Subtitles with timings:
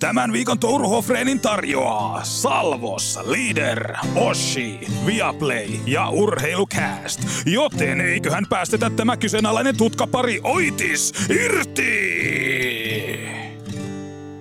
[0.00, 7.20] Tämän viikon Touruhofreenin tarjoaa Salvos, Leader, Oshi, Viaplay ja Urheilukääst.
[7.46, 11.90] Joten eiköhän päästetä tämä kyseenalainen tutkapari Oitis irti!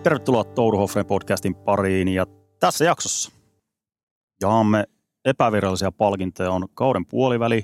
[0.03, 2.25] Tervetuloa Touruhofreen podcastin pariin ja
[2.59, 3.31] tässä jaksossa
[4.41, 4.83] jaamme
[5.25, 7.63] epävirallisia palkintoja on kauden puoliväli.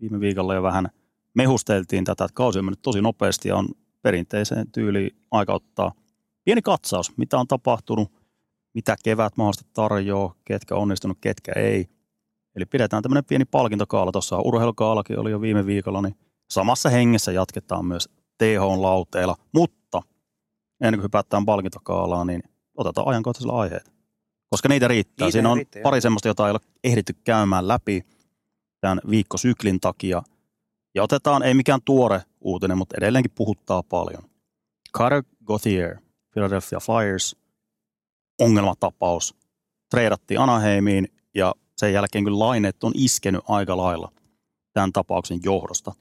[0.00, 0.88] Viime viikolla jo vähän
[1.34, 3.68] mehusteltiin tätä, että kausi on mennyt tosi nopeasti ja on
[4.02, 5.92] perinteiseen tyyliin aika ottaa–
[6.46, 8.12] pieni katsaus, mitä on tapahtunut,
[8.74, 11.86] mitä kevät mahdollisesti tarjoaa, ketkä on onnistunut, ketkä ei.
[12.56, 14.12] Eli pidetään tämmöinen pieni palkintokaala.
[14.12, 16.16] Tuossa urheilukaalakin oli jo viime viikolla, niin
[16.50, 19.36] samassa hengessä jatketaan myös TH-lauteilla.
[19.54, 20.02] Mutta
[20.80, 22.42] ennen kuin hypätään palkintokaalaan, niin
[22.76, 23.92] otetaan ajankohtaisella aiheet.
[24.50, 25.26] Koska niitä riittää.
[25.26, 28.02] Niitä Siinä on riittää, pari semmoista, jota ei ole ehditty käymään läpi
[28.80, 30.22] tämän viikkosyklin takia.
[30.94, 34.22] Ja otetaan, ei mikään tuore uutinen, mutta edelleenkin puhuttaa paljon.
[34.96, 35.96] Carter Gauthier,
[36.36, 37.36] Philadelphia Flyers,
[38.40, 39.34] ongelmatapaus.
[39.90, 44.12] Treidattiin Anaheimiin ja sen jälkeen kyllä laineet on iskenyt aika lailla
[44.72, 45.92] tämän tapauksen johdosta.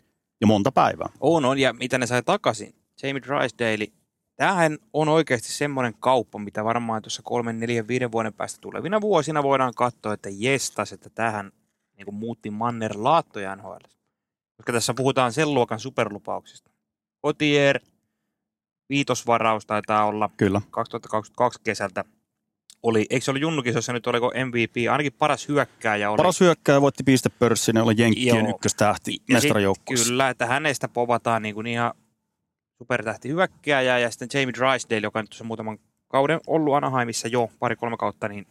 [0.42, 1.10] Ja monta päivää.
[1.20, 1.60] On, on.
[1.60, 2.76] Ja mitä ne sai takaisin?
[3.04, 3.88] Jamie Drysdale.
[4.36, 9.44] Tämähän on oikeasti semmoinen kauppa, mitä varmaan tuossa kolmen, neljän, viiden vuoden päästä tulevina vuosina
[9.44, 11.52] voidaan katsoa, että jestas, että tähän
[11.98, 13.86] niin muutti Manner laattoja NHL.
[14.58, 16.72] Koska tässä puhutaan sen luokan superlupauksista.
[17.24, 17.80] Otier,
[18.90, 20.62] viitosvaraus taitaa olla Kyllä.
[20.72, 22.06] 2022 kesältä.
[22.84, 26.18] Oli, eikö se ollut Junnukisossa nyt, oliko MVP, ainakin paras hyökkääjä oli.
[26.18, 28.50] Paras hyökkääjä voitti pistepörssin ja oli Jenkkien Joo.
[28.50, 30.08] ykköstähti mestarajoukkueessa.
[30.08, 31.94] Kyllä, että hänestä povataan niin kuin ihan
[32.78, 37.98] supertähti hyökkääjä ja sitten Jamie Drysdale, joka nyt tuossa muutaman kauden ollut Anaheimissa jo pari-kolme
[37.98, 38.48] kautta, niin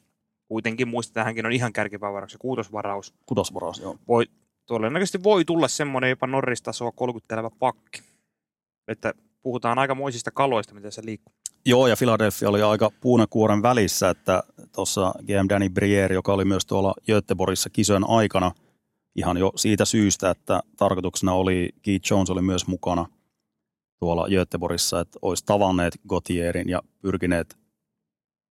[0.48, 3.14] kuitenkin muistetaan, hänkin on ihan kärkipäivaraus ja kuutosvaraus.
[3.26, 3.98] Kutosvaraus, joo.
[4.08, 4.26] Voi,
[4.66, 8.02] todennäköisesti voi tulla semmoinen jopa Norris-tasoa kolkutteleva pakki.
[8.88, 11.34] Että puhutaan aikamoisista kaloista, mitä se liikkuu.
[11.66, 14.42] Joo, ja Philadelphia oli aika puunakuoren välissä, että
[14.74, 18.52] tuossa GM Danny Briere, joka oli myös tuolla Göteborgissa kisojen aikana,
[19.16, 23.06] ihan jo siitä syystä, että tarkoituksena oli, Keith Jones oli myös mukana
[23.98, 27.56] tuolla Göteborgissa, että olisi tavanneet Gautierin ja pyrkineet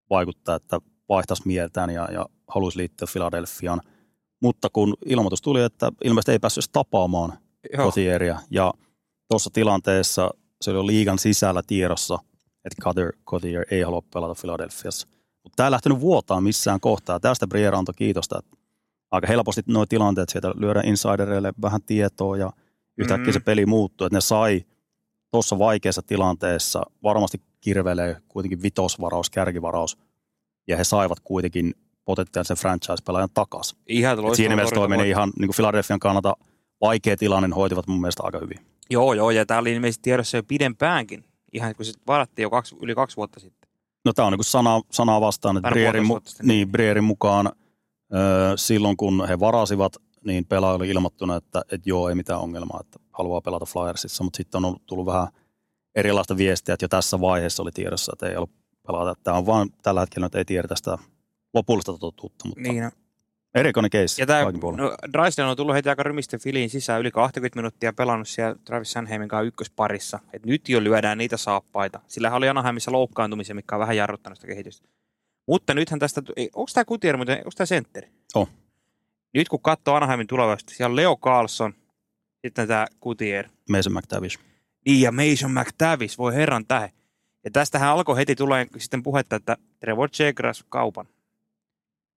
[0.10, 0.80] vaikuttaa, että
[1.10, 3.82] vaihtaisi mieltään ja, ja halusi liittyä Philadelphiaan.
[4.42, 7.38] Mutta kun ilmoitus tuli, että ilmeisesti ei päässyt tapaamaan
[7.78, 8.40] Gautieria.
[8.52, 8.74] Ja
[9.28, 10.32] tuossa tilanteessa
[10.64, 12.20] se oli jo liigan sisällä tiedossa,
[12.66, 15.08] että Cutter Gautier ei halua pelata Philadelphiassa.
[15.44, 17.20] Mutta tämä ei lähtenyt vuotaa missään kohtaa.
[17.20, 18.58] Tästä Briere antoi kiitosta, että
[19.12, 22.52] aika helposti nuo tilanteet sieltä lyödään insidereille vähän tietoa ja
[22.98, 23.34] yhtäkkiä Mhm.
[23.34, 24.66] se peli muuttuu, että ne sai
[25.32, 29.98] tuossa vaikeassa tilanteessa varmasti kirvelee kuitenkin vitosvaraus, kärkivaraus
[30.68, 31.74] ja he saivat kuitenkin
[32.06, 33.78] potentiaalisen franchise-pelaajan takaisin.
[33.88, 36.36] Ihan siinä mielessä toi torjunta meni ihan niin kuin Philadelphian kannalta
[36.82, 38.60] vaikea tilanne, ne hoitivat mun mielestä aika hyvin.
[38.90, 41.24] Joo, joo, ja tämä oli ilmeisesti tiedossa jo pidempäänkin.
[41.54, 43.70] Ihan kun se varattiin jo kaksi, yli kaksi vuotta sitten.
[44.06, 47.48] No tämä on niin sana, sanaa vastaan, että Brierin, mu- niin, Brierin mukaan
[48.14, 48.18] ö,
[48.56, 49.96] silloin kun he varasivat,
[50.26, 54.38] niin pelaaja oli ilmoittunut, että, että joo, ei mitään ongelmaa, että haluaa pelata Flyersissa, mutta
[54.38, 55.28] sitten on ollut, tullut vähän
[55.96, 58.52] erilaista viestiä, että jo tässä vaiheessa oli tiedossa, että ei ollut
[58.88, 59.16] pelata.
[59.24, 60.98] Tämä on vaan tällä hetkellä nyt ei tiedetä sitä
[61.54, 62.92] lopullista totuutta, mutta Niin,
[63.56, 64.44] erikoinen keissi Ja tämä,
[64.78, 68.92] no, Drysdale on tullut heti aika rymisten filiin sisään, yli 20 minuuttia pelannut siellä Travis
[68.92, 70.20] Sanheimin kanssa ykkösparissa.
[70.34, 72.00] Et nyt jo lyödään niitä saappaita.
[72.08, 74.88] Sillä oli Anaheimissa loukkaantumisia, mikä on vähän jarruttanut sitä kehitystä.
[75.48, 76.22] Mutta nythän tästä,
[76.54, 78.08] onko tämä Kutier muuten, onko tämä sentteri?
[78.36, 78.48] On.
[79.34, 81.74] Nyt kun katsoo Anaheimin tulevaisuutta, siellä on Leo Carlson,
[82.42, 83.50] sitten tämä Kutier.
[83.70, 84.40] Mason McTavish.
[84.86, 86.92] Niin, ja Mason McTavish, voi herran tähe.
[87.44, 91.08] Ja tästähän alkoi heti tulee sitten puhetta, että Trevor Chegras kaupan.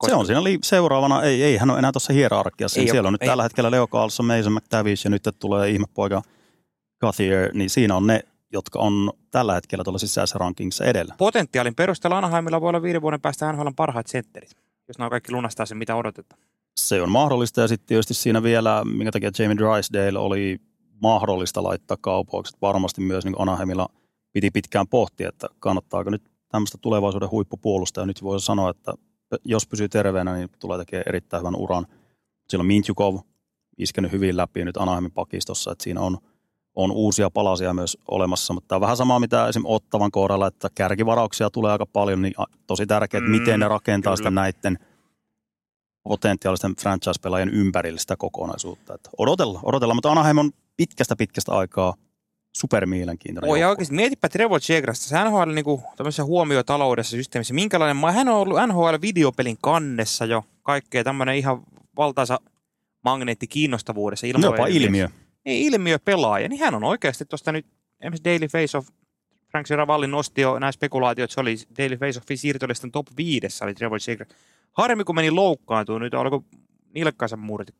[0.07, 2.81] Se on siinä li- seuraavana, ei, ei hän ole enää tuossa hierarkiassa.
[2.81, 3.29] Ei Ei oo, siellä on nyt ei.
[3.29, 6.23] tällä hetkellä Leo Carlson, Mason McTavish ja nyt tulee ihmepoika
[7.01, 8.21] Gauthier, niin siinä on ne,
[8.53, 11.15] jotka on tällä hetkellä tuolla sisäisessä rankingissa edellä.
[11.19, 14.51] potentiaalin perusteella Anaheimilla voi olla viiden vuoden päästä NHL parhaat sentterit,
[14.89, 16.41] jos nämä kaikki lunastaa sen, mitä odotetaan.
[16.81, 20.59] Se on mahdollista ja sitten tietysti siinä vielä, minkä takia Jamie Drysdale oli
[21.03, 22.57] mahdollista laittaa kaupoiksi.
[22.63, 23.89] Varmasti myös niin Anaheimilla
[24.33, 28.07] piti pitkään pohtia, että kannattaako nyt tämmöistä tulevaisuuden huippupuolusta.
[28.07, 28.93] Nyt voi sanoa, että
[29.45, 31.87] jos pysyy terveenä, niin tulee tekemään erittäin hyvän uran.
[32.49, 33.19] Siellä on Mintjukov
[33.79, 36.19] iskenyt hyvin läpi nyt Anaheimin pakistossa, että siinä on,
[36.75, 40.69] on uusia palasia myös olemassa, mutta tämä on vähän sama mitä esimerkiksi Ottavan kohdalla, että
[40.75, 42.35] kärkivarauksia tulee aika paljon, niin
[42.67, 44.17] tosi tärkeää, että Mm, miten ne rakentaa kyllä.
[44.17, 44.79] sitä näiden
[46.03, 48.95] potentiaalisten franchise-pelaajien ympärillä sitä kokonaisuutta.
[48.95, 51.95] Että odotellaan, odotellaan, mutta Anaheim on pitkästä pitkästä aikaa
[52.57, 53.51] supermielenkiintoinen.
[53.51, 58.29] Oi, ja oikeasti mietipä Trevor Chegrasta, se NHL niinku, tämmöisessä huomiotaloudessa systeemissä, minkälainen, ma- hän
[58.29, 61.63] on ollut NHL-videopelin kannessa jo, kaikkea tämmöinen ihan
[61.97, 62.41] valtaisa
[63.05, 64.27] magneetti kiinnostavuudessa.
[64.27, 65.09] Ilman Jopa ilmiö.
[65.45, 67.67] Niin, ilmiö pelaaja, niin hän on oikeasti tuosta nyt
[68.01, 68.89] esimerkiksi Daily Face of
[69.51, 74.01] Frank Seravalli nosti jo nämä spekulaatiot, se oli Daily Face-Offin siirtolistan top 5, oli Trevor
[74.01, 74.29] Zegras.
[74.73, 76.41] Harmi, kun meni loukkaantumaan, nyt alkoi
[76.95, 77.73] nilkkansa murti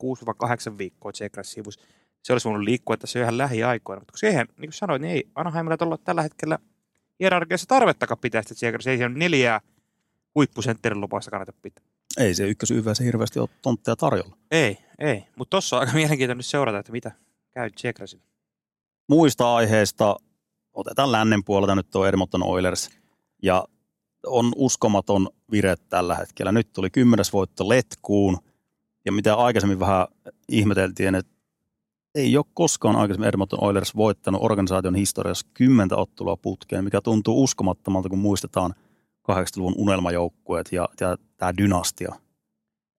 [0.73, 1.79] 6-8 viikkoa Zegras sivus.
[2.23, 5.27] Se olisi voinut liikkua tässä ihan lähiaikoina, mutta kun siihen, niin kuin sanoit, niin ei
[5.35, 6.59] Anaheimilla olla tällä hetkellä
[7.19, 8.87] hierarkiassa tarvettakaan pitää sitä Zegras.
[8.87, 9.61] Ei siellä neljää
[10.35, 11.85] huippusentterin lupausta kannata pitää.
[12.17, 14.37] Ei se ykkösyyvässä hirveästi ole tontteja tarjolla.
[14.51, 15.23] Ei, ei.
[15.35, 17.11] Mutta tossa on aika mielenkiintoista nyt seurata, että mitä
[17.51, 18.23] käy Zegrasille.
[19.09, 20.15] Muista aiheista
[20.73, 22.89] otetaan lännen puolelta nyt tuo Edmonton Oilers.
[23.43, 23.65] Ja
[24.25, 26.51] on uskomaton vire tällä hetkellä.
[26.51, 28.37] Nyt tuli kymmenes voitto letkuun.
[29.05, 30.07] Ja mitä aikaisemmin vähän
[30.49, 31.36] ihmeteltiin, että
[32.17, 38.09] ei ole koskaan aikaisemmin Edmonton Oilers voittanut organisaation historiassa kymmentä ottelua putkeen, mikä tuntuu uskomattomalta,
[38.09, 38.73] kun muistetaan
[39.31, 42.15] 80-luvun unelmajoukkueet ja, ja tämä dynastia.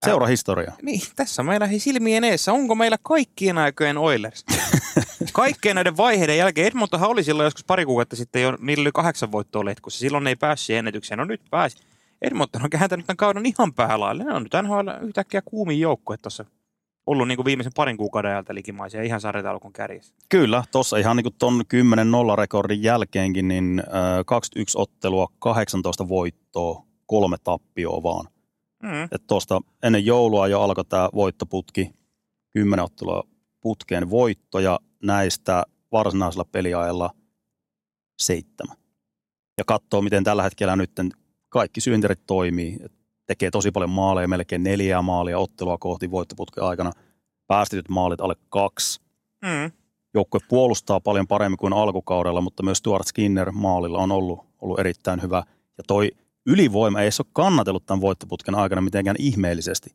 [0.04, 0.72] Seura historia.
[0.82, 2.52] Niin, tässä meillä hei silmien eessä.
[2.52, 4.44] Onko meillä kaikkien aikojen Oilers?
[5.32, 6.66] Kaikkien näiden vaiheiden jälkeen.
[6.66, 9.98] Edmontonhan oli silloin joskus pari kuukautta sitten jo, niillä oli kahdeksan voittoa letkussa.
[9.98, 11.18] Silloin ne ei päässyt ennätykseen.
[11.18, 11.76] No nyt pääsi.
[12.22, 14.24] Edmonton on kääntänyt tämän kauden ihan päälaille.
[14.24, 16.44] Ne on nyt NHL yhtäkkiä kuumin joukkue tuossa
[17.08, 20.14] ollut niin kuin viimeisen parin kuukauden ajalta likimaisia ihan sarjataulukon kärjessä.
[20.28, 21.60] Kyllä, tuossa ihan niin kuin ton
[22.34, 28.26] 10-0 rekordin jälkeenkin, niin äh, 21 ottelua, 18 voittoa, kolme tappioa vaan.
[28.82, 29.02] Mm.
[29.04, 31.90] Että tuosta ennen joulua jo alkoi tämä voittoputki,
[32.52, 33.22] 10 ottelua
[33.60, 37.10] putkeen voittoja, näistä varsinaisella peliajalla
[38.18, 38.76] seitsemän.
[39.58, 40.90] Ja katsoo, miten tällä hetkellä nyt
[41.48, 42.76] kaikki syynterit toimii.
[42.84, 42.92] Et
[43.28, 46.92] tekee tosi paljon maaleja, melkein neljää maalia ottelua kohti voittoputken aikana.
[47.46, 49.00] Päästetyt maalit alle kaksi.
[49.42, 49.72] Mm.
[50.14, 55.22] Joukkue puolustaa paljon paremmin kuin alkukaudella, mutta myös Stuart Skinner maalilla on ollut, ollut erittäin
[55.22, 55.42] hyvä.
[55.78, 56.10] Ja toi
[56.46, 59.90] ylivoima ei se ole kannatellut tämän voittoputken aikana mitenkään ihmeellisesti.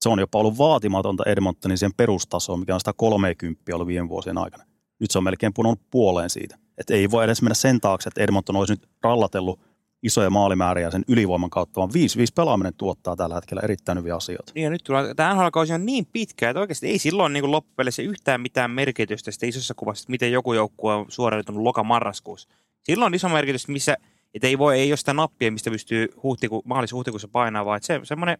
[0.00, 4.64] Se on jopa ollut vaatimatonta Edmontonin sen perustasoon, mikä on 130 ollut viime vuosien aikana.
[5.00, 6.58] Nyt se on melkein punonut puoleen siitä.
[6.78, 9.60] Että ei voi edes mennä sen taakse, että Edmonton olisi nyt rallatellut
[10.02, 11.92] isoja maalimääriä sen ylivoiman kautta, vaan 5-5
[12.34, 14.52] pelaaminen tuottaa tällä hetkellä erittäin hyviä asioita.
[14.54, 18.02] Niin ja nyt tulee, tämä NHL-kausi on niin pitkä, että oikeasti ei silloin niin loppupeleissä
[18.02, 22.48] yhtään mitään merkitystä sitä isossa kuvassa, että miten joku joukkue on suoriutunut loka-marraskuussa.
[22.82, 23.96] Silloin on iso merkitys, missä,
[24.34, 27.86] että ei voi, ei ole sitä nappia, mistä pystyy huhtiku, maalis huhtikuussa painaa, vaan että
[27.86, 28.38] se, semmoinen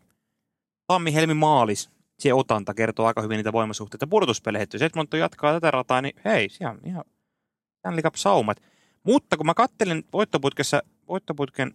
[0.87, 4.69] tammi-helmi maalis, se otanta kertoo aika hyvin niitä voimasuhteita pudotuspeleihin.
[4.73, 7.05] Jos Edmonton jatkaa tätä rataa, niin hei, siellä on ihan
[7.79, 8.62] Stanley Cup-saumat.
[9.03, 11.75] Mutta kun mä kattelin voittoputkessa, voittoputken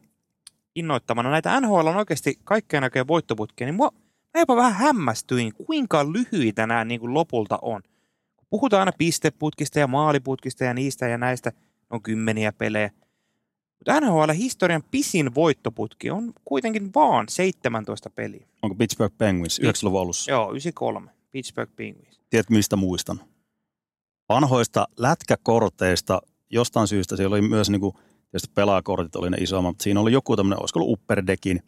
[0.76, 3.92] innoittamana näitä NHL on oikeasti kaikkea näköjä voittoputkia, niin mua,
[4.34, 7.82] mä jopa vähän hämmästyin, kuinka lyhyitä nämä niin kuin lopulta on.
[8.50, 11.52] Puhutaan aina pisteputkista ja maaliputkista ja niistä ja näistä,
[11.90, 12.90] on kymmeniä pelejä.
[13.80, 18.48] Mutta NHL-historian pisin voittoputki on kuitenkin vaan 17 peliä.
[18.62, 20.32] Onko Pittsburgh Penguins 90-luvun alussa?
[20.32, 21.12] Joo, 93.
[21.32, 22.22] Pittsburgh Penguins.
[22.30, 23.20] Tiedät, mistä muistan?
[24.30, 27.82] Vanhoista lätkäkorteista jostain syystä siellä oli myös niin
[28.36, 31.64] kuin, tietysti pelaajakortit oli ne isommat, mutta siinä oli joku tämmöinen, olisiko ollut Upperdekin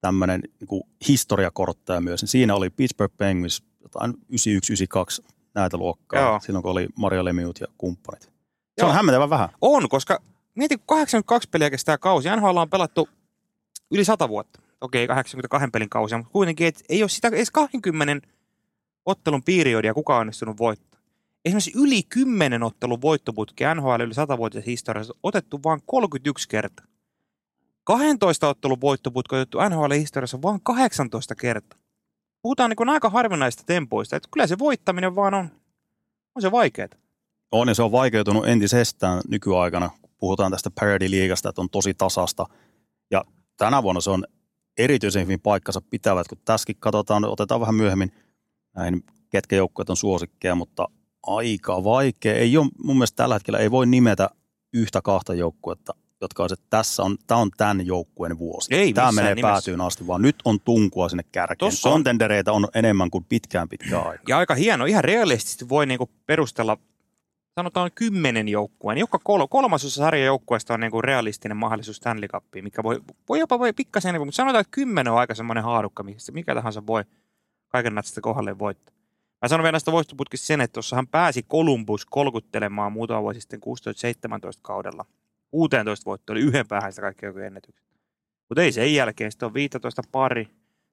[0.00, 2.24] tämmöinen niin historiakortteja myös.
[2.24, 4.14] Siinä oli Pittsburgh Penguins jotain
[5.22, 5.24] 91-92
[5.54, 6.40] näitä luokkaa, Joo.
[6.40, 8.22] silloin kun oli Mario Lemieux ja kumppanit.
[8.22, 8.30] Se
[8.78, 8.88] Joo.
[8.88, 9.48] on hämmentävän vähän.
[9.60, 10.20] On, koska
[10.54, 12.28] mieti, kun 82 peliä kestää kausi.
[12.36, 13.08] NHL on pelattu
[13.90, 14.60] yli 100 vuotta.
[14.80, 18.28] Okei, 82 pelin kausi, mutta kuitenkin et ei ole sitä edes 20
[19.06, 20.87] ottelun piiriodia kukaan onnistunut voittaa.
[21.48, 26.86] Esimerkiksi yli 10 ottelun voittoputki NHL yli 100 vuotias historiassa on otettu vain 31 kertaa.
[27.84, 31.78] 12 ottelun voittoputki otettu NHL historiassa vain 18 kertaa.
[32.42, 35.48] Puhutaan niin aika harvinaista tempoista, että kyllä se voittaminen vaan on,
[36.34, 36.88] on se vaikeaa.
[37.52, 42.46] On ja se on vaikeutunut entisestään nykyaikana, kun puhutaan tästä parity-liigasta, että on tosi tasasta.
[43.10, 43.24] Ja
[43.56, 44.24] tänä vuonna se on
[44.78, 48.12] erityisen hyvin paikkansa pitävät, kun tässäkin katsotaan, otetaan vähän myöhemmin
[48.76, 50.88] näihin, ketkä joukkueet on suosikkeja, mutta
[51.26, 52.34] aika vaikea.
[52.34, 54.30] Ei ole, mun mielestä tällä hetkellä ei voi nimetä
[54.72, 58.74] yhtä kahta joukkuetta, jotka on, että tässä on, tämä on tämän joukkueen vuosi.
[58.74, 59.52] Ei tämä menee nimessä.
[59.52, 61.58] päätyyn asti, vaan nyt on tunkua sinne kärkeen.
[61.58, 64.24] Tossa on- Kontendereita on enemmän kuin pitkään pitkään aikaa.
[64.28, 66.76] Ja aika hieno, ihan realistisesti voi niinku perustella,
[67.54, 68.98] sanotaan kymmenen joukkueen.
[68.98, 73.58] Joka kol- kolmasosa sarjan joukkueesta on niinku realistinen mahdollisuus Stanley Cupiin, mikä voi, voi jopa
[73.58, 77.04] voi pikkasen enemmän, mutta sanotaan, että kymmenen on aika semmoinen haarukka, mikä tahansa voi
[77.68, 78.94] kaiken natsista kohdalle voittaa.
[79.42, 83.60] Mä sanon vielä näistä voistoputkista sen, että tuossa hän pääsi Columbus kolkuttelemaan muutama vuosi sitten
[83.60, 83.62] 16-17
[84.62, 85.04] kaudella.
[85.50, 87.86] 16 voitto oli yhden päähän sitä kaikki joku ennätykset.
[88.48, 90.48] Mutta ei sen jälkeen, sitten on 15 pari.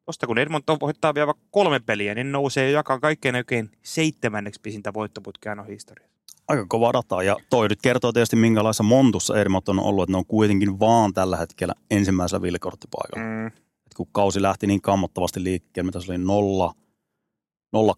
[0.05, 4.93] Tuosta kun Edmonton voittaa vielä kolme peliä, niin nousee jo jakaa kaikkein oikein seitsemänneksi pisintä
[4.93, 6.15] voittoputkea on historiassa.
[6.47, 7.23] Aika kova data.
[7.23, 11.13] Ja toi nyt kertoo tietysti minkälaisessa montussa Edmonton on ollut, että ne on kuitenkin vaan
[11.13, 13.25] tällä hetkellä ensimmäisellä villikorttipaikalla.
[13.25, 13.47] Mm.
[13.47, 16.73] Et kun kausi lähti niin kammottavasti liikkeelle, mitä se oli 0,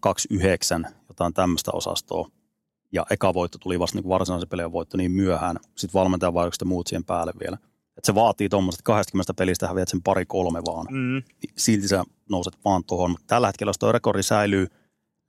[0.00, 2.28] 029, jotain tämmöistä osastoa.
[2.92, 5.56] Ja eka voitto tuli vasta niin varsinaisen pelin voitto niin myöhään.
[5.76, 7.58] Sitten valmentajan vaikutusta muut siihen päälle vielä.
[7.96, 10.86] Et se vaatii tuommoiset 20 pelistä häviät sen pari kolme vaan.
[10.90, 11.22] Mm.
[11.56, 13.10] Silti sä nouset vaan tuohon.
[13.10, 14.66] Mutta tällä hetkellä, jos tuo rekordi säilyy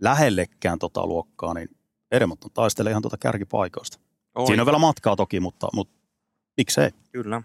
[0.02, 1.70] lähellekään tota luokkaa, niin
[2.12, 4.00] Edmonton taistelee ihan tuota kärkipaikoista.
[4.36, 5.98] Oi, Siinä on vielä matkaa toki, mutta, mutta
[6.58, 6.90] miksei.
[7.12, 7.44] Kyllä.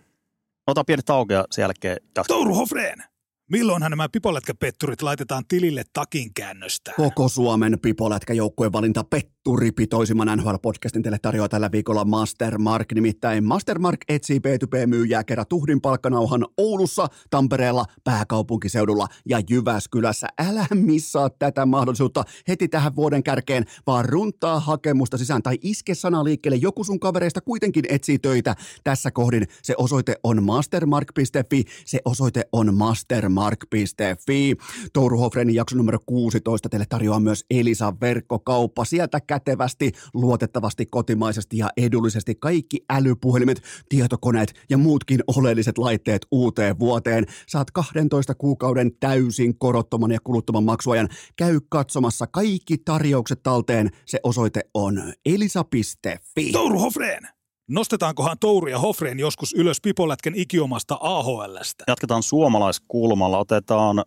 [0.67, 2.25] Otetaan pieni tauko ja sen jälkeen jatketaan.
[2.29, 3.05] Touru Hofreen,
[3.51, 6.93] milloinhan nämä pipolätkäpetturit laitetaan tilille takin käännöstä?
[6.97, 9.05] Koko Suomen pipolätkäjoukkueen valinta
[9.45, 12.93] petturipitoisimman NHL-podcastin teille tarjoaa tällä viikolla Mastermark.
[12.93, 20.27] Nimittäin Mastermark etsii B2B-myyjää kerran tuhdin palkkanauhan Oulussa, Tampereella, pääkaupunkiseudulla ja Jyväskylässä.
[20.39, 26.25] Älä missaa tätä mahdollisuutta heti tähän vuoden kärkeen, vaan runtaa hakemusta sisään tai iske sana
[26.25, 26.57] liikkeelle.
[26.57, 28.57] Joku sun kavereista kuitenkin etsii töitä.
[28.85, 34.57] Tässä kohdin se osoite on mastermark.fi, se osoite on mastermark.fi.
[34.93, 38.85] Touru Hofrenin jakso numero 16 teille tarjoaa myös Elisa verkkokauppa.
[38.85, 47.27] Sieltä kätevästi, luotettavasti, kotimaisesti ja edullisesti kaikki älypuhelimet, tietokoneet ja muutkin oleelliset laitteet uuteen vuoteen.
[47.49, 51.09] Saat 12 kuukauden täysin korottoman ja kuluttoman maksuajan.
[51.37, 53.91] Käy katsomassa kaikki tarjoukset talteen.
[54.07, 56.53] Se osoite on elisa.fi.
[56.53, 57.29] Touru Hofreen,
[57.69, 61.85] nostetaankohan Touru ja Hofreen joskus ylös pipolätkän ikiomasta AHLstä?
[61.89, 63.39] Jatketaan suomalaiskulmalla.
[63.39, 64.05] Otetaan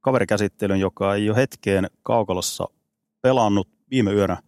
[0.00, 2.64] kaverikäsittelyn, joka ei ole hetkeen kaukalossa
[3.22, 4.47] pelannut viime yönä.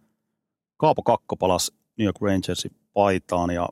[0.81, 3.69] Kaapo Kakko palasi New York Rangersin paitaan ja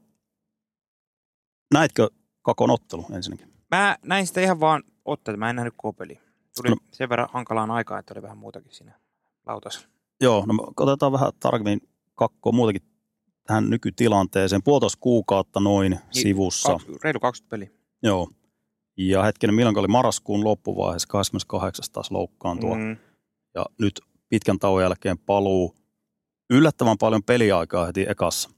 [1.74, 2.10] näitkö
[2.42, 3.54] Kakon ottelu ensinnäkin?
[3.72, 5.38] Mä näin sitä ihan vaan otteita.
[5.38, 6.22] Mä en nähnyt koko peliä.
[6.58, 6.76] Tuli No.
[6.94, 9.00] sen verran hankalaan aikaan, että oli vähän muutakin siinä
[9.46, 9.88] lautas.
[10.22, 11.82] Joo, no otetaan vähän tarkemmin
[12.16, 12.90] Kakkoa muutenkin
[13.48, 14.64] tähän nykytilanteeseen.
[14.64, 16.70] Puolitoista kuukautta noin sivussa.
[16.72, 17.70] Kaksi, reilu 20 peliä.
[18.04, 18.30] Joo.
[18.98, 21.86] Ja hetkinen, milloin oli marraskuun loppuvaiheessa, 28.
[21.94, 22.76] taas loukkaantua.
[22.76, 22.98] Mm.
[23.56, 25.79] Ja nyt pitkän tauon jälkeen paluu
[26.50, 28.50] yllättävän paljon peliaikaa heti ekassa.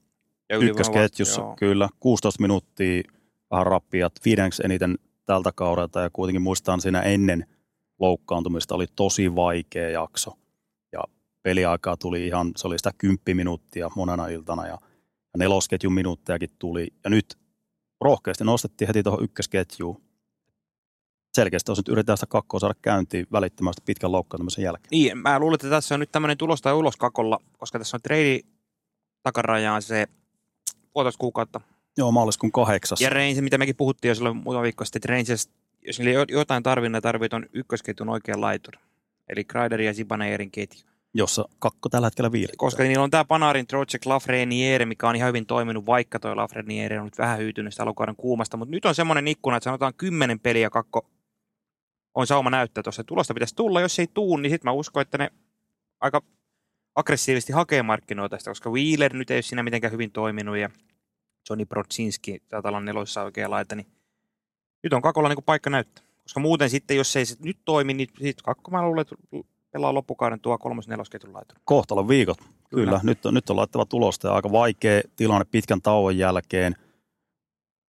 [0.50, 1.55] Ja Ykkösketjussa, joo.
[1.55, 1.89] kyllä.
[2.00, 3.03] 16 minuuttia,
[3.51, 6.01] vähän rappiat, viidenneksi eniten tältä kaudelta.
[6.01, 7.45] Ja kuitenkin muistan siinä ennen
[8.00, 10.31] loukkaantumista oli tosi vaikea jakso.
[10.91, 11.03] Ja
[11.43, 14.77] peliaikaa tuli ihan, se oli sitä 10 minuuttia monena iltana ja,
[15.33, 16.88] ja nelosketjun minuuttejakin tuli.
[17.03, 17.38] Ja nyt
[18.01, 20.01] rohkeasti nostettiin heti tuohon ykkösketjuun.
[21.33, 24.88] Selkeästi jos nyt yritetään sitä kakkoa saada käyntiin välittömästi pitkän loukkaantumisen jälkeen.
[24.91, 28.01] Niin, mä luulen, että tässä on nyt tämmöinen tulos tai ulos kakolla, koska tässä on
[28.01, 28.39] trade
[29.23, 30.07] takarajaan se
[30.93, 31.61] puolitoista kuukautta.
[31.97, 33.01] Joo, maaliskuun kahdeksas.
[33.01, 35.50] Ja Rangers, mitä mekin puhuttiin jo silloin muutama viikko sitten, että Rangers,
[35.88, 38.79] jos niille jo- jotain tarvii, ne tarvii tuon ykkösketjun oikean laituri.
[39.29, 40.81] Eli Kreider ja Zibanejärin ketju.
[41.13, 42.57] jossa kakko tällä hetkellä viilettää.
[42.57, 47.00] Koska niillä on tämä Panarin, Trocek, Lafreniere, mikä on ihan hyvin toiminut, vaikka toi Lafreniere
[47.00, 48.57] on nyt vähän hyytynyt sitä alukauden kuumasta.
[48.57, 51.05] Mutta nyt on semmoinen ikkuna, että sanotaan kymmenen peliä kakko
[52.15, 53.03] on sauma näyttää tuossa.
[53.03, 55.32] Tulosta pitäisi tulla, jos ei tuu, niin sitten mä uskon, että ne
[56.00, 56.22] aika
[56.96, 60.70] aggressiivisesti hakee markkinoita sitä, koska Wheeler nyt ei ole siinä mitenkään hyvin toiminut ja
[61.50, 63.88] Johnny Brodzinski taitaa olla neloissa oikea laita, niin
[64.84, 66.03] nyt on kakolla niin paikka näyttää.
[66.24, 69.15] Koska muuten sitten, jos ei se nyt toimi, niin sitten kakko mä luulen, että
[69.72, 71.62] pelaa loppukauden tuo kolmos nelosketjun laituri.
[71.65, 72.38] Kohtalon viikot.
[72.38, 73.00] Kyllä, Kyllä.
[73.03, 76.75] Nyt, on, nyt on laittava tulosta ja aika vaikea tilanne pitkän tauon jälkeen.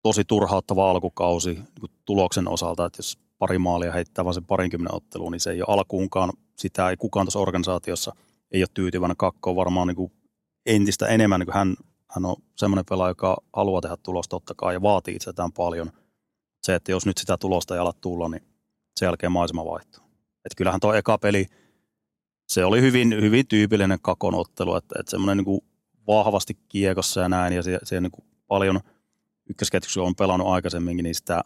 [0.02, 5.32] Tosi turhauttava alkukausi niin tuloksen osalta, että jos pari maalia heittää vaan sen parinkymmenen otteluun,
[5.32, 8.14] niin se ei ole alkuunkaan, sitä ei kukaan tuossa organisaatiossa
[8.50, 9.16] ei ole tyytyväinen.
[9.16, 10.12] Kakko on varmaan niin kuin
[10.66, 11.74] entistä enemmän, niin kuin hän,
[12.10, 15.92] hän on semmoinen pelaaja, joka haluaa tehdä tulosta totta kai ja vaatii itseltään paljon.
[16.62, 18.42] Se, että jos nyt sitä tulosta ei ala tulla, niin
[18.96, 20.04] sen jälkeen maisema vaihtuu.
[20.44, 21.46] Että kyllähän tuo eka peli,
[22.48, 25.60] se oli hyvin, hyvin tyypillinen kakon ottelu, että, että semmoinen niin kuin
[26.06, 28.80] vahvasti kiekossa ja näin, ja se, se niin kuin paljon
[29.50, 31.42] ykkösketjuksella on pelannut aikaisemminkin, niin sitä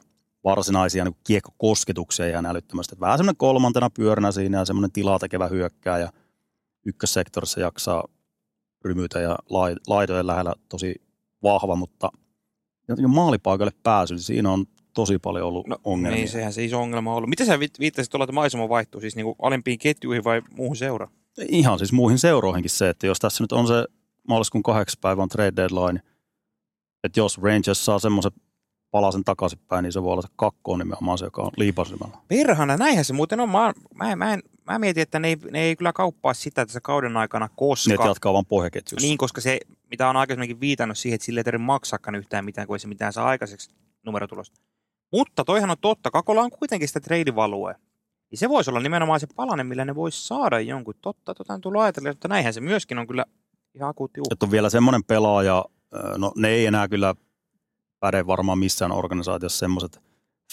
[0.46, 2.94] varsinaisia niin kiekkokosketuksia ihan älyttömästi.
[2.94, 6.12] Että vähän semmoinen kolmantena pyöränä siinä ja semmoinen tilaa tekevä hyökkää ja
[6.86, 8.04] ykkössektorissa jaksaa
[8.84, 10.94] rymytä ja lai- laitojen lähellä tosi
[11.42, 12.10] vahva, mutta
[12.88, 16.16] jotenkin maalipaikalle pääsy, niin siinä on tosi paljon ollut No, ongelmia.
[16.16, 17.30] Niin, sehän se iso ongelma on ollut.
[17.30, 21.12] Miten sä viit- viittasit tuolla, että maisema vaihtuu siis niinku alempiin ketjuihin vai muuhun seuraan?
[21.48, 23.84] Ihan siis muihin seuroihinkin se, että jos tässä nyt on se
[24.28, 26.00] maaliskuun kahdeksan päivän trade deadline,
[27.04, 28.32] että jos Rangers saa semmoisen
[28.90, 32.22] palasen takaisinpäin, niin se voi olla se kakkoon nimenomaan se, joka on liipasimella.
[32.28, 33.50] Perhana, näinhän se muuten on.
[33.50, 36.80] Mä, mä, mä, en, mä mietin, että ne ei, ne ei kyllä kauppaa sitä tässä
[36.80, 37.94] kauden aikana, koska...
[37.94, 39.06] Että jatkaa vaan pohjaketjussa.
[39.06, 39.58] Niin, koska se,
[39.90, 42.88] mitä on aikaisemminkin viitannut siihen, että sille ei tarvitse maksaakaan yhtään mitään, kun ei se
[42.88, 43.70] mitään saa aikaiseksi
[44.06, 44.60] numerotulosta.
[45.12, 47.74] Mutta toihan on totta, Kakola on kuitenkin sitä treidivalue.
[48.30, 50.94] Niin se voisi olla nimenomaan se palanen, millä ne voisi saada jonkun.
[51.02, 53.24] Totta, tota on tullut ajatella, että näinhän se myöskin on kyllä
[53.74, 54.28] ihan akuutti uhka.
[54.32, 55.64] Että on vielä semmoinen pelaaja,
[56.18, 57.14] no ne ei enää kyllä
[58.06, 60.00] päde varmaan missään organisaatiossa semmoiset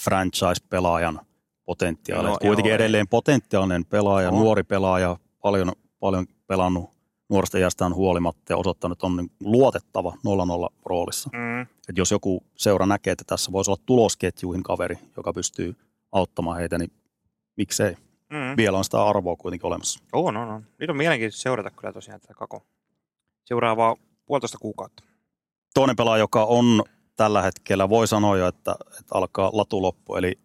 [0.04, 1.20] franchise-pelaajan
[1.64, 2.26] potentiaalit.
[2.26, 4.34] No, No, Kuitenkin joo, edelleen potentiaalinen pelaaja, On.
[4.34, 6.90] nuori pelaaja, paljon, paljon pelannut
[7.30, 10.12] nuoresta iästään huolimatta ja osoittanut, että on niin luotettava
[10.70, 11.30] 0-0 roolissa.
[11.32, 11.60] Mm.
[11.62, 15.76] että jos joku seura näkee, että tässä voisi olla tulosketjuihin kaveri, joka pystyy
[16.12, 16.90] auttamaan heitä, niin
[17.56, 17.96] miksei.
[18.30, 18.56] Mm.
[18.56, 20.00] Vielä on sitä arvoa kuitenkin olemassa.
[20.12, 20.66] On, on, on.
[20.78, 22.62] Nyt on mielenkiintoista seurata kyllä tosiaan tätä kako.
[23.44, 23.96] Seuraavaa
[24.26, 25.02] puolitoista kuukautta.
[25.74, 26.84] Toinen pelaaja, joka on
[27.16, 30.38] tällä hetkellä, voi sanoa jo, että, että alkaa latu loppu, eli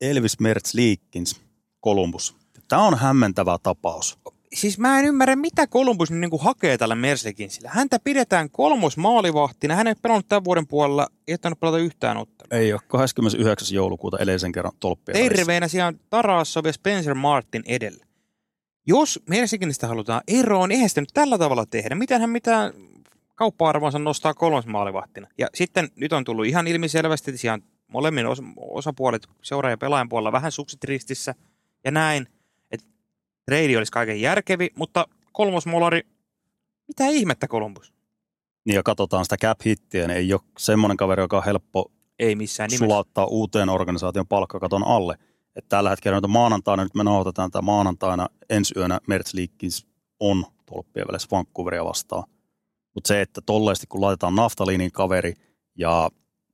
[0.00, 1.40] Elvis Mertz Liikins,
[1.84, 2.36] Columbus.
[2.68, 4.18] Tämä on hämmentävä tapaus.
[4.54, 7.70] Siis mä en ymmärrä, mitä Columbus nyt niin hakee tällä Mersekinsillä.
[7.72, 9.74] Häntä pidetään kolmos maalivahtina.
[9.74, 12.60] Hän ei pelannut tämän vuoden puolella, ei ottanut pelata yhtään ottelua.
[12.62, 13.74] Ei ole 29.
[13.74, 15.12] joulukuuta edellisen kerran tolppia.
[15.12, 18.06] Terveenä siellä on Tarasov ja Spencer Martin edellä.
[18.86, 21.94] Jos Mersekinistä halutaan eroon, niin eihän sitä nyt tällä tavalla tehdä.
[21.94, 22.72] Miten hän mitään
[23.42, 25.28] kauppa-arvonsa nostaa kolmas maalivahtina.
[25.38, 29.78] Ja sitten nyt on tullut ihan ilmiselvästi, että siellä on molemmin os- osapuolet seuraajan ja
[29.78, 31.34] pelaajan puolella vähän sukset ristissä
[31.84, 32.26] ja näin.
[32.70, 32.86] Että
[33.46, 36.02] trade olisi kaiken järkevi, mutta kolmosmolari,
[36.88, 37.92] mitä ihmettä Columbus?
[38.64, 42.34] Niin ja katsotaan sitä cap hittiä, niin ei ole semmoinen kaveri, joka on helppo Ei
[42.34, 42.84] missään nimessä.
[42.84, 45.18] sulattaa uuteen organisaation palkkakaton alle.
[45.56, 49.86] Et tällä hetkellä nyt maanantaina, nyt me nauhoitetaan tätä maanantaina, ensi yönä Mertz Leakins
[50.20, 52.24] on tolppien välissä Vancouveria vastaan.
[52.94, 55.34] Mutta se, että tolleesti kun laitetaan naftaliinin kaveri,
[55.74, 56.10] ja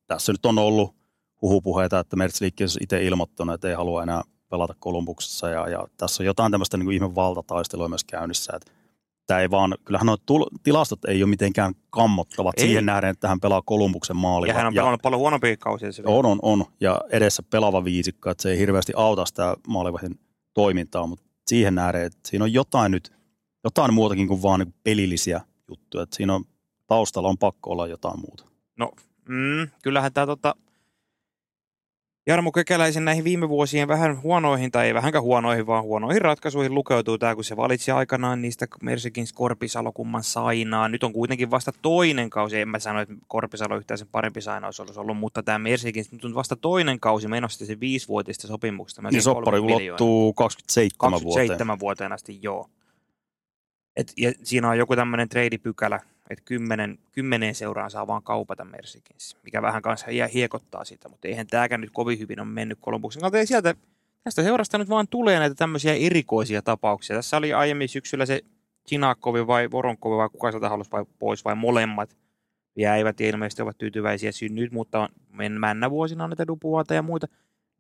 [0.07, 0.95] tässä nyt on ollut
[1.42, 5.87] huhupuheita, että Mertz Leakins on itse ilmoittanut, että ei halua enää pelata Kolumbuksessa, ja, ja
[5.97, 8.73] tässä on jotain tämmöistä niin ihme valtataistelua myös käynnissä, että
[9.26, 12.64] tämä ei vaan, kyllähän nuo tilastot ei ole mitenkään kammottavat Ei.
[12.64, 14.49] siihen nähden, että hän pelaa Kolumbuksen maaliin.
[14.49, 15.88] Ja hän on pelannut paljon huonompia kausia.
[16.04, 16.64] On, on, on.
[16.80, 20.21] Ja edessä pelaava viisikko, että se ei hirveästi auta sitä maalivahdin
[20.54, 23.12] toimintaa, mutta siihen nähden, että siinä on jotain nyt,
[23.64, 26.02] jotain muutakin kuin vaan niin pelillisiä juttuja.
[26.02, 26.44] Että siinä on,
[26.87, 28.44] taustalla on pakko olla jotain muuta.
[28.76, 28.92] No,
[29.28, 30.54] mm, kyllähän tämä tota,
[32.28, 37.18] Jarmo Kekäläisen näihin viime vuosien vähän huonoihin, tai ei vähänkään huonoihin, vaan huonoihin ratkaisuihin lukeutuu
[37.18, 40.88] tämä, kun se valitsi aikanaan niistä Mersikin Korpisalo kumman sainaa.
[40.88, 44.80] Nyt on kuitenkin vasta toinen kausi, en mä sano, että Korpisalo yhtään sen parempi sainaus
[44.80, 49.02] olisi ollut, mutta tämä Mersikin nyt on vasta toinen kausi menossa se viisivuotista sopimuksesta.
[49.02, 49.92] Niin soppari 30 miljoonaa.
[49.92, 51.80] ulottuu 27, 27 vuoteen.
[51.80, 52.70] vuoteen asti, joo.
[53.98, 59.37] Et, ja siinä on joku tämmöinen treidipykälä, että kymmenen, kymmeneen seuraan saa vaan kaupata Mersikins,
[59.44, 63.20] mikä vähän kanssa jää hiekottaa sitä, mutta eihän tämäkään nyt kovin hyvin on mennyt Kolumbuksen
[63.20, 63.46] kautta.
[63.46, 63.74] Sieltä,
[64.24, 67.16] tästä seurasta nyt vaan tulee näitä tämmöisiä erikoisia tapauksia.
[67.16, 68.40] Tässä oli aiemmin syksyllä se
[68.88, 72.16] Chinakovi vai Voronkovi vai kuka sieltä halusi vai pois vai molemmat
[72.76, 77.28] ja ilmeisesti ovat tyytyväisiä siihen nyt, mutta men- männä vuosina näitä dupuvaata ja muita.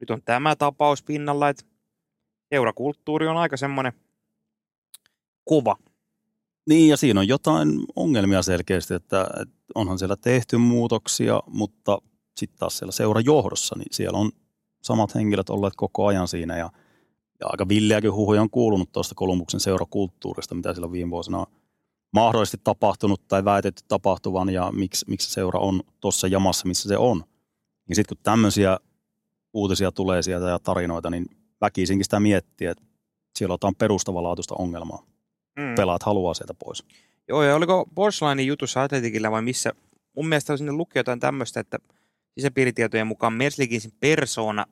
[0.00, 1.64] Nyt on tämä tapaus pinnalla, että
[2.50, 3.92] seurakulttuuri on aika semmoinen
[5.44, 5.76] kova.
[6.68, 9.26] Niin ja siinä on jotain ongelmia selkeästi, että,
[9.74, 11.98] onhan siellä tehty muutoksia, mutta
[12.36, 14.30] sitten taas siellä seurajohdossa, niin siellä on
[14.82, 16.70] samat henkilöt olleet koko ajan siinä ja,
[17.40, 21.46] ja aika villiäkin huhuja on kuulunut tuosta Kolumbuksen seurakulttuurista, mitä siellä viime vuosina on
[22.12, 26.98] mahdollisesti tapahtunut tai väitetty tapahtuvan ja miksi, miksi se seura on tuossa jamassa, missä se
[26.98, 27.24] on.
[27.88, 28.78] Ja sitten kun tämmöisiä
[29.52, 31.26] uutisia tulee sieltä ja tarinoita, niin
[31.60, 32.84] väkisinkin sitä miettiä, että
[33.36, 35.17] siellä on perustavanlaatuista ongelmaa.
[35.58, 35.74] Mm.
[35.76, 36.84] Pelaat haluaa sieltä pois.
[37.28, 39.72] Joo, ja oliko Borslainin jutussa Atletikillä vai missä?
[40.16, 41.78] Mun mielestä sinne luki jotain tämmöistä, että
[42.34, 44.66] sisäpiiritietojen mukaan Merslikinsin persona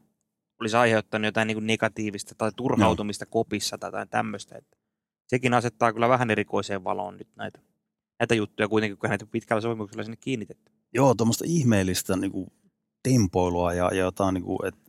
[0.61, 3.29] olisi aiheuttanut jotain niin negatiivista tai turhautumista no.
[3.31, 4.59] kopissa tai jotain tämmöistä.
[4.59, 4.77] Että
[5.27, 7.61] sekin asettaa kyllä vähän erikoiseen valoon nyt näitä,
[8.21, 10.73] näitä juttuja kuitenkin, kun näitä pitkällä sopimuksella sinne kiinnitetty.
[10.95, 12.47] Joo, tuommoista ihmeellistä niin kuin,
[13.03, 14.86] tempoilua ja, ja jotain, niin kuin, että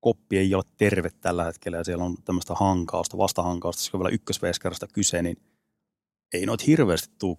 [0.00, 4.86] koppi ei ole terve tällä hetkellä ja siellä on tämmöistä hankausta, vastahankausta, on vielä ykkösveskarista
[4.86, 5.36] kyse, niin
[6.32, 7.36] ei noita hirveästi tule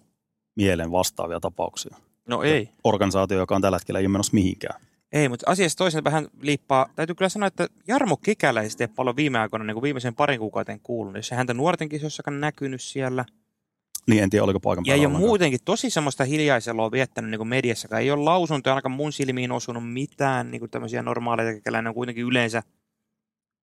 [0.56, 1.96] mieleen vastaavia tapauksia.
[2.28, 2.68] No ei.
[2.84, 4.80] Organisaatio, joka on tällä hetkellä ei ole menossa mihinkään.
[5.12, 6.86] Ei, mutta asiassa toisaalta vähän liippaa.
[6.96, 10.80] Täytyy kyllä sanoa, että Jarmo Kekäläistä ei paljon viime aikoina niin kuin viimeisen parin kuukauden
[10.80, 11.16] kuulunut.
[11.16, 13.24] Jos ei häntä nuorten kisossakaan näkynyt siellä.
[14.10, 15.28] Niin en tiedä, oliko paikan Ja päällä ei ole ollenkaan.
[15.28, 18.02] muutenkin tosi semmoista hiljaiseloa viettänyt niin mediassakaan.
[18.02, 22.24] Ei ole lausuntoja ainakaan mun silmiin osunut mitään niin kuin tämmöisiä normaaleja kekäläinen on kuitenkin
[22.24, 22.62] yleensä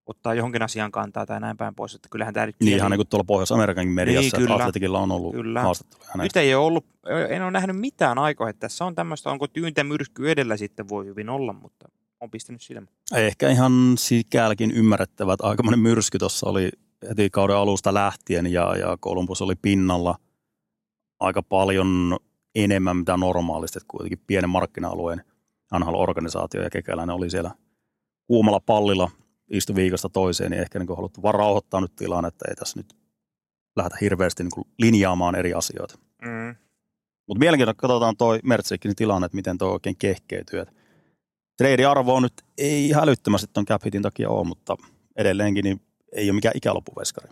[0.06, 1.96] ottaa johonkin asian kantaa tai näin päin pois.
[1.96, 4.56] Että kyllähän tämä nyt Niin ihan niin kuin tuolla Pohjois-Amerikankin mediassa, Niin, että kyllä.
[4.56, 5.62] Atletikilla on ollut Kyllä.
[5.62, 6.24] haastatteluja hänestä.
[6.24, 6.86] Nyt ei ole ollut,
[7.30, 8.50] en ole nähnyt mitään aikoja.
[8.50, 12.62] että Tässä on tämmöistä, onko tyyntä myrsky edellä sitten voi hyvin olla, mutta on pistänyt
[12.62, 12.88] silmä.
[13.16, 16.70] Ehkä ihan sikäälläkin ymmärrettävä, että aikamoinen myrsky tuossa oli
[17.10, 20.16] heti kauden alusta lähtien ja, ja Columbus oli pinnalla
[21.20, 22.18] aika paljon
[22.56, 25.24] enemmän mitä normaalisti, että kuitenkin pienen markkina-alueen
[25.80, 27.52] NHL-organisaatio ja kekäläinen oli siellä
[28.28, 29.12] kuumalla pallilla,
[29.52, 32.94] istui viikosta toiseen, niin ehkä niin haluttu vaan rauhoittaa nyt tilanne, että ei tässä nyt
[33.76, 35.98] lähdetä hirveästi niin linjaamaan eri asioita.
[36.22, 36.56] Mm.
[37.28, 40.64] Mutta mielenkiintoista katsotaan toi Mertsikin tilanne, että miten toi oikein kehkeytyy.
[41.58, 44.78] Trade-arvo on nyt ei ihan älyttömästi ton cap hitin takia ole, mutta
[45.16, 45.82] edelleenkin niin
[46.16, 47.30] ei ole mikään ikälopuveskari.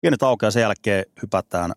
[0.00, 1.72] Pieni tauko ja sen jälkeen hypätään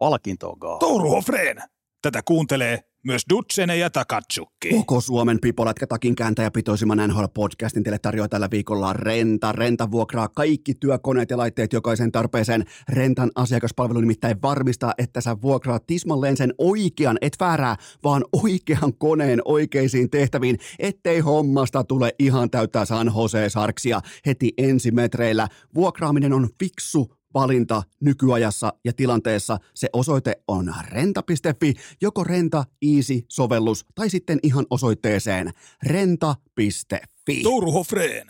[0.00, 0.78] palkintogaa.
[0.78, 1.56] Touru Hofreen.
[2.02, 4.70] Tätä kuuntelee myös Dutsene ja Takatsukki.
[4.70, 9.52] Koko Suomen pipolätkä takin kääntäjä pitoisimman NHL-podcastin teille tarjoaa tällä viikolla Renta.
[9.52, 12.64] Renta vuokraa kaikki työkoneet ja laitteet jokaisen tarpeeseen.
[12.88, 19.42] Rentan asiakaspalvelu nimittäin varmistaa, että sä vuokraat tismalleen sen oikean, et väärää, vaan oikean koneen
[19.44, 25.48] oikeisiin tehtäviin, ettei hommasta tule ihan täyttää San Jose Sarksia heti ensimetreillä.
[25.74, 29.58] Vuokraaminen on fiksu valinta nykyajassa ja tilanteessa.
[29.74, 35.50] Se osoite on renta.fi, joko Renta, Easy-sovellus tai sitten ihan osoitteeseen
[35.82, 37.42] renta.fi.
[37.42, 38.26] Touru Hofreen.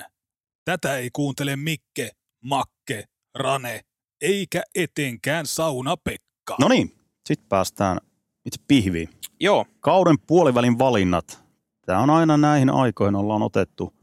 [0.64, 2.10] Tätä ei kuuntele Mikke,
[2.44, 3.80] Makke, Rane,
[4.20, 6.56] eikä etenkään Sauna Pekka.
[6.60, 6.94] No niin,
[7.26, 7.98] sitten päästään
[8.44, 9.08] itse pihviin.
[9.40, 11.44] Joo, Kauden puolivälin valinnat.
[11.86, 13.94] Tämä on aina näihin aikoihin ollaan otettu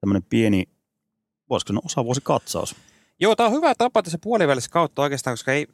[0.00, 0.64] tämmöinen pieni,
[1.50, 2.76] voisiko sanoa osavuosikatsaus.
[3.20, 5.66] Joo, tämä on hyvä tapa tässä puolivälissä kautta oikeastaan, koska ei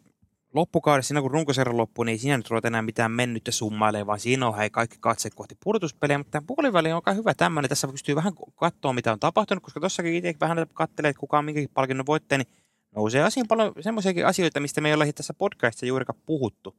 [0.55, 4.49] loppukaudessa, siinä kun runkosarja loppuu, niin siinä nyt ruveta enää mitään mennyttä summailemaan, vaan siinä
[4.49, 7.69] on hei, kaikki katse kohti pudotuspelejä, mutta tämä puoliväli on aika hyvä tämmöinen.
[7.69, 11.45] Tässä pystyy vähän katsoa, mitä on tapahtunut, koska tossakin itse vähän katselee, että kuka on
[11.45, 12.49] minkäkin palkinnon voittaja, niin
[12.97, 16.77] nousee asiin paljon semmoisiakin asioita, mistä me ei olla tässä podcastissa juurikaan puhuttu.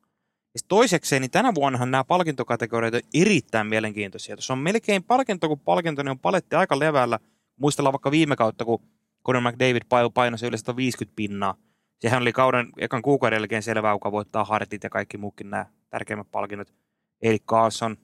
[0.53, 4.35] Ja toisekseen, niin tänä vuonnahan nämä palkintokategoriat on erittäin mielenkiintoisia.
[4.35, 7.19] Tuossa on melkein palkinto kuin palkinto, niin on paletti aika levällä.
[7.59, 8.81] Muistellaan vaikka viime kautta, kun
[9.25, 9.81] Conor McDavid
[10.13, 11.55] painoi yli 150 pinnaa.
[11.99, 16.27] Sehän oli kauden ekan kuukauden jälkeen selvää, kuka voittaa hartit ja kaikki muukin nämä tärkeimmät
[16.31, 16.73] palkinnot.
[17.21, 17.97] Erik Carlson,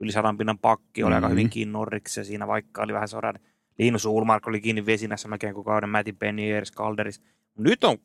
[0.00, 1.24] yli sadan pinnan pakki, oli mm-hmm.
[1.24, 3.38] aika hyvin kiinni Norriksessa siinä, vaikka oli vähän sodan.
[3.78, 7.22] Linus Ulmark oli kiinni vesinässä melkein koko kauden, Matti Beniers, Calderis.
[7.58, 7.98] Nyt on,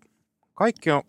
[0.53, 1.03] kaikki on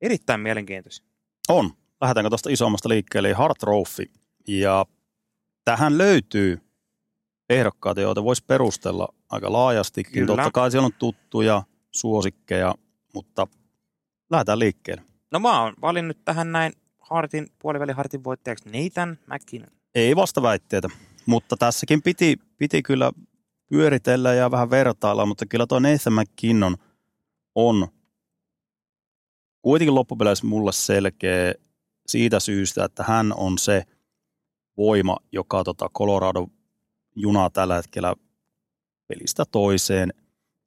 [0.00, 1.06] erittäin mielenkiintoisia.
[1.48, 1.70] On.
[2.00, 4.04] Lähdetäänkö tuosta isommasta liikkeelle, eli Hart Trophy.
[4.48, 4.86] Ja
[5.64, 6.60] tähän löytyy
[7.50, 10.12] ehdokkaita, joita voisi perustella aika laajastikin.
[10.12, 10.26] Kyllä.
[10.26, 12.74] Totta kai siellä on tuttuja suosikkeja,
[13.14, 13.46] mutta
[14.30, 15.02] lähdetään liikkeelle.
[15.30, 19.70] No mä oon valinnut tähän näin Hartin, puolivälin Hartin voittajaksi Nathan McKinnon.
[19.94, 20.88] Ei vastaväitteitä,
[21.26, 23.12] mutta tässäkin piti, piti kyllä
[23.68, 26.76] pyöritellä ja vähän vertailla, mutta kyllä tuo Nathan McKinnon
[27.54, 27.88] on
[29.62, 31.54] kuitenkin loppupeleissä mulle selkeä
[32.06, 33.82] siitä syystä, että hän on se
[34.76, 36.46] voima, joka tota Colorado
[37.16, 38.14] junaa tällä hetkellä
[39.08, 40.12] pelistä toiseen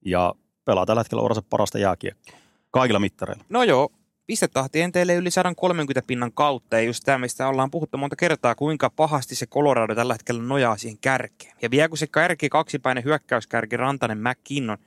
[0.06, 2.36] ja pelaa tällä hetkellä uransa parasta jääkiekkoa.
[2.72, 3.44] Kaikilla mittareilla.
[3.50, 3.90] No joo,
[4.28, 8.90] pistetahti enteille yli 130 pinnan kautta, ja just tämä, mistä ollaan puhuttu monta kertaa, kuinka
[8.90, 11.56] pahasti se Colorado tällä hetkellä nojaa siihen kärkeen.
[11.62, 14.78] Ja vielä kun se kärki, kaksipäinen hyökkäyskärki, Rantanen, McKinnon,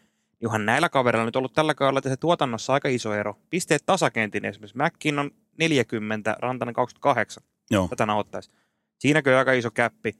[0.40, 3.36] johon näillä kavereilla nyt ollut tällä kaudella tässä tuotannossa aika iso ero.
[3.50, 4.78] Pisteet tasakentin esimerkiksi.
[4.78, 7.42] McKinnon 40, Rantanen 28.
[7.70, 7.88] Joo.
[7.88, 8.50] Tätä nauhoittaisi.
[8.98, 10.14] Siinäkö on aika iso käppi.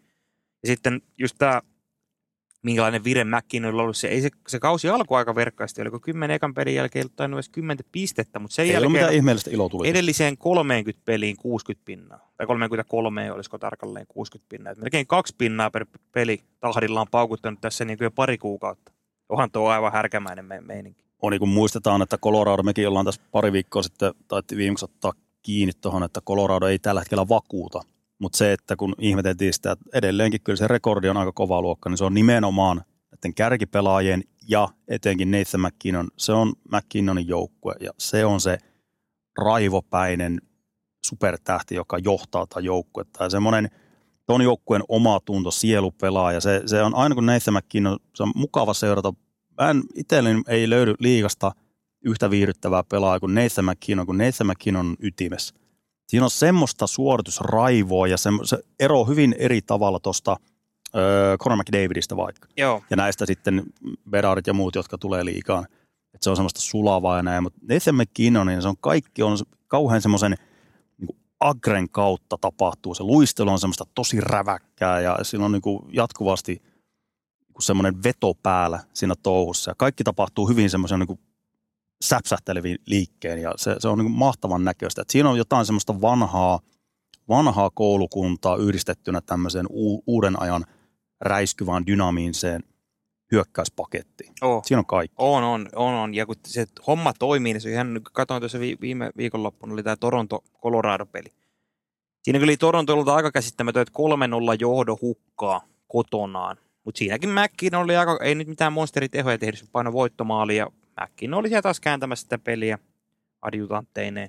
[0.62, 1.62] Ja sitten just tämä,
[2.64, 3.96] minkälainen vire McKinnonilla on ollut.
[3.96, 5.83] Se, ei se, se kausi alkoi aika verkkaasti.
[5.83, 8.92] Oliko 10 ekan pelin jälkeen ei ollut tainnut edes 10 pistettä, mutta sen Ei jälkeen
[8.92, 9.90] mitään ihmeellistä ilotulitusta.
[9.90, 12.31] edelliseen 30 peliin 60 pinnaa.
[12.37, 14.70] Tai 33 olisiko tarkalleen 60 pinnaa.
[14.72, 18.92] Et melkein kaksi pinnaa per peli tahdilla on paukuttanut tässä niin kuin jo pari kuukautta.
[19.29, 21.05] Onhan tuo aivan härkämäinen me- meininki.
[21.22, 25.12] on niin kun muistetaan, että Colorado, mekin ollaan tässä pari viikkoa sitten, taidettiin viimeksi ottaa
[25.42, 27.81] kiinni tuohon, että Colorado ei tällä hetkellä vakuuta.
[28.25, 31.91] Mutta se, että kun ihmeteltiin sitä, että edelleenkin kyllä se rekordi on aika kova luokka,
[31.91, 32.83] niin se on nimenomaan
[33.13, 38.59] näiden kärkipelaajien ja etenkin Nathan McKinnon, se on McKinnonin joukkue ja se on se
[39.39, 40.41] raivopäinen
[41.07, 43.25] supertähti, joka johtaa tätä joukkuetta.
[43.25, 43.71] Ja semmoinen
[44.27, 48.75] ton joukkueen oma tunto, sielupelaaja, se, se on aina kun Nathan McKinnon, se on mukava
[48.75, 49.13] seurata
[49.61, 51.53] mä en, itselleni ei löydy liigasta
[52.05, 55.63] yhtä viihdyttävää pelaajaa kuin Nathan McKinnon, kun Nathan McKinnon on ytimessä.
[56.09, 60.37] Siinä on semmoista suoritusraivoa ja se, se ero hyvin eri tavalla tuosta
[61.38, 62.49] Conor McDavidista vaikka.
[62.57, 63.62] Joo, Ja näistä sitten
[64.11, 65.67] Bedarit ja muut, jotka tulee liikaan.
[66.14, 67.43] Että se on semmoista sulavaa ja näin.
[67.43, 69.38] Mutta Nathan McKinnon, niin se on kaikki on
[69.69, 70.35] kauhean semmoisen
[70.99, 72.95] niin agren kautta tapahtuu.
[72.95, 78.03] Se luistelu on semmoista tosi räväkkää ja siinä on niin kuin jatkuvasti niin kuin semmoinen
[78.03, 79.71] veto päällä siinä touhussa.
[79.71, 81.19] Ja kaikki tapahtuu hyvin semmoisen niin
[82.09, 85.03] säpsähtelevin liikkeen ja se, se on niin mahtavan näköistä.
[85.03, 86.61] Et siinä on jotain semmoista vanhaa,
[87.29, 90.64] vanhaa koulukuntaa yhdistettynä tämmöiseen u- uuden ajan
[91.21, 92.62] räiskyvään dynamiinseen
[93.33, 94.33] hyökkäyspakettiin.
[94.43, 94.62] oh.
[94.64, 95.14] Siinä on kaikki.
[95.19, 96.14] On, on, on, on.
[96.14, 99.97] Ja kun se homma toimii, niin se ihan, katsoin tuossa vi- viime viikonloppuna, oli tämä
[99.97, 101.29] Toronto-Colorado-peli.
[102.23, 103.99] Siinä kyllä oli Torontolta aika käsittämätön, että
[104.55, 106.57] 3-0 johdo hukkaa kotonaan.
[106.85, 111.35] Mutta siinäkin Mäkkin oli aika, ei nyt mitään monsteritehoja tehnyt, se paino voittomaali ja Mäkkin
[111.35, 112.78] oli siellä taas kääntämässä sitä peliä
[113.42, 114.28] adjutantteineen.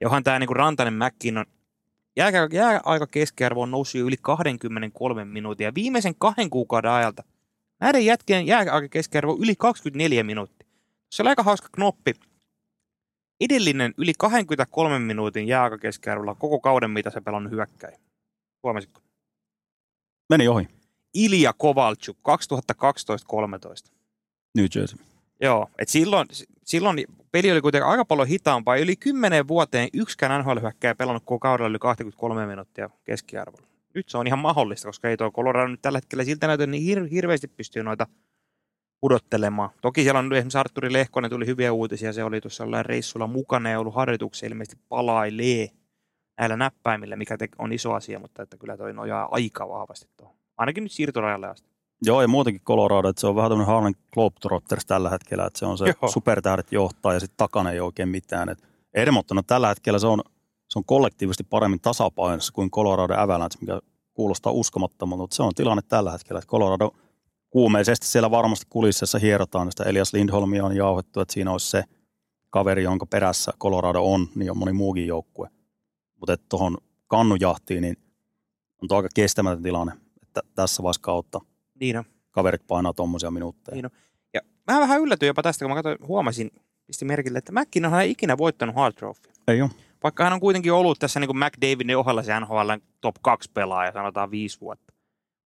[0.00, 1.46] Ja onhan tämä niinku Rantanen Mäkkin on
[2.16, 5.68] jää, jää aika keskiarvo on noussut jo yli 23 minuuttia.
[5.68, 7.22] Ja viimeisen kahden kuukauden ajalta
[7.80, 10.68] näiden jätkien jää aika keskiarvo yli 24 minuuttia.
[11.12, 12.14] Se oli aika hauska knoppi.
[13.40, 17.98] edellinen yli 23 minuutin jääaikakeskiarvolla koko kauden, mitä se pelannut hyökkäin.
[18.62, 19.00] Huomasitko?
[20.30, 20.68] Meni ohi.
[21.14, 23.92] Ilja Kovalchuk 2012-13.
[24.56, 25.11] New Jersey.
[25.42, 26.28] Joo, et silloin,
[26.64, 28.76] silloin peli oli kuitenkin aika paljon hitaampaa.
[28.76, 33.66] Yli 10 vuoteen yksikään nhl hyökkäjä pelannut koko kaudella yli 23 minuuttia keskiarvolla.
[33.94, 36.98] Nyt se on ihan mahdollista, koska ei tuo Colorado nyt tällä hetkellä siltä näytä niin
[36.98, 38.06] hir- hirveästi pystyy noita
[39.00, 39.70] pudottelemaan.
[39.80, 43.70] Toki siellä on esimerkiksi Arturi Lehkonen tuli hyviä uutisia, se oli tuossa jollain reissulla mukana
[43.70, 45.68] ja ollut harjoituksia, ilmeisesti palailee
[46.38, 50.36] näillä näppäimillä, mikä on iso asia, mutta että kyllä toi nojaa aika vahvasti tuohon.
[50.56, 51.71] Ainakin nyt siirtorajalle asti.
[52.04, 55.66] Joo, ja muutenkin Colorado, että se on vähän tämmöinen Harlem Globetrotters tällä hetkellä, että se
[55.66, 56.10] on se Joo.
[56.10, 58.48] supertähdet johtaa ja sitten takana ei oikein mitään.
[58.48, 58.62] Et
[58.94, 60.22] Edmonton on tällä hetkellä se on,
[60.68, 63.80] se on kollektiivisesti paremmin tasapainossa kuin Colorado Avalanche, mikä
[64.14, 66.90] kuulostaa uskomattomalta, mutta se on tilanne tällä hetkellä, että Colorado
[67.50, 71.84] kuumeisesti siellä varmasti kulississa hierotaan, sitä Elias Lindholmia on jauhettu, että siinä olisi se
[72.50, 75.48] kaveri, jonka perässä Colorado on, niin on moni muukin joukkue.
[76.20, 77.96] Mutta tuohon kannujahtiin, niin
[78.82, 81.40] on tuo aika kestämätön tilanne, että tässä vaiheessa kautta
[81.82, 82.04] Niin on.
[82.30, 83.74] kaverit painaa tuommoisia minuutteja.
[83.74, 83.90] Niin
[84.34, 84.40] Ja
[84.70, 86.50] mä vähän yllätyin jopa tästä, kun mä katsoin, huomasin,
[86.86, 89.30] pistin merkille, että McKinnon ei ikinä voittanut Hard Trophy.
[89.48, 89.70] Ei ole.
[90.02, 93.92] Vaikka hän on kuitenkin ollut tässä niin kuin McDavidin ohella se NHL top 2 pelaaja,
[93.92, 94.92] sanotaan viisi vuotta.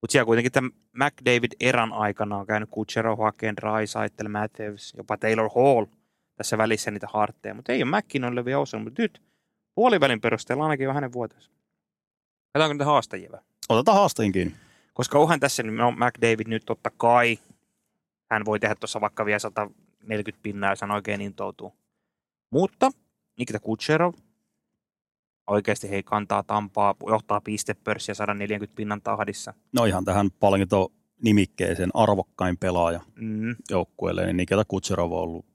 [0.01, 5.85] Mutta siellä kuitenkin tämän McDavid-eran aikana on käynyt Kucherov, Haken, Draisaitl, Matthews, jopa Taylor Hall
[6.35, 7.53] tässä välissä niitä hartteja.
[7.53, 9.21] Mutta ei ole McKinnonille vielä osannut, mutta nyt
[9.75, 11.51] puolivälin perusteella ainakin on hänen vuotensa.
[12.53, 13.45] Katsotaanko niitä haastajia vähän?
[13.69, 14.55] Otetaan haastajin kiinni.
[14.97, 17.39] Koska onhan tässä niin no, McDavid nyt totta kai,
[18.31, 21.73] hän voi tehdä tuossa vaikka vielä 140 pinnaa, jos hän oikein intoutuu.
[22.51, 22.91] Mutta
[23.37, 24.13] Nikita Kucherov
[25.47, 29.53] oikeasti hei kantaa Tampaa, johtaa pistepörssiä 140 pinnan tahdissa.
[29.73, 30.91] No ihan tähän palkinto
[31.23, 35.45] nimikkeeseen arvokkain pelaaja Mm, joukkueelle, niin Nikita Kutserov on ollut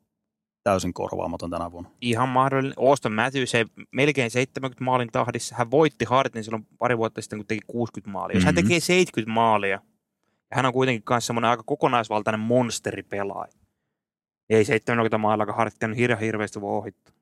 [0.65, 1.91] täysin korvaamaton tänä vuonna.
[2.01, 2.75] ihan mahdollinen.
[2.79, 5.55] Auston Matthews ei melkein 70 maalin tahdissa.
[5.59, 8.37] Hän voitti Hartin silloin pari vuotta sitten, kun teki 60 maalia.
[8.37, 8.63] Jos hän Mhm.
[8.65, 9.69] tekee 70 maalia,
[10.51, 13.53] ja hän on kuitenkin myös semmoinen aika kokonaisvaltainen monsteripelaaja.
[14.51, 17.15] Ei 70 maalilla, Hartti on hirveän hirveästi voi ohittaa.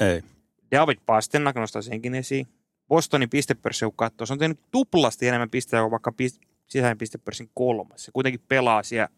[0.00, 0.22] Ei.
[0.70, 2.46] David Pasternak nostaa senkin esiin.
[2.88, 7.50] Bostonin pistepörssi, kun katsoo, se on tehnyt tuplasti enemmän pisteitä kuin vaikka pist- sisäinen pistepörssin
[7.54, 8.04] kolmas.
[8.04, 9.08] Se kuitenkin pelaa siellä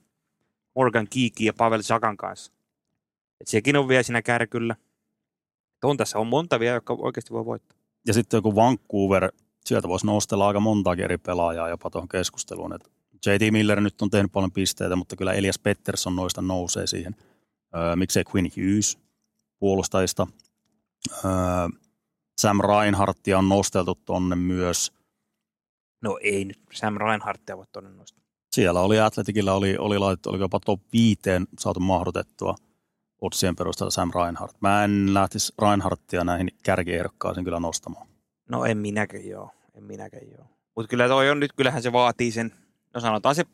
[0.75, 2.53] Morgan Kiiki ja Pavel Sakan kanssa.
[3.43, 4.77] Et sekin on vielä siinä kärkyllä.
[5.77, 7.79] Et on tässä on monta vielä, jotka oikeasti voi voittaa.
[8.07, 9.33] Ja sitten joku Vancouver,
[9.65, 12.75] sieltä voisi nostella aika monta eri pelaajaa jopa tuohon keskusteluun.
[12.75, 12.91] Et
[13.27, 13.53] J.T.
[13.53, 17.17] Miller nyt on tehnyt paljon pisteitä, mutta kyllä Elias Pettersson noista nousee siihen.
[17.77, 18.99] Öö, miksei Quinn Hughes
[19.59, 20.27] puolustajista.
[21.25, 21.31] Öö,
[22.41, 24.93] Sam Reinhardtia on nosteltu tonne myös.
[26.03, 28.23] No ei nyt Sam Reinhardtia voi todella nostaa.
[28.53, 32.55] Siellä oli Atletikilla oli, oli laitettu, oli jopa top viiteen saatu mahdotettua
[33.23, 34.57] otsien perusteella Sam Reinhardt.
[34.61, 38.07] Mä en lähtisi Reinhardtia näihin kärkiehdokkaisiin kyllä nostamaan.
[38.49, 39.51] No en minäkään joo.
[39.75, 40.47] En minäkään joo.
[40.77, 42.53] Mutta kyllä toi on nyt, kyllähän se vaatii sen,
[42.95, 43.45] no sanotaan se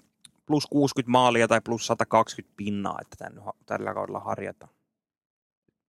[0.47, 4.73] plus 60 maalia tai plus 120 pinnaa, että tän, tällä kaudella harjataan.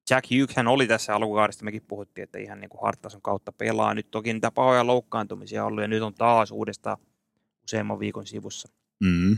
[0.10, 3.94] Jack Hughes hän oli tässä alkukaudesta, mekin puhuttiin, että ihan niin kuin Harttason kautta pelaa.
[3.94, 6.98] Nyt toki niitä pahoja loukkaantumisia ollut ja nyt on taas uudestaan
[7.64, 8.70] useamman viikon sivussa.
[9.04, 9.34] Mm.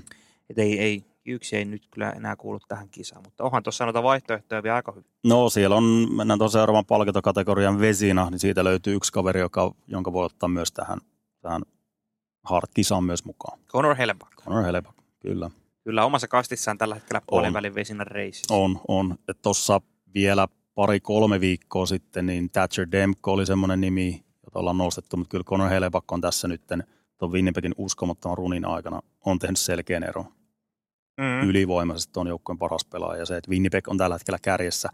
[0.50, 4.04] Et ei, ei, Hughes ei nyt kyllä enää kuulu tähän kisaan, mutta onhan tuossa noita
[4.04, 5.12] vaihtoehtoja vielä aika hyvin.
[5.24, 10.14] No siellä on, mennään tuon seuraavan palkintokategorian vesina, niin siitä löytyy yksi kaveri, joka, jonka
[10.14, 11.00] voi ottaa myös tähän,
[11.42, 11.62] tähän
[12.44, 13.60] Hart-kisaan myös mukaan.
[13.68, 14.32] Conor Hellebuck.
[14.46, 15.50] Conor Hellebuck, kyllä.
[15.84, 18.54] Kyllä omassa kastissaan tällä hetkellä puolen välin vesinä reisissä.
[18.54, 19.16] On, on.
[19.42, 19.82] Tuossa
[20.14, 25.44] vielä pari-kolme viikkoa sitten, niin Thatcher Demko oli semmoinen nimi, jota ollaan nostettu, mutta kyllä
[25.44, 26.62] Conor Hellebuck on tässä nyt
[27.18, 30.26] tuon Winnipegin uskomattoman runin aikana on tehnyt selkeän eron.
[31.18, 31.50] Mm.
[31.50, 34.90] Ylivoimaisesti on joukkueen paras pelaaja ja se, että Winnipeg on tällä hetkellä kärjessä.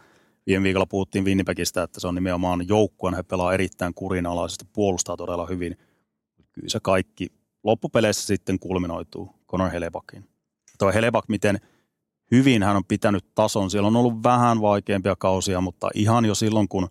[0.48, 5.46] Viime viikolla puhuttiin Winnipegistä, että se on nimenomaan joukkueen, he pelaa erittäin kurinalaisesti, puolustaa todella
[5.46, 5.78] hyvin.
[6.52, 7.28] Kyllä se kaikki
[7.64, 10.30] loppupeleissä sitten kulminoituu Conor Hellebuckiin.
[10.80, 11.60] Tuo Hellebuck, miten
[12.32, 13.72] hyvin hän on pitänyt tason.
[13.72, 16.88] Siellä on ollut vähän vaikeampia kausia, mutta ihan jo silloin, kun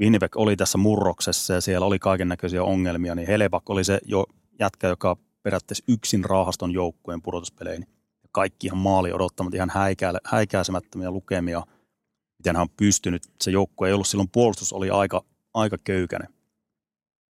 [0.00, 4.26] Winnipeg oli tässä murroksessa ja siellä oli kaiken näköisiä ongelmia, niin Hellebuck oli se jo
[4.58, 7.86] jätkä, joka periaatteessa yksin raahaston joukkueen pudotuspeleihin.
[8.32, 11.62] Kaikki ihan maali odottamat, ihan häikä, häikäisemättömiä lukemia,
[12.38, 13.22] miten hän on pystynyt.
[13.40, 16.28] Se joukkue ei ollut silloin, puolustus oli aika, aika köykäinen.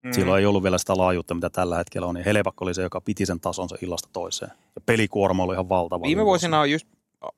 [0.04, 0.12] Mm.
[0.12, 2.14] Silloin ei ollut vielä sitä laajuutta, mitä tällä hetkellä on.
[2.14, 4.50] Niin Helebak oli se, joka piti sen tasonsa illasta toiseen.
[4.74, 6.06] Ja pelikuorma oli ihan valtava.
[6.06, 6.87] Viime vuosina on just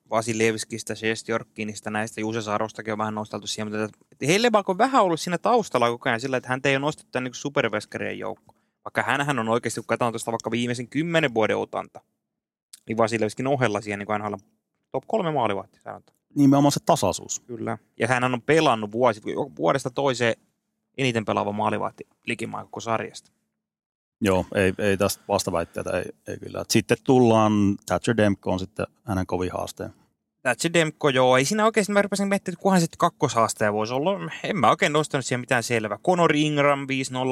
[0.09, 5.19] Vasilevskistä, Shestjorkinista, näistä Juuse Sarostakin on vähän nosteltu siihen, mutta että Hellebak on vähän ollut
[5.19, 8.55] siinä taustalla koko ajan sillä, että hän ei ole nostettu niin superveskarien joukko.
[8.85, 12.01] Vaikka hänhän on oikeasti, kun katsotaan tuosta vaikka viimeisen kymmenen vuoden otanta,
[12.89, 14.37] niin Vasilevskin ohella siihen niin aina
[14.91, 16.17] top kolme maalivahti sanotaan.
[16.35, 17.39] nimenomaan se tasaisuus.
[17.39, 17.77] Kyllä.
[17.99, 19.21] Ja hän on pelannut vuosi,
[19.57, 20.35] vuodesta toiseen
[20.97, 23.31] eniten pelaava maalivahti likimaan koko sarjasta.
[24.21, 26.65] Joo, ei, ei tästä vastaväitteitä, ei, ei kyllä.
[26.69, 27.51] Sitten tullaan,
[27.85, 29.93] Thatcher Demko on sitten hänen kovin haasteen.
[30.41, 34.31] Thatcher Demko, joo, ei siinä oikeasti, mä rupesin miettimään, että kunhan sitten kakkoshaastaja voisi olla.
[34.43, 35.97] En mä oikein nostanut siihen mitään selvää.
[35.97, 36.87] Conor Ingram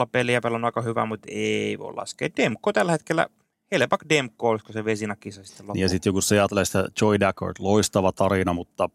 [0.06, 2.30] 5-0 peliä pelannut aika hyvä, mutta ei voi laskea.
[2.38, 3.28] Demko tällä hetkellä,
[3.72, 5.82] Helepak Demko, olisiko se vesinakisa sitten loppuun.
[5.82, 8.90] Ja sitten joku se ajattelee sitä Joy Dackard, loistava tarina, mutta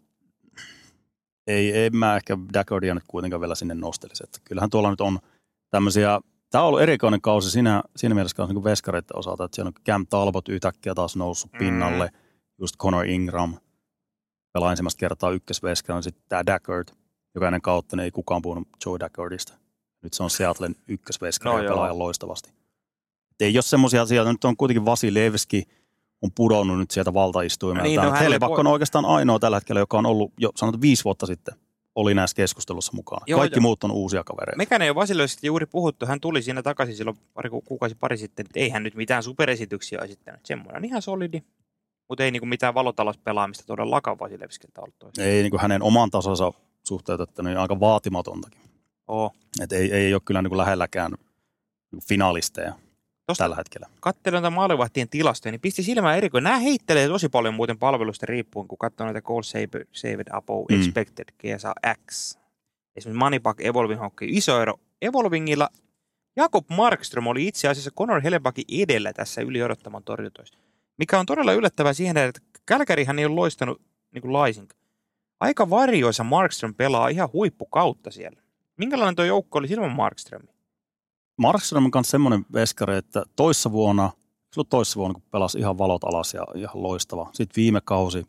[1.47, 4.25] ei, en mä ehkä Dackardia nyt kuitenkaan vielä sinne nostelisi.
[4.25, 5.19] Että kyllähän tuolla nyt on
[5.71, 9.85] tämmöisiä, tämä on ollut erikoinen kausi siinä, siinä mielessä niin veskareiden osalta, että siellä on
[9.85, 12.19] Cam Talbot yhtäkkiä taas noussut pinnalle, mm.
[12.59, 13.57] just Conor Ingram
[14.53, 16.89] pelaa ensimmäistä kertaa ykkösveskana, sitten tämä Dackard,
[17.35, 19.55] joka ennen kautta niin ei kukaan puhunut Joe Dackardista.
[20.03, 22.62] Nyt se on Seattlein ykkösveskana no, ja pelaa loistavasti.
[23.43, 25.63] Et ei ole semmoisia asioita, nyt on kuitenkin Vasilevski,
[26.23, 27.89] on pudonnut nyt sieltä valtaistuimelta.
[27.89, 31.27] Niin, no, Helebakko on oikeastaan ainoa tällä hetkellä, joka on ollut jo sanottu viisi vuotta
[31.27, 31.55] sitten
[31.95, 33.21] oli näissä keskustelussa mukana.
[33.27, 33.63] Joo, Kaikki jo.
[33.63, 34.57] muut on uusia kavereita.
[34.57, 36.07] Mekään ei ole Vasilevskista juuri puhuttu.
[36.07, 38.47] Hän tuli siinä takaisin silloin pari kuukausi pari sitten.
[38.55, 40.47] Ei hän nyt mitään superesityksiä esittänyt.
[40.47, 41.43] Semmoinen on ihan solidi.
[42.09, 45.23] Mutta ei niinku mitään valotalospelaamista todellakaan Vasilevskilta ollut toista.
[45.23, 46.53] Ei niinku hänen oman tasonsa
[46.83, 48.61] suhteutettuna niin aika vaatimatontakin.
[49.09, 49.33] Oo.
[49.61, 51.13] Et ei, ei ole kyllä niinku lähelläkään
[52.09, 52.75] finalisteja.
[53.27, 53.87] Tosta tällä hetkellä.
[54.01, 56.45] Katselin näitä maalivahtien tilastoja, niin pisti silmään erikoinen.
[56.45, 60.81] Nämä heittelee tosi paljon muuten palvelusta riippuen, kun katsoo näitä goal saved, saved above mm.
[60.81, 61.75] expected GSA
[62.11, 62.37] X.
[62.97, 64.29] Esimerkiksi Moneyback Evolving Hockey.
[64.31, 64.75] Iso ero.
[65.03, 65.69] Evolvingilla
[66.37, 70.03] Jakob Markström oli itse asiassa Conor Helebackin edellä tässä yli odottaman.
[70.99, 73.81] Mikä on todella yllättävää siihen, että Kälkärihän ei ole loistanut
[74.15, 74.83] niin kuin laisinkaan.
[75.41, 78.43] Aika varjoissa Markström pelaa ihan huippukautta siellä.
[78.77, 80.43] Minkälainen tuo joukko oli silloin Markström?
[81.37, 84.11] Markström on myös semmoinen veskari, että toissa vuonna,
[84.53, 87.31] silloin toissa vuonna, kun pelasi ihan valot alas ja ihan loistava.
[87.33, 88.27] Sitten viime kausi,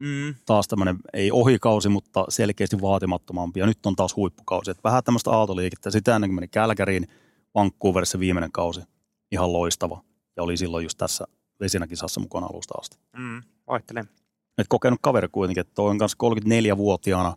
[0.00, 0.34] mm.
[0.46, 3.60] taas tämmöinen, ei ohikausi, mutta selkeästi vaatimattomampi.
[3.60, 4.70] Ja nyt on taas huippukausi.
[4.70, 5.90] Että vähän tämmöistä aaltoliikettä.
[5.90, 7.08] Sitä ennen kuin meni Kälkäriin,
[7.54, 8.80] Vancouverissa viimeinen kausi,
[9.32, 10.02] ihan loistava.
[10.36, 11.26] Ja oli silloin just tässä
[11.60, 12.98] vesinäkisassa mukana alusta asti.
[13.16, 14.08] Mm, vaihtelen.
[14.58, 17.36] Et kokenut kaveri kuitenkin, että toi on kanssa 34-vuotiaana,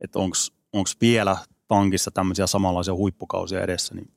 [0.00, 1.36] että onko vielä
[1.70, 4.10] pankissa tämmöisiä samanlaisia huippukausia edessä, niin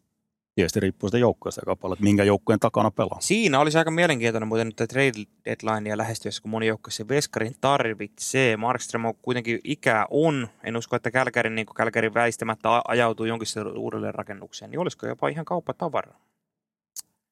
[0.56, 3.18] tietysti riippuu sitä joukkueesta joka paljon, että minkä joukkueen takana pelaa.
[3.20, 5.12] Siinä olisi aika mielenkiintoinen muuten nyt trade
[5.46, 8.58] deadlinea lähestyessä, kun moni joukkue se Veskarin tarvitsee.
[8.58, 10.48] Markström on kuitenkin ikää on.
[10.64, 14.72] En usko, että Kälkärin, niin Kälkärin väistämättä ajautuu jonkin uudelleen rakennukseen.
[14.72, 16.16] Niin olisiko jopa ihan kauppatavara?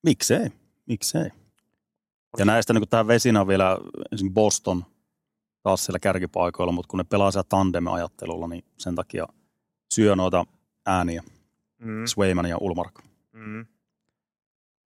[0.04, 0.50] Miksei?
[0.86, 1.30] Miksei?
[2.38, 3.78] Ja näistä niin tähän vesinä on vielä
[4.34, 4.86] Boston
[5.64, 9.28] taas siellä kärkipaikoilla, mutta kun ne pelaa siellä tandem-ajattelulla, niin sen takia–
[9.92, 10.46] syö noita
[10.86, 11.24] ääniä.
[11.78, 12.06] Mm.
[12.06, 13.00] Swayman ja Ulmark.
[13.32, 13.66] Mm.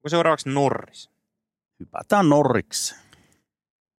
[0.07, 1.09] Seuraavaksi Norris.
[1.79, 2.95] Hypätään Norriksi.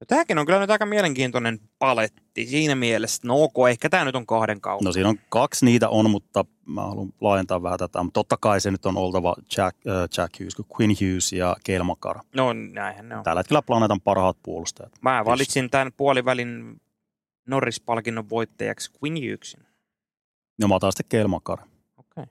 [0.01, 3.23] No, tämäkin on kyllä nyt aika mielenkiintoinen paletti siinä mielessä.
[3.25, 4.85] No ok, ehkä tämä nyt on kahden kautta.
[4.85, 8.03] No siinä on kaksi niitä on, mutta mä haluan laajentaa vähän tätä.
[8.03, 12.21] Mutta totta kai se nyt on oltava Jack, äh, Jack Hughes, Quinn Hughes ja Cale.
[12.35, 13.25] No näinhän ne on.
[13.25, 14.93] Tällä hetkellä planeetan parhaat puolustajat.
[15.03, 16.81] Mä valitsin tämän puolivälin
[17.47, 19.66] Norris-palkinnon voittajaksi Quinn Hughesin.
[20.59, 21.59] Ja mä otan sitten Kelmakar.
[21.97, 22.27] Okay.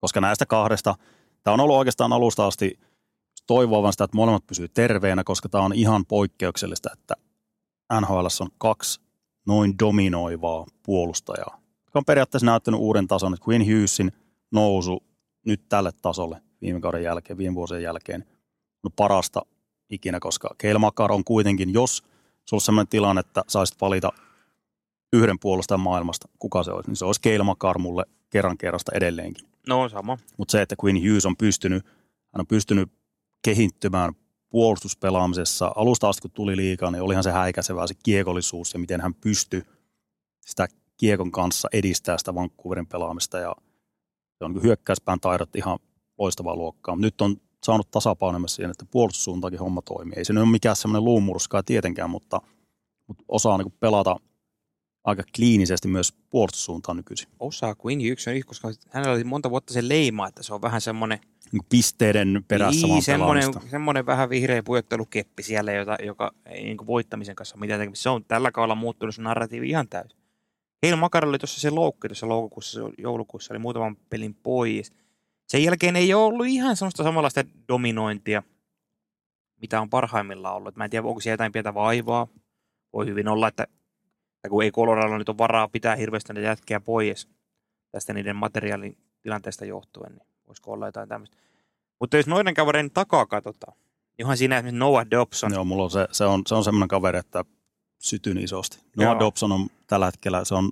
[0.00, 0.94] Koska näistä kahdesta,
[1.42, 2.78] tämä on ollut oikeastaan alusta asti
[3.46, 7.14] toivovan sitä, että molemmat pysyy terveenä, koska tämä on ihan poikkeuksellista, että
[8.00, 9.00] NHL on kaksi
[9.46, 14.12] noin dominoivaa puolustajaa, jotka on periaatteessa näyttänyt uuden tason, että Quinn Hughesin
[14.50, 15.02] nousu
[15.46, 18.24] nyt tälle tasolle viime kauden jälkeen, viime vuosien jälkeen,
[18.84, 19.42] on parasta
[19.90, 21.96] ikinä, koska Keilmakar on kuitenkin, jos
[22.48, 24.12] sulla on sellainen tilanne, että saisit valita
[25.12, 29.48] yhden puolustajan maailmasta, kuka se olisi, niin se olisi Keilmakar mulle kerran kerrasta edelleenkin.
[29.68, 30.18] No sama.
[30.38, 31.84] Mutta se, että Quinn Hughes on pystynyt,
[32.32, 32.92] hän on pystynyt
[33.44, 34.12] kehittymään
[34.50, 35.72] puolustuspelaamisessa.
[35.76, 39.62] Alusta asti, kun tuli liikaa, niin olihan se häikäisevää se kiekollisuus ja miten hän pystyi
[40.40, 43.38] sitä kiekon kanssa edistää sitä Vancouverin pelaamista.
[43.38, 43.54] Ja
[44.38, 45.78] se on niin hyökkäyspään taidot ihan
[46.18, 46.96] loistavaa luokkaa.
[46.96, 50.14] Nyt on saanut tasapainemassa siihen, että puolustussuuntakin homma toimii.
[50.16, 52.40] Ei se nyt ole mikään semmoinen luumurskaa tietenkään, mutta,
[53.06, 54.16] mutta osaa niin pelata–
[55.04, 57.28] aika kliinisesti myös puolustussuuntaan nykyisin.
[57.40, 60.80] Osaa Quinn Hughes on, koska hänellä oli monta vuotta se leima, että se on vähän
[60.80, 61.18] semmoinen
[61.52, 67.36] niin pisteiden perässä niin, semmoinen, semmoinen vähän vihreä pujottelukeppi siellä, jota, joka ei niin voittamisen
[67.36, 68.02] kanssa mitään tekemistä.
[68.02, 70.18] Se on tällä kaudella muuttunut se narratiivi ihan täysin.
[70.82, 74.92] Heil Makar oli tuossa se loukki tuossa loukokuussa, joulukuussa, oli muutaman pelin pois.
[75.48, 78.42] Sen jälkeen ei ole ollut ihan semmoista samanlaista dominointia,
[79.60, 80.76] mitä on parhaimmillaan ollut.
[80.76, 82.28] Mä en tiedä, onko siellä jotain pientä vaivaa.
[82.92, 83.66] Voi hyvin olla, että
[84.42, 87.28] tai kun ei Colorado nyt ole varaa pitää hirveästi näitä jätkiä pois
[87.90, 91.36] tästä niiden materiaalin tilanteesta johtuen, niin voisiko olla jotain tämmöistä.
[92.00, 93.76] Mutta jos noiden kavereiden takaa katsotaan,
[94.18, 95.52] niin onhan siinä esimerkiksi Noah Dobson.
[95.52, 97.44] Joo, mulla on se, se on, se on semmoinen kaveri, että
[97.98, 98.78] sytyn isosti.
[98.96, 99.20] Noah Joo.
[99.20, 100.70] Dobson on tällä hetkellä, se on,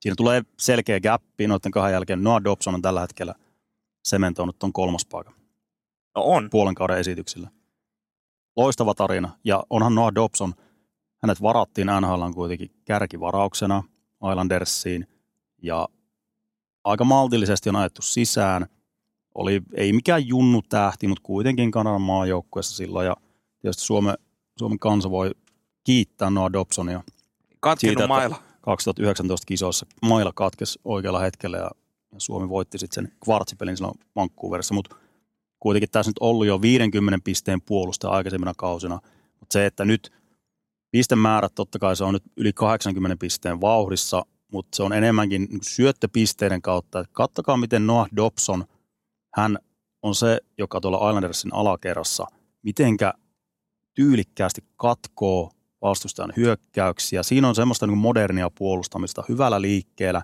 [0.00, 2.24] siinä tulee selkeä gappi noiden kahden jälkeen.
[2.24, 3.34] Noah Dobson on tällä hetkellä
[4.04, 5.34] sementoinut tuon kolmospaikan
[6.16, 6.50] No on.
[6.50, 7.50] puolen kauden esityksillä.
[8.56, 9.38] Loistava tarina.
[9.44, 10.54] Ja onhan Noah Dobson,
[11.26, 13.82] hänet varattiin NHL kuitenkin kärkivarauksena
[14.30, 15.06] Islandersiin
[15.62, 15.88] ja
[16.84, 18.66] aika maltillisesti on ajettu sisään.
[19.34, 23.16] Oli, ei mikään junnu tähti, mutta kuitenkin Kanadan maajoukkueessa silloin ja
[23.60, 24.14] tietysti Suomen,
[24.58, 25.30] Suomen kansa voi
[25.84, 27.02] kiittää Noah Dobsonia
[27.60, 28.42] Katkenut Siitä, mailla.
[28.60, 29.86] 2019 kisoissa.
[30.02, 31.70] Maila katkesi oikealla hetkellä ja,
[32.12, 34.96] ja Suomi voitti sitten sen kvartsipelin silloin Vancouverissa, mutta
[35.60, 38.98] kuitenkin tässä nyt ollut jo 50 pisteen puolusta aikaisemmina kausina.
[39.40, 40.12] Mutta se, että nyt
[40.96, 45.60] pistemäärät totta kai se on nyt yli 80 pisteen vauhdissa, mutta se on enemmänkin niin
[45.62, 47.00] syöttöpisteiden kautta.
[47.00, 48.64] Et kattokaa, miten Noah Dobson,
[49.34, 49.58] hän
[50.02, 52.26] on se, joka tuolla Islandersin alakerrassa,
[52.62, 53.14] mitenkä
[53.94, 55.50] tyylikkäästi katkoo
[55.82, 57.22] vastustajan hyökkäyksiä.
[57.22, 60.22] Siinä on semmoista niin modernia puolustamista hyvällä liikkeellä,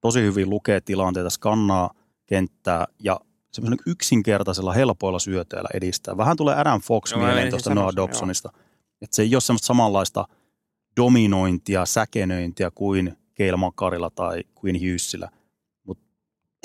[0.00, 1.90] tosi hyvin lukee tilanteita, skannaa
[2.26, 3.20] kenttää ja
[3.52, 6.16] semmoisella yksinkertaisella helpoilla syöteillä edistää.
[6.16, 8.67] Vähän tulee Adam Fox Joo, mieleen tuosta Noah sen, joo.
[9.02, 10.28] Että se ei ole semmoista samanlaista
[10.96, 15.28] dominointia, säkenöintiä kuin Keil Makarilla tai kuin Hughesillä.
[15.84, 16.04] Mutta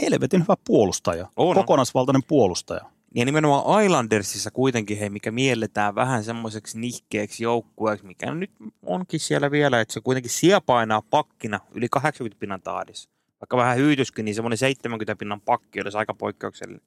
[0.01, 1.55] helvetin hyvä puolustaja, On, on.
[1.55, 2.81] kokonaisvaltainen puolustaja.
[3.15, 8.51] Ja nimenomaan Islandersissa kuitenkin, hei, mikä mielletään vähän semmoiseksi nihkeeksi joukkueeksi, mikä nyt
[8.85, 13.09] onkin siellä vielä, että se kuitenkin siepainaa pakkina yli 80 pinnan tahdissa.
[13.41, 16.81] Vaikka vähän hyytyskin, niin semmoinen 70 pinnan pakki olisi aika poikkeuksellinen.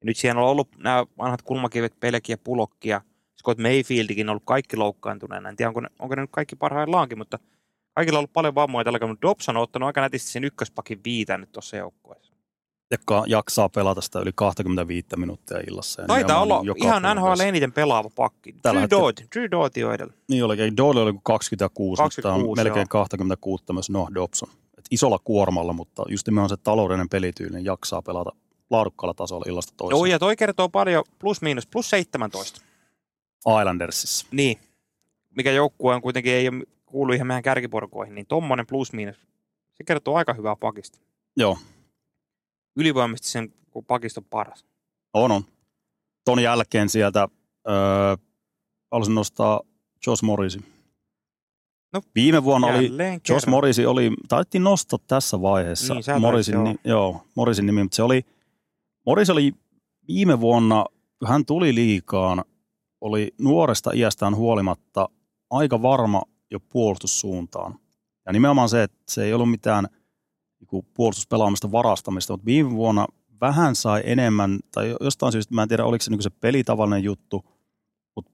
[0.00, 3.00] Ja nyt siellä on ollut nämä vanhat kulmakivet, Pelki ja Pulokki ja
[3.42, 5.48] Scott Mayfieldikin on ollut kaikki loukkaantuneena.
[5.48, 7.38] En tiedä, onko ne, onko ne nyt kaikki parhaillaankin, mutta
[7.94, 11.38] kaikilla on ollut paljon vammoja tällä kaudella, Dobson on ottanut aika nätisti sen ykköspakin viitä
[11.38, 12.32] nyt tuossa joukkueessa.
[12.90, 16.02] joka jaksaa pelata sitä yli 25 minuuttia illassa.
[16.02, 17.02] Ja Taitaa olla ihan.
[17.16, 18.54] NHL eniten pelaava pakki.
[18.62, 20.12] Tällä Drew Doughty, Drew Doughty on edellä.
[20.28, 20.76] Niin olikin.
[20.76, 23.02] Doyle oli kuin 26, 26 mutta 26, on melkein joo.
[23.02, 24.48] 26 myös Noah Dobson.
[24.78, 28.30] Et isolla kuormalla, mutta just nimenomaan se taloudellinen pelityyli niin jaksaa pelata
[28.70, 29.98] laadukkaalla tasolla illasta toiseen.
[29.98, 32.60] Joo, ja toi kertoo paljon plus miinus, plus 17.
[33.60, 34.26] Islandersissa.
[34.30, 34.58] Niin,
[35.36, 39.16] mikä joukkue on kuitenkin ei ole kuulu ihan meidän kärkiporkoihin, niin tommonen plus miinus,
[39.72, 40.98] se kertoo aika hyvää pakista.
[41.36, 41.58] Joo,
[42.76, 44.64] Ylivoimaisesti sen kun pakista on paras.
[45.14, 45.44] on on.
[46.24, 47.28] Ton jälkeen sieltä
[47.68, 48.16] öö,
[48.92, 49.60] haluaisin nostaa
[50.06, 50.64] Josh Morrisin.
[51.92, 53.50] No, Viime vuonna oli Jälleen Josh kerran.
[53.50, 56.64] Morrisi oli, taidettiin nostaa tässä vaiheessa Niin, Morrisin, joo.
[56.64, 58.26] ni, joo, Morrisin nimi, mutta se oli,
[59.06, 59.52] Morris oli
[60.08, 60.84] viime vuonna,
[61.26, 62.44] hän tuli liikaan,
[63.02, 65.08] oli nuoresta iästään huolimatta
[65.50, 67.78] aika varma jo puolustussuuntaan.
[68.26, 69.86] Ja nimenomaan se, että se ei ollut mitään
[70.60, 73.06] niin puolustuspelaamista varastamista, mutta viime vuonna
[73.40, 77.44] vähän sai enemmän, tai jostain syystä, mä en tiedä oliko se niin se pelitavallinen juttu,
[78.16, 78.32] mutta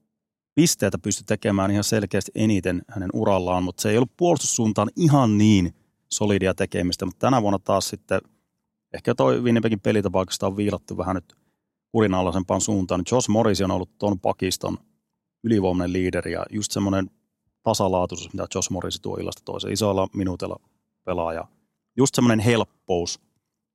[0.55, 5.73] pisteitä pystyi tekemään ihan selkeästi eniten hänen urallaan, mutta se ei ollut puolustussuuntaan ihan niin
[6.09, 8.21] solidia tekemistä, mutta tänä vuonna taas sitten,
[8.93, 11.35] ehkä toi Winnipegin pelitapaukasta on viilattu vähän nyt
[11.91, 14.77] kurinalaisempaan suuntaan, niin Josh Morris on ollut ton pakiston
[15.43, 17.09] ylivoimainen liideri ja just semmoinen
[17.63, 20.59] tasalaatuisuus, mitä Josh Morris tuo illasta toiseen, isoilla minuutilla
[21.03, 21.47] pelaaja.
[21.97, 23.19] Just semmoinen helppous.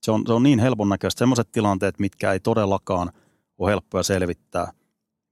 [0.03, 1.19] Se on, se on niin helpon näköistä.
[1.19, 3.13] Semmoiset tilanteet, mitkä ei todellakaan
[3.59, 4.73] ole helppoja selvittää.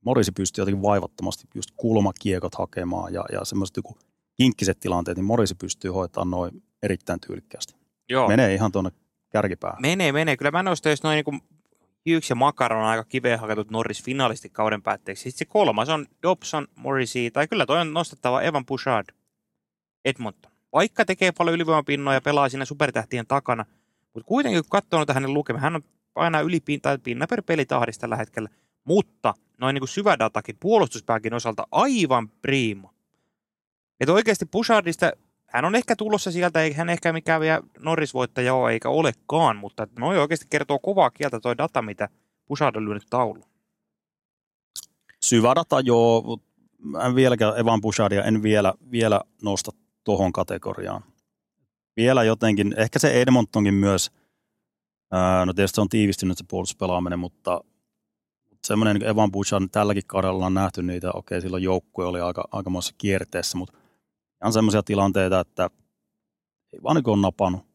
[0.05, 3.97] Morisi pystyy jotenkin vaivattomasti just kulmakiekot hakemaan ja, ja semmoiset joku
[4.37, 7.75] kinkkiset tilanteet, niin Morisi pystyy hoitamaan noin erittäin tyylikkäästi.
[8.09, 8.29] Joo.
[8.29, 8.91] Menee ihan tuonne
[9.31, 9.83] kärkipäähän.
[9.83, 10.37] Menee, menee.
[10.37, 11.43] Kyllä mä nostan, jos noin niin
[12.09, 15.23] Hughes ja Makar on aika kiveen hakatut Norris finaalisti kauden päätteeksi.
[15.23, 19.07] Sitten se kolmas on Dobson, Morrissey, tai kyllä toi on nostettava Evan Bouchard,
[20.05, 20.53] Edmonton.
[20.73, 23.65] Vaikka tekee paljon ylivoimapinnoja ja pelaa siinä supertähtien takana,
[24.15, 25.83] mutta kuitenkin kun katsoo noita hänen lukemia, hän on
[26.15, 28.49] aina yli pinta, pinna per pelitahdista tällä hetkellä,
[28.85, 32.95] mutta noin niin syvädatakin puolustuspääkin osalta aivan prima.
[34.01, 35.13] Että oikeasti Bouchardista
[35.53, 39.87] hän on ehkä tulossa sieltä, eikä hän ehkä mikään vielä Norris-voittaja ole, eikä olekaan, mutta
[39.99, 42.09] noi oikeasti kertoo kovaa kieltä toi data, mitä
[42.49, 43.45] Bouchard on lyönyt taulu.
[45.21, 46.47] Syvä data, joo, mutta
[47.07, 49.71] en vieläkään Evan Bouchardia en vielä, vielä nosta
[50.05, 51.05] tuohon kategoriaan.
[51.97, 54.11] Vielä jotenkin, ehkä se Edmontonkin myös,
[55.11, 57.61] ää, no tietysti se on tiivistynyt se puolustuspelaaminen, mutta,
[58.51, 62.45] mutta semmoinen niin Evan Bouchard tälläkin kaudella on nähty niitä, okei silloin joukkue oli aika,
[62.53, 63.82] aikamoisessa kierteessä, mutta
[64.47, 65.71] on semmoisia tilanteita, että
[66.73, 67.67] ei vaan niin ole napannut.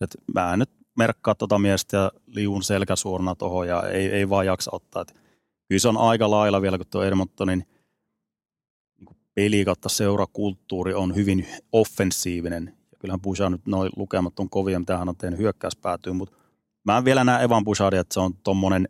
[0.00, 4.46] Et mä en nyt merkkaa tota miestä ja liun selkäsuorana tuohon ja ei, ei vaan
[4.46, 5.02] jaksa ottaa.
[5.02, 5.14] Et
[5.68, 7.66] kyllä se on aika lailla vielä, kun tuo Edmontonin
[9.00, 12.76] niin peli kautta seurakulttuuri on hyvin offensiivinen.
[12.92, 16.36] Ja kyllähän Bouchard nyt noin lukemat on kovia, mitä hän on tehnyt hyökkäyspäätyyn, mutta
[16.84, 18.88] mä en vielä näe Evan Bouchardia, että se on tommonen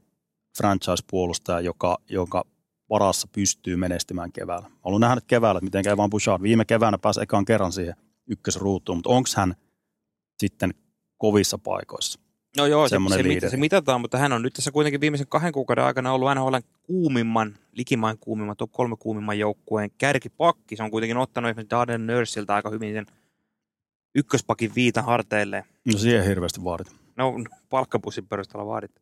[0.59, 2.45] franchise-puolustaja, joka, joka
[2.93, 4.71] varassa pystyy menestymään keväällä.
[4.83, 7.95] Olen nähnyt keväällä, että miten Evan Bouchard viime keväänä pääsi ekaan kerran siihen
[8.27, 9.55] ykkösruutuun, mutta onko hän
[10.39, 10.75] sitten
[11.19, 12.21] kovissa paikoissa?
[12.57, 13.51] No joo, se, se, liideri.
[13.51, 17.57] se, mitataan, mutta hän on nyt tässä kuitenkin viimeisen kahden kuukauden aikana ollut NHL kuumimman,
[17.73, 20.77] likimain kuumimman, top kolme kuumimman joukkueen kärkipakki.
[20.77, 23.07] Se on kuitenkin ottanut esimerkiksi Darden Nursilta aika hyvin sen
[24.15, 25.65] ykköspakin viitan harteilleen.
[25.85, 26.87] No siihen hirveästi vaadit.
[27.17, 27.35] No
[27.71, 29.02] palkkapussin perusteella vaadit.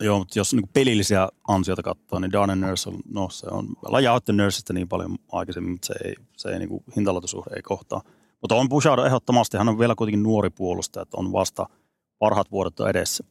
[0.00, 4.32] Joo, mutta jos niin pelillisiä ansioita katsoo, niin Darren Nurse on, no se on, lajautti
[4.32, 8.02] Nursesta niin paljon aikaisemmin, mutta se ei, se ei niin hintalatusuhde ei kohtaa.
[8.40, 11.66] Mutta on Bouchard ehdottomasti, hän on vielä kuitenkin nuori puolustaja, että on vasta
[12.18, 13.24] parhaat vuodet edessä.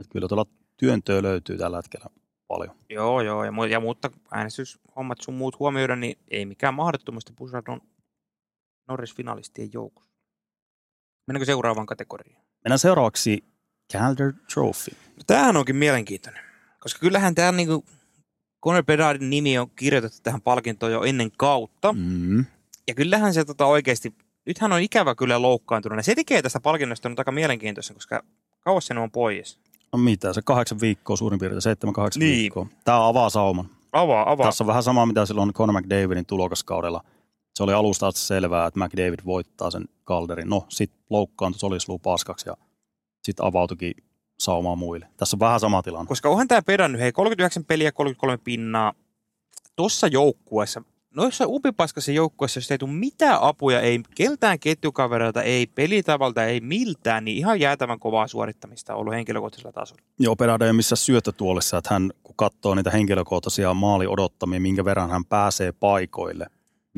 [0.00, 0.46] Että kyllä tuolla
[0.76, 2.06] työntöä löytyy tällä hetkellä
[2.48, 2.76] paljon.
[2.90, 7.66] Joo, joo, ja, mu- ja mutta äänestyshommat sun muut huomioida, niin ei mikään mahdottomasti Bouchard
[7.68, 7.80] on
[8.88, 10.14] Norris-finalistien joukossa.
[11.26, 12.44] Mennäänkö seuraavaan kategoriaan?
[12.64, 13.44] Mennään seuraavaksi
[13.92, 14.90] Calder Trophy.
[15.16, 16.42] No, tämähän onkin mielenkiintoinen,
[16.80, 17.84] koska kyllähän tämä niinku,
[18.64, 21.92] Conor Bedardin nimi on kirjoitettu tähän palkintoon jo ennen kautta.
[21.92, 22.44] Mm.
[22.88, 24.14] Ja kyllähän se tota oikeasti,
[24.46, 25.96] nythän on ikävä kyllä loukkaantunut.
[25.98, 28.22] Ja se tekee tästä palkinnosta nyt aika mielenkiintoisen, koska
[28.60, 29.58] kauas sen on pois.
[29.92, 32.36] No mitä, se kahdeksan viikkoa suurin piirtein, seitsemän kahdeksan Niin.
[32.38, 32.66] viikkoa.
[32.84, 33.70] Tämä avaa sauman.
[33.92, 34.46] Avaa, avaa.
[34.46, 37.04] Tässä on vähän sama, mitä silloin Conor McDavidin tulokaskaudella.
[37.54, 40.48] Se oli alusta asti selvää, että McDavid voittaa sen Calderin.
[40.48, 42.56] No, sitten loukkaantui, se oli paskaksi ja
[43.22, 43.94] sitten avautuikin
[44.40, 45.08] saumaa muille.
[45.16, 46.08] Tässä on vähän sama tilanne.
[46.08, 48.92] Koska onhan tämä pedannut, hei 39 peliä, 33 pinnaa.
[49.76, 50.82] Tossa joukkueessa,
[51.16, 57.24] noissa upipaskassa joukkueessa, jos ei tule mitään apuja, ei keltään ketjukavereilta, ei pelitavalta, ei miltään,
[57.24, 60.02] niin ihan jäätävän kovaa suorittamista on ollut henkilökohtaisella tasolla.
[60.18, 65.10] Joo, Perada ei missään syöttötuolissa, että hän kun katsoo niitä henkilökohtaisia maali odottamia, minkä verran
[65.10, 66.46] hän pääsee paikoille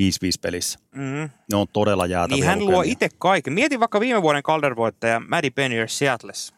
[0.01, 0.03] 5-5
[0.43, 0.79] pelissä.
[0.95, 1.31] Mm.
[1.51, 2.93] Ne on todella jäätäviä Niin hän luo lukemia.
[2.93, 3.53] itse kaiken.
[3.53, 6.55] Mieti vaikka viime vuoden Calder-voittaja Maddie Pennier Seattles.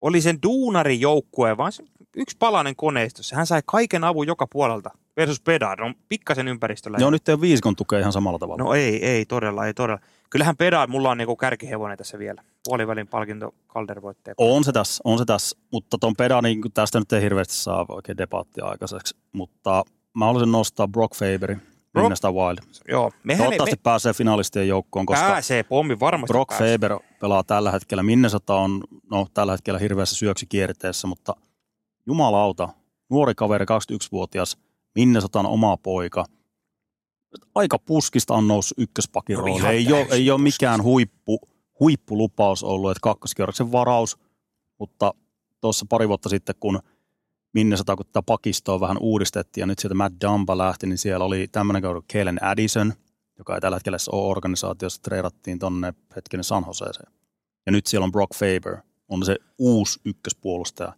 [0.00, 1.72] Oli sen duunari joukkue, vaan
[2.16, 3.36] yksi palanen koneistossa.
[3.36, 4.90] Hän sai kaiken avun joka puolelta.
[5.16, 6.98] Versus Bedard on pikkasen ympäristöllä.
[7.00, 8.64] Joo, nyt ei ole viisikon tukea ihan samalla tavalla.
[8.64, 10.00] No ei, ei todella, ei todella.
[10.30, 12.42] Kyllähän Bedard, mulla on niinku kärkihevonen tässä vielä.
[12.64, 14.34] Puolivälin palkinto Calder-voittaja.
[14.38, 17.86] On se tässä, on se tässä, mutta ton Pedanin, kun tästä nyt ei hirveästi saa
[17.88, 19.84] oikein debattia aikaiseksi, mutta
[20.14, 21.62] mä haluaisin nostaa Brock Faberin,
[21.94, 22.58] Minnesota Wild.
[22.88, 26.78] Joo, mehän Toivottavasti me pääsee finalistien joukkoon, koska pääsee pommi varmasti Brock pääsee.
[26.78, 28.02] Faber pelaa tällä hetkellä.
[28.02, 31.36] Minnesota on no, tällä hetkellä hirveässä syöksykierteessä, mutta
[32.06, 32.68] jumalauta,
[33.10, 34.56] nuori kaveri, 21-vuotias,
[34.94, 36.24] Minnesotan oma poika.
[37.54, 39.66] Aika puskista on noussut ykköspakin No rooli.
[39.66, 41.40] Ei, ole, ei ole mikään huippu,
[41.80, 44.18] huippulupaus ollut, että kakkoskierroksen varaus,
[44.78, 45.14] mutta
[45.60, 46.80] tuossa pari vuotta sitten, kun
[47.54, 51.48] Minnesota, kun tätä pakistoa vähän uudistettiin ja nyt sieltä Matt Dumba lähti, niin siellä oli
[51.52, 52.92] tämmöinen kuin Kellen Addison,
[53.38, 57.12] joka ei tällä hetkellä ole organisaatiossa, treidattiin tonne hetkinen San Joseeseen.
[57.66, 58.76] Ja nyt siellä on Brock Faber,
[59.08, 60.92] on se uusi ykköspuolustaja.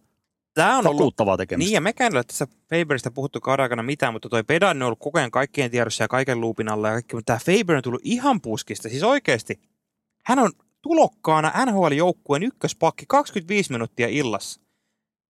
[0.54, 1.68] Tämä on ollut tekemistä.
[1.68, 4.82] Niin, ja mekään ei ole tässä Faberista puhuttu kauden aikana mitään, mutta toi Pedan on
[4.82, 7.82] ollut koko ajan kaikkien tiedossa ja kaiken luupin alla ja kaikki, mutta tämä Faber on
[7.82, 8.88] tullut ihan puskista.
[8.88, 9.60] Siis oikeasti,
[10.24, 10.52] hän on
[10.82, 14.65] tulokkaana NHL-joukkueen ykköspakki 25 minuuttia illassa.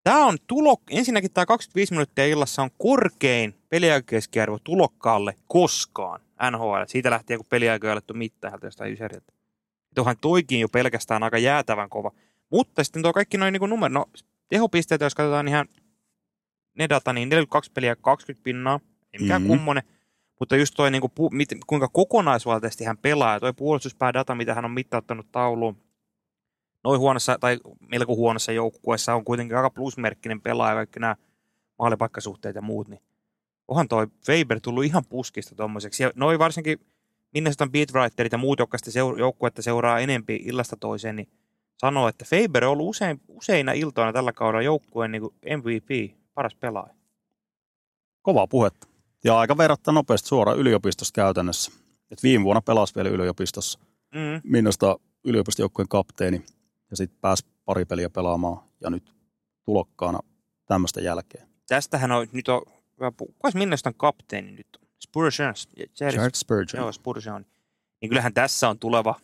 [0.07, 6.83] Tämä on tulok, ensinnäkin tämä 25 minuuttia illassa on korkein peliaikakeskiarvo tulokkaalle koskaan NHL.
[6.87, 9.33] Siitä lähtien, kun peliaikoja ei alettu mitään jostain ysäriltä.
[9.95, 12.11] Tuohan toikin jo pelkästään aika jäätävän kova.
[12.51, 14.07] Mutta sitten tuo kaikki noin niin numero, no
[14.49, 15.67] tehopisteitä, jos katsotaan ihan
[16.79, 18.81] ne data, niin 42 peliä 20 pinnaa,
[19.13, 19.49] ei mikään Mhm.
[19.51, 19.59] mm-hmm.
[19.59, 19.83] kummonen.
[20.41, 21.13] Mutta just toi, niin kuin,
[21.67, 25.77] kuinka kokonaisvaltaisesti hän pelaa, ja toi puolustuspäädata, mitä hän on mittauttanut tauluun,
[26.87, 27.59] noin huonossa, tai
[27.89, 31.17] melko huonossa joukkueessa on kuitenkin aika plusmerkkinen pelaaja, kaikki nämä
[31.79, 33.01] maalipaikkasuhteet ja muut, niin
[33.69, 36.03] onhan toi Faber tullut ihan puskista tommoseksi.
[36.03, 36.79] Ja noin varsinkin
[37.35, 41.29] Minnesotan beatwriterit ja muut, jotka sitä joukkuetta seuraa enempi illasta toiseen, niin
[41.79, 45.23] sanoo, että Faber on ollut usein, useina iltoina tällä kaudella joukkueen niin
[45.57, 46.95] MVP, paras pelaaja.
[48.23, 48.87] Kova puhetta.
[49.25, 51.73] Ja aika verrattuna nopeasti suoraan yliopistosta käytännössä.
[52.11, 53.79] Et viime vuonna pelasi vielä yliopistossa.
[54.15, 54.41] Mm.
[54.45, 56.45] Minusta yliopistojoukkueen kapteeni
[56.91, 59.15] ja sitten pääsi pari peliä pelaamaan ja nyt
[59.65, 60.19] tulokkaana
[60.67, 61.49] tämmöistä jälkeen.
[61.69, 62.63] Tästähän on nyt on
[63.01, 63.33] hyvä puhua.
[63.33, 64.89] Kukas Minnesotan kapteeni nyt on?
[64.99, 65.55] Spurgeon.
[66.01, 66.83] Jared Spurgeon.
[66.83, 67.47] Joo, Spurgeon.
[68.01, 69.15] Niin kyllähän tässä on tuleva,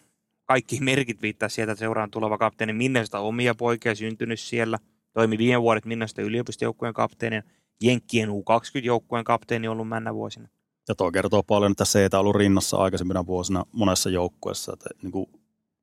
[0.44, 2.72] kaikki merkit viittaa sieltä, että seuraan tuleva kapteeni.
[2.72, 4.78] Minnesota omia poikia syntynyt siellä.
[5.12, 7.42] Toimi viime vuodet Minnesota yliopistojoukkueen kapteenina.
[7.82, 10.48] Jenkkien U20-joukkueen kapteeni ollut männä vuosina.
[10.88, 14.72] Ja tuo kertoo paljon, että se ei ollut rinnassa aikaisempina vuosina monessa joukkueessa.
[14.72, 15.26] Että niin kuin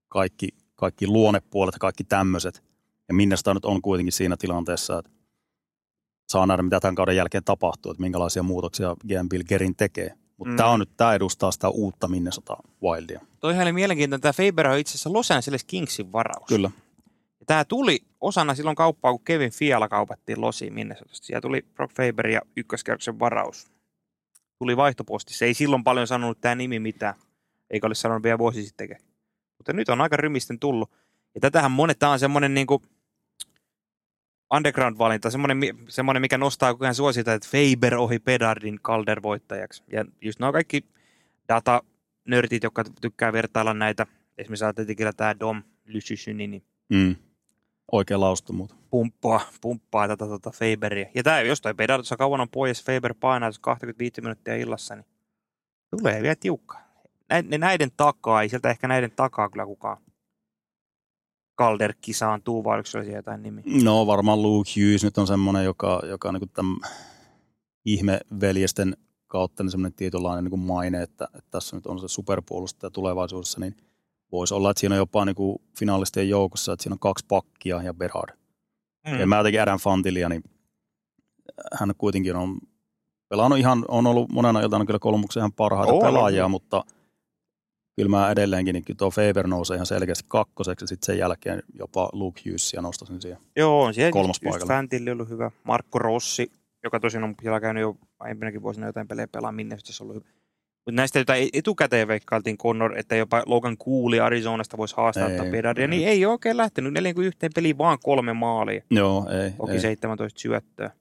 [0.07, 0.47] kaikki,
[0.79, 2.63] kaikki luonepuolet ja kaikki tämmöiset.
[3.07, 5.11] Ja Minnesota nyt on kuitenkin siinä tilanteessa, että
[6.29, 10.13] saa nähdä, mitä tämän kauden jälkeen tapahtuu, että minkälaisia muutoksia GM Bill Gerin tekee.
[10.37, 10.53] Mutta Mm.
[10.53, 10.57] mm.
[10.57, 13.21] tämä on nyt, tämä edustaa sitä uutta Minnesota Wildia.
[13.39, 14.21] Toihan oli mielenkiintoinen.
[14.21, 16.47] Tämä Faber on itse asiassa Los Angeles Kingsin varaus.
[16.47, 16.71] Kyllä.
[17.39, 21.25] Ja tämä tuli osana silloin kauppaa, kun Kevin Fiala kaupattiin Losiin Minnesotasta.
[21.25, 23.67] Siellä tuli Brock Faber ja ykköskerroksen varaus.
[24.59, 25.45] Tuli vaihtopostissa.
[25.45, 27.15] Ei silloin paljon sanonut tämä nimi mitään.
[27.69, 29.01] Eikä ole sanonut vielä vuosi sittenkään.
[29.59, 30.91] Mutta nyt on aika rymisten tullut.
[31.35, 32.83] Ja tätähän monet, tämä on semmoinen niin kuin
[34.53, 39.83] underground-valinta, semmoinen, semmoinen, mikä nostaa koko ajan suosita, että Faber ohi Pedardin Calder voittajaksi.
[39.91, 40.85] Ja just nuo kaikki
[41.47, 44.05] datanörtit, jotka tykkää vertailla näitä,
[44.37, 47.15] esimerkiksi atletikilla tämä Dom Lysysyni, niin Mm.
[47.91, 48.75] Oikea laustomuuta.
[48.89, 51.09] pumppaa, pumppaa tätä tota Faberia.
[51.15, 55.05] Ja tämä, jos toi Pedard kauan on pois, Faber painaa tuossa 25 minuuttia illassa, niin
[55.89, 56.88] tulee vielä tiukka.
[57.29, 59.97] Näiden, näiden takaa, ei sieltä ehkä näiden takaa kyllä kukaan
[61.61, 63.61] Calder-kisaan tuu, vai oliko siellä jotain nimi?
[63.83, 66.77] No varmaan Luke Hughes nyt on semmoinen, joka, joka niin tämän
[67.85, 73.59] ihmeveljesten kautta niin semmoinen tietynlainen niin maine, että, että, tässä nyt on se superpuolustaja tulevaisuudessa,
[73.59, 73.77] niin
[74.31, 77.83] voisi olla, että siinä on jopa niin kuin finalistien joukossa, että siinä on kaksi pakkia
[77.83, 78.37] ja Berard.
[79.07, 79.19] Mm.
[79.19, 80.43] Ja mä jotenkin Adam Fantilia, niin
[81.79, 82.59] hän kuitenkin on
[83.29, 86.51] pelannut ihan, on ollut monena iltana kyllä kolmuksen ihan parhaita On, on, pelaajia, on.
[86.51, 86.83] mutta
[87.99, 92.09] kyllä mä edelleenkin, niin tuo Faber nousee ihan selkeästi kakkoseksi ja sitten sen jälkeen jopa
[92.13, 93.39] Luke Hughesia nostaisin siihen.
[93.55, 95.51] Joo, on siellä Kolmas just, just ollut hyvä.
[95.63, 96.51] Markko Rossi,
[96.83, 100.25] joka tosin on siellä käynyt jo aiempinakin vuosina jotain pelejä pelaa, minne se ollut hyvä.
[100.85, 106.07] Mutta näistä jotain etukäteen veikkailtiin Connor, että jopa Logan Cooley Arizonasta voisi haastaa Pedaria, niin
[106.07, 106.93] ei ole oikein lähtenyt.
[106.93, 108.81] Neljän kuin yhteen peliin vaan kolme maalia.
[108.91, 109.51] Joo, ei.
[109.51, 109.79] Toki ei.
[109.79, 110.91] 17 syöttöä.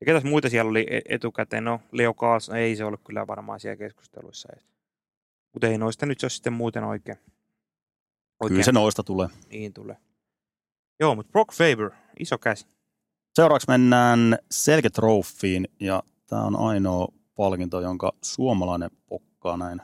[0.00, 1.64] Ja ketäs muita siellä oli e- etukäteen?
[1.64, 4.48] No, Leo Kaas, ei se ollut kyllä varmaan siellä keskusteluissa.
[5.56, 7.18] Mutta ei noista nyt se sitten muuten oikein.
[8.48, 9.28] Kyllä se noista tulee.
[9.50, 9.96] Niin tulee.
[11.00, 12.66] Joo, mutta Brock Faber, iso käsi.
[13.34, 14.88] Seuraavaksi mennään Selke
[15.80, 19.82] ja tämä on ainoa palkinto, jonka suomalainen pokkaa näin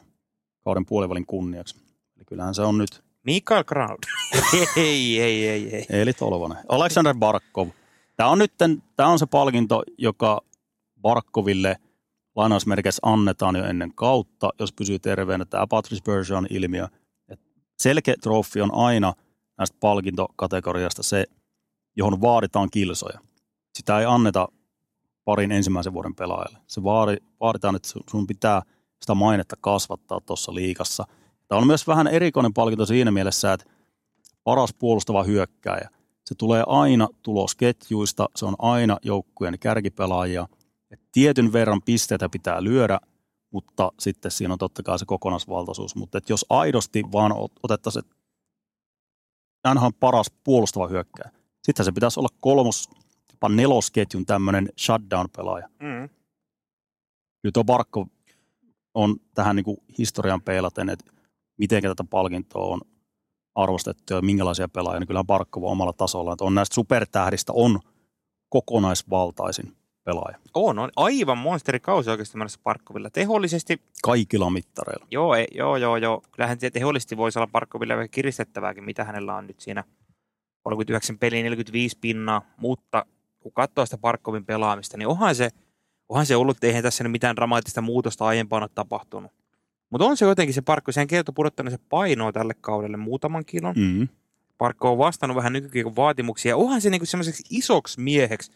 [0.65, 1.77] kauden puolivälin kunniaksi.
[2.17, 3.99] Eli kyllähän se on nyt Mikael Kraud.
[4.77, 5.87] ei, ei, ei, ei.
[5.89, 6.59] Eli Tolvanen.
[6.69, 7.69] Alexander Barkov.
[8.17, 8.53] Tämä on nyt
[8.97, 10.41] tämä on se palkinto, joka
[11.03, 11.77] Barkoville
[12.37, 15.45] lainausmerkeissä annetaan jo ennen kautta, jos pysyy terveenä.
[15.45, 16.89] Tämä Patrice Bergeron ilmiö.
[17.29, 17.41] Et
[17.79, 19.13] Selke Trophy on aina
[19.59, 21.27] näistä palkintokategoriasta se,
[21.97, 23.19] johon vaaditaan kilsoja.
[23.79, 24.49] Sitä ei anneta
[25.25, 26.59] parin ensimmäisen vuoden pelaajalle.
[26.67, 28.63] Se vaadi, vaaditaan, että sun pitää
[29.01, 31.05] sitä mainetta kasvattaa tuossa liikassa.
[31.49, 33.67] Tämä on myös vähän erikoinen palkinto siinä mielessä, että
[34.45, 35.89] paras puolustava hyökkääjä.
[36.25, 40.49] Se tulee aina tulosketjuista, se on aina joukkueen kärkipelaajia.
[40.93, 43.01] Et tietyn verran pisteitä pitää lyödä,
[43.53, 45.97] mutta sitten siinä on totta kai se kokonaisvaltaisuus.
[45.97, 48.17] Mutta et jos aidosti vaan ot- otettaisiin, että
[49.63, 51.31] tämähän on paras puolustava hyökkääjä.
[51.63, 52.91] Sitten se pitäisi olla kolmos,
[53.33, 55.69] jopa nelosketjun tämmöinen shutdown-pelaaja.
[55.69, 56.09] Mm.
[57.45, 58.07] Nyt on Barkko
[58.95, 61.13] on tähän niin kuin historian peilaten, että
[61.59, 62.81] miten tätä palkintoa on
[63.55, 66.33] arvostettu ja minkälaisia pelaajia, niin kyllä Barkko on omalla tasolla.
[66.33, 67.81] Että on näistä supertähdistä on
[68.49, 73.11] kokonaisvaltaisin pelaaja On, on aivan monsterikausi oikeasti menossa Parkkovilla.
[73.11, 75.07] Tehollisesti, kaikilla mittareilla.
[75.11, 76.23] joo, ei, joo, joo, joo.
[76.33, 79.85] Kyllähän se tehollisesti voisi olla Parkkovilla vähän kiristettävääkin, mitä hänellä on nyt siinä
[80.63, 83.07] 39 peliä, 45 pinnaa, mutta
[83.41, 85.51] kun katsoo sitä Parkkovin pelaamista, niin onhan se,
[86.09, 89.33] onhan se ollut, eihän tässä nyt mitään dramaattista muutosta aiempaan ole tapahtunut.
[89.91, 93.75] Mutta on se jotenkin se Parkko, sehän kertoo pudottanut se painoa tälle kaudelle muutaman kilon.
[93.79, 94.09] Mm.
[94.59, 96.57] Parkko on vastannut vähän nykykiekon vaatimuksia.
[96.57, 98.53] Onhan se niinku semmoiseksi isoksi mieheksi,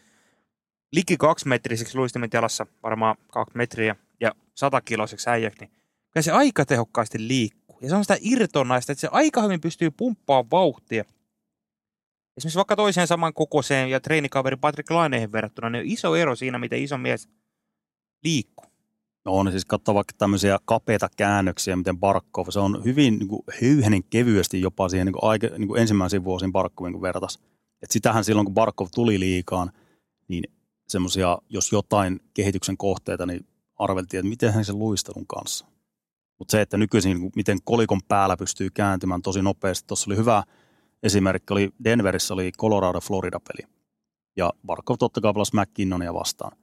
[0.91, 5.71] liki kaksimetriseksi luistimet jalassa, varmaan kaksi metriä, ja satakiloiseksi äijäksi, niin
[6.11, 7.79] kyllä se aika tehokkaasti liikkuu.
[7.81, 11.03] Ja se on sitä irtonaista, että se aika hyvin pystyy pumppaamaan vauhtia.
[12.37, 16.59] Esimerkiksi vaikka toiseen saman kokoiseen ja treenikaveri Patrick Laineihin verrattuna, niin on iso ero siinä,
[16.59, 17.29] miten iso mies
[18.23, 18.67] liikkuu.
[19.25, 23.43] No on siis katsoa vaikka tämmöisiä kapeita käännöksiä, miten Barkov, se on hyvin niin kuin,
[23.61, 27.39] höyhenen kevyesti jopa siihen niin kuin, aike, niin kuin ensimmäisiin vuosiin Barkovin kun vertas.
[27.83, 29.71] Et sitähän silloin, kun Barkov tuli liikaan,
[30.27, 30.43] niin
[30.87, 35.65] semmoisia, jos jotain kehityksen kohteita, niin arveltiin, että miten hän sen luistelun kanssa.
[36.39, 39.87] Mutta se, että nykyisin niin miten kolikon päällä pystyy kääntymään tosi nopeasti.
[39.87, 40.43] Tuossa oli hyvä
[41.03, 43.67] esimerkki, oli Denverissä oli Colorado-Florida-peli.
[44.37, 46.57] Ja Barkov totta kai pelasi McKinnonia vastaan.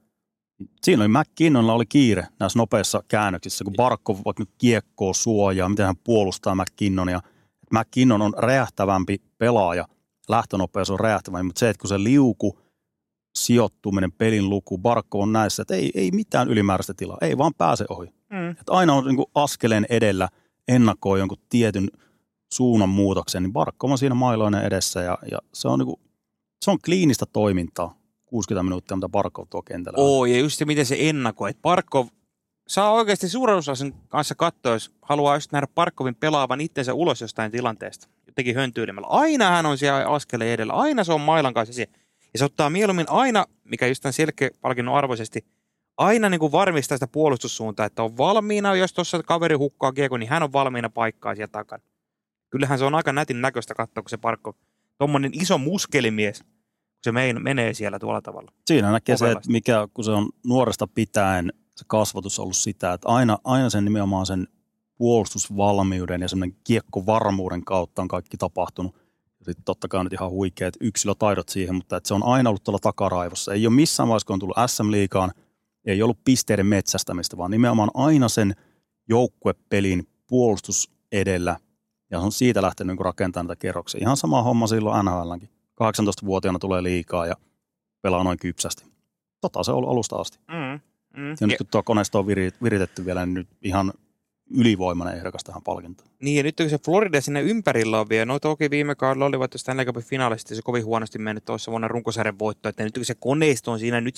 [0.83, 5.85] Siinä oli McKinnonilla oli kiire näissä nopeissa käännöksissä, kun Barkov vaikka nyt kiekkoo suojaa, miten
[5.85, 7.21] hän puolustaa McKinnonia.
[7.71, 9.87] McKinnon on räjähtävämpi pelaaja,
[10.29, 12.59] lähtönopeus on räjähtävämpi, mutta se, että kun se liuku,
[13.35, 17.85] sijoittuminen, pelin luku, Barkov on näissä, että ei, ei mitään ylimääräistä tilaa, ei vaan pääse
[17.89, 18.13] ohi.
[18.29, 18.49] Mm.
[18.49, 20.29] Että aina on niin kuin askeleen edellä,
[20.67, 21.87] ennakoi jonkun tietyn
[22.53, 25.99] suunnan muutoksen, niin Barkov on siinä mailoinen edessä ja, ja se, on niin kuin,
[26.65, 27.97] se on kliinistä toimintaa.
[28.25, 29.97] 60 minuuttia, mitä Barkov tuo kentällä.
[29.99, 31.51] Oo, ja just se, miten se ennakoi.
[31.61, 32.07] Parkov
[32.67, 37.21] saa oikeasti suuren osa sen kanssa katsoa, jos haluaa just nähdä Parkovin pelaavan itsensä ulos
[37.21, 38.07] jostain tilanteesta.
[38.27, 39.07] jotenkin höntyilemällä.
[39.07, 41.93] Aina hän on siellä askeleen edellä, aina se on mailan kanssa siellä.
[42.35, 45.45] Ja se ottaa mieluummin aina, mikä just tämän selkeä-palkinnon arvoisesti,
[45.97, 50.29] aina niin kuin varmistaa sitä puolustussuuntaa, että on valmiina, jos tuossa kaveri hukkaa kiekko, niin
[50.29, 51.83] hän on valmiina paikkaa siellä takana.
[52.49, 54.53] Kyllähän se on aika nätin näköistä katsoa, kun se parkko,
[54.97, 56.49] tuommoinen iso muskelimies, kun
[57.03, 58.51] se mein, menee siellä tuolla tavalla.
[58.67, 62.93] Siinä näkee se, että mikä, kun se on nuoresta pitäen se kasvatus on ollut sitä,
[62.93, 64.47] että aina, aina sen nimenomaan sen
[64.97, 68.95] puolustusvalmiuden ja semmoinen kiekkovarmuuden kautta on kaikki tapahtunut.
[69.45, 72.79] Sitten totta kai nyt ihan huikeat yksilötaidot siihen, mutta että se on aina ollut tuolla
[72.79, 73.53] takaraivossa.
[73.53, 75.31] Ei ole missään vaiheessa, kun on tullut SM-liigaan,
[75.85, 78.55] ei ollut pisteiden metsästämistä, vaan nimenomaan aina sen
[79.09, 81.57] joukkuepelin puolustus edellä.
[82.11, 84.01] Ja on siitä lähtenyt niin rakentamaan näitä kerroksia.
[84.01, 85.49] Ihan sama homma silloin NHLnkin.
[85.83, 87.35] 18-vuotiaana tulee liikaa ja
[88.01, 88.85] pelaa noin kypsästi.
[89.41, 90.39] Tota se on ollut alusta asti.
[90.47, 90.79] Mm,
[91.21, 91.29] mm.
[91.41, 93.93] Ja nyt kun tuo koneisto on viri- viritetty vielä, niin nyt ihan
[94.49, 96.09] ylivoimainen ehdokas tähän palkintoon.
[96.21, 99.53] Niin, ja nyt kun se Florida sinne ympärillä on vielä, no toki viime kaudella olivat
[99.53, 103.05] jo Stanley Cupin finaalista se kovin huonosti mennyt tuossa vuonna runkosarjan voitto, että nyt kun
[103.05, 104.15] se koneisto on siinä, nyt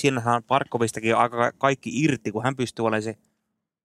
[0.48, 3.18] Parkkovistakin on aika kaikki irti, kun hän pystyy olemaan se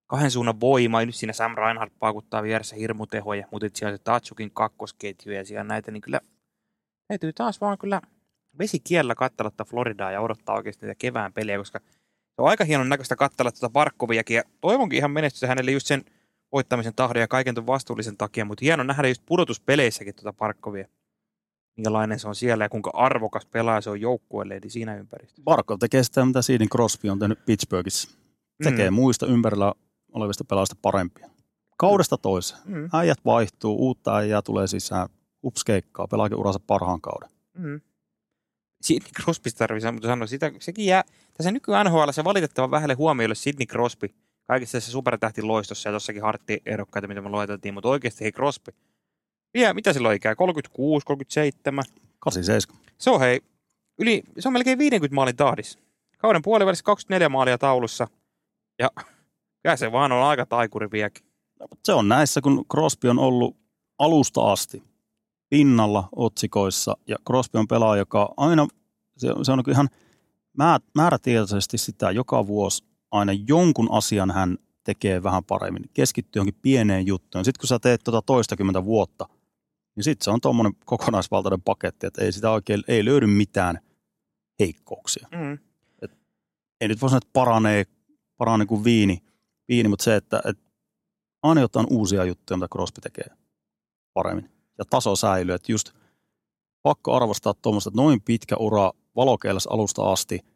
[0.07, 4.51] kahden suunnan voima, ja nyt siinä Sam Reinhardt paakuttaa vieressä hirmutehoja, mutta siellä se Tatsukin
[4.51, 6.20] kakkosketju ja siellä näitä, niin kyllä
[7.09, 8.01] täytyy taas vaan kyllä
[8.59, 11.78] vesikiellä katsella tätä Floridaa ja odottaa oikeasti niitä kevään peliä, koska
[12.26, 16.05] se on aika hienon näköistä katsella tuota Parkkoviakin, ja toivonkin ihan menestystä hänelle just sen
[16.53, 20.88] voittamisen tahdon ja kaiken tuon vastuullisen takia, mutta hieno nähdä just pudotuspeleissäkin tuota Parkkovia.
[21.76, 25.42] Minkälainen se on siellä ja kuinka arvokas pelaaja se on joukkueelle, eli siinä ympäristössä.
[25.44, 28.18] Barkov tekee sitä, mitä Sidney Crosby on tehnyt Pittsburghissa.
[28.64, 28.94] Tekee mm.
[28.94, 29.72] muista ympärillä
[30.12, 31.30] olevista pelaajista parempia.
[31.76, 32.61] Kaudesta toiseen.
[32.64, 32.88] Mm.
[32.92, 35.09] Äijät vaihtuu, uutta äijää tulee sisään.
[35.44, 37.30] Ups keikkaa, pelaakin uransa parhaan kauden.
[37.59, 37.80] Mm.
[38.82, 43.34] Sidney Crosby tarvitsee mutta sanoa, sitä, sekin jää, tässä nykyään NHL se valitettavan vähälle huomioille
[43.34, 44.09] Sidney Crosby,
[44.53, 48.72] kaikissa tässä supertähti loistossa ja tossakin hartti-ehdokkaita, mitä me lueteltiin, mutta oikeasti hei Crosby.
[49.55, 50.34] Vielä, mitä silloin ikää?
[50.34, 51.84] 36, 37?
[52.18, 52.84] 87.
[52.98, 53.40] Se on hei,
[53.98, 55.78] yli, se on melkein 50 maalin tahdissa.
[56.18, 58.09] Kauden puolivälissä 24 maalia taulussa.
[58.78, 58.90] Ja
[59.62, 61.24] kyllä se vaan on aika taikuri vieläkin.
[61.61, 63.57] No, mutta se on näissä, kun Crosby on ollut
[63.98, 64.82] alusta asti
[65.48, 66.96] pinnalla otsikoissa.
[67.07, 68.66] Ja Crosby on pelaaja, joka aina,
[69.16, 69.88] se, se on ihan
[70.59, 75.84] määr, määrätietoisesti sitä joka vuosi aina jonkun asian hän tekee vähän paremmin.
[75.94, 77.44] Keskittyy johonkin pieneen juttuun.
[77.44, 79.28] Sitten kun sä teet tuota toistakymmentä vuotta,
[79.96, 83.78] niin sitten se on tuommoinen kokonaisvaltainen paketti, että ei sitä oikein, ei löydy mitään
[84.60, 85.28] heikkouksia.
[85.30, 85.58] Mm.
[86.80, 87.84] Ei nyt voi sanoa, että paranee,
[88.36, 89.22] paranee kuin viini,
[89.68, 90.62] viini mutta se, että, että
[91.42, 93.26] aina jotain uusia juttuja, mitä Crosby tekee
[94.14, 94.50] paremmin.
[94.78, 95.90] Ja taso säilyy, että just
[96.82, 100.51] pakko arvostaa tuommoista, että noin pitkä ura valokeilassa alusta asti.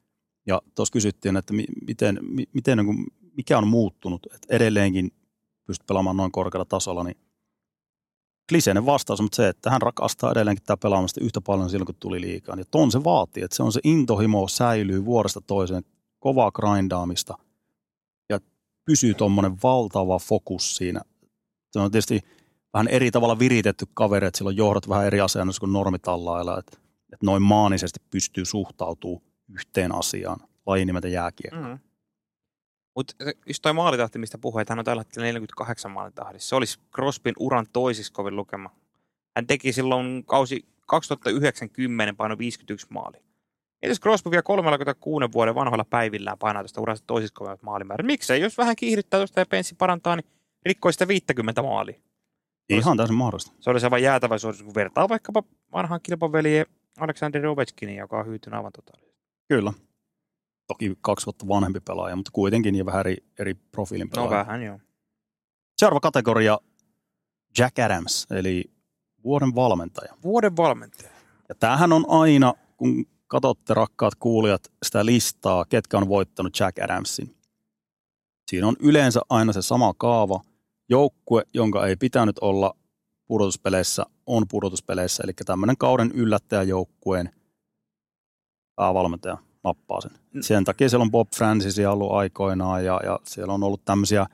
[0.46, 5.10] Ja tuossa kysyttiin, että mi- miten, mi- miten niin kuin, mikä on muuttunut, että edelleenkin
[5.66, 7.16] pystyt pelaamaan noin korkealla tasolla, niin
[8.48, 12.20] kliseinen vastaus, mutta se, että hän rakastaa edelleenkin tämä pelaamista yhtä paljon silloin, kun tuli
[12.20, 12.56] liikaa.
[12.58, 15.82] Ja ton se vaatii, että se on se intohimo säilyy vuodesta toiseen,
[16.18, 17.38] kovaa grindaamista
[18.28, 18.40] ja
[18.84, 21.00] pysyy tuommoinen valtava fokus siinä.
[21.72, 22.20] Se on tietysti
[22.74, 26.78] vähän eri tavalla viritetty kaveri, että silloin johdot vähän eri asennossa kuin normitallailla, että,
[27.12, 31.60] että noin maanisesti pystyy suhtautumaan yhteen asiaan, lajin nimeltä jääkiekko.
[31.60, 31.78] Mm.
[32.96, 33.14] Mutta
[33.46, 36.48] just toi maalitahti, mistä puhuit, että hän on tällä hetkellä 48 maalitahdissa.
[36.48, 38.70] Se olisi Crosbyn uran toisiksi kovin lukema.
[39.36, 43.16] Hän teki silloin kausi 2090 paino 51 maali.
[43.82, 48.06] Mitäs Crosby vielä 36 vuoden vanhoilla päivillään painaa tuosta uransa toisiksi kovimmat maalimäärät?
[48.06, 50.26] Miksei, jos vähän kiihdyttää tuosta ja penssi parantaa, niin
[50.66, 52.00] rikkoi sitä 50 maalia.
[52.68, 53.52] Ihan täysin mahdollista.
[53.60, 55.42] Se olisi aivan jäätävä suoritus, kun vertaa vaikkapa
[55.72, 56.66] vanhaan kilpaveljen
[57.00, 59.15] Alexander Ovechkinin, joka on hyytynyt aivan totaalisesti.
[59.48, 59.72] Kyllä.
[60.66, 64.46] Toki kaksi vuotta vanhempi pelaaja, mutta kuitenkin ja vähän eri, eri profiilin No pelaaja.
[64.46, 64.78] vähän joo.
[65.78, 66.58] Seuraava kategoria
[67.58, 68.64] Jack Adams, eli
[69.24, 70.14] vuoden valmentaja.
[70.22, 71.10] Vuoden valmentaja.
[71.48, 77.36] Ja tämähän on aina, kun katsotte rakkaat kuulijat sitä listaa, ketkä on voittanut Jack Adamsin.
[78.50, 80.40] Siinä on yleensä aina se sama kaava.
[80.88, 82.74] Joukkue, jonka ei pitänyt olla
[83.26, 85.22] pudotuspeleissä, on pudotuspeleissä.
[85.24, 87.30] Eli tämmöinen kauden yllättäjäjoukkueen
[88.76, 90.10] päävalmentaja nappaa sen.
[90.32, 90.42] Mm.
[90.42, 94.26] Sen takia siellä on Bob Francisia ollut aikoinaan ja, ja siellä on ollut tämmöisiä,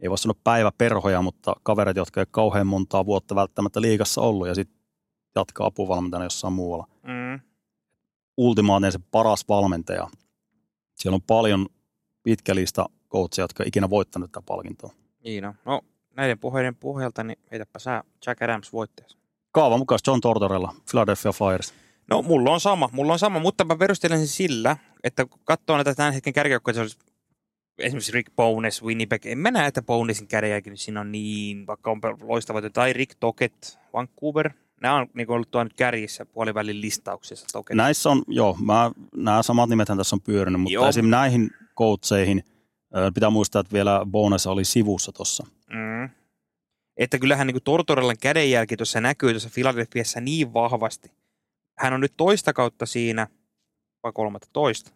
[0.00, 4.54] ei voi sanoa päiväperhoja, mutta kavereita, jotka ei kauhean montaa vuotta välttämättä liigassa ollut ja
[4.54, 4.78] sitten
[5.36, 7.40] jatkaa apuvalmentajana jossain muualla Mm.
[8.36, 10.08] ultimaattinen se paras valmentaja.
[10.94, 11.66] Siellä on paljon
[12.22, 14.90] pitkä lista coachia, jotka on ikinä voittanut tätä palkintoa.
[15.24, 15.54] Niin no.
[15.64, 15.80] no
[16.16, 19.18] näiden puheiden pohjalta, niin heitäpä sä Jack Adams voitteessa.
[19.52, 21.74] Kaavan mukaan John Tortorella, Philadelphia Flyers.
[22.10, 25.76] No mulla on sama, mulla on sama, mutta mä perustelen sen sillä, että kun katsoo
[25.76, 26.98] näitä tämän hetken kärkijoukkoja, se olisi
[27.78, 32.00] esimerkiksi Rick Bowness, Winnipeg, en mä näe, että Bownessin kärjääkin siinä on niin, vaikka on
[32.20, 34.50] loistava, tai Rick Tocket, Vancouver,
[34.84, 37.46] Nämä on niin ollut tuo nyt kärjissä puolivälin listauksessa.
[37.52, 37.74] Toki.
[37.74, 40.88] Näissä on, joo, mä, nämä samat nimethän tässä on pyörinyt, mutta Joo.
[40.88, 41.06] esim.
[41.06, 42.44] näihin coacheihin
[42.96, 45.46] ö, pitää muistaa, että vielä Bonus oli sivussa tuossa.
[45.70, 46.10] Mm.
[46.96, 51.10] Että kyllähän niin Tortorellan kädenjälki tuossa näkyy tuossa Filadelfiassa niin vahvasti.
[51.78, 53.26] Hän on nyt toista kautta siinä,
[54.02, 54.92] vai kolmatta, toista.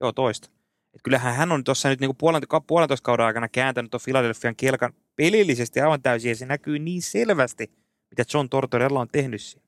[0.00, 0.50] Joo, toista.
[0.94, 4.92] Et kyllähän hän on tuossa nyt niin puolentoista, puolentoista kauden aikana kääntänyt tuon Filadelfian kelkan
[5.16, 7.72] pelillisesti aivan täysin, ja se näkyy niin selvästi,
[8.10, 9.66] mitä John Tortorella on tehnyt siinä.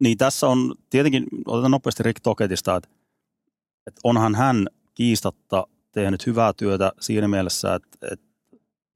[0.00, 2.88] Niin tässä on tietenkin, otetaan nopeasti Rick Toketista, että,
[3.86, 8.26] että onhan hän kiistatta tehnyt hyvää työtä siinä mielessä, että, että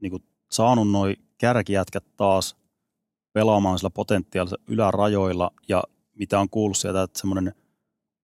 [0.00, 2.56] niin kuin saanut noi kärkijätkät taas
[3.32, 5.82] pelaamaan sillä potentiaalisella ylärajoilla ja
[6.21, 7.55] mitä on kuullut sieltä, että semmoinen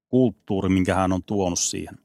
[0.09, 1.99] kulttuuri, minkä hän on tuonut siihen.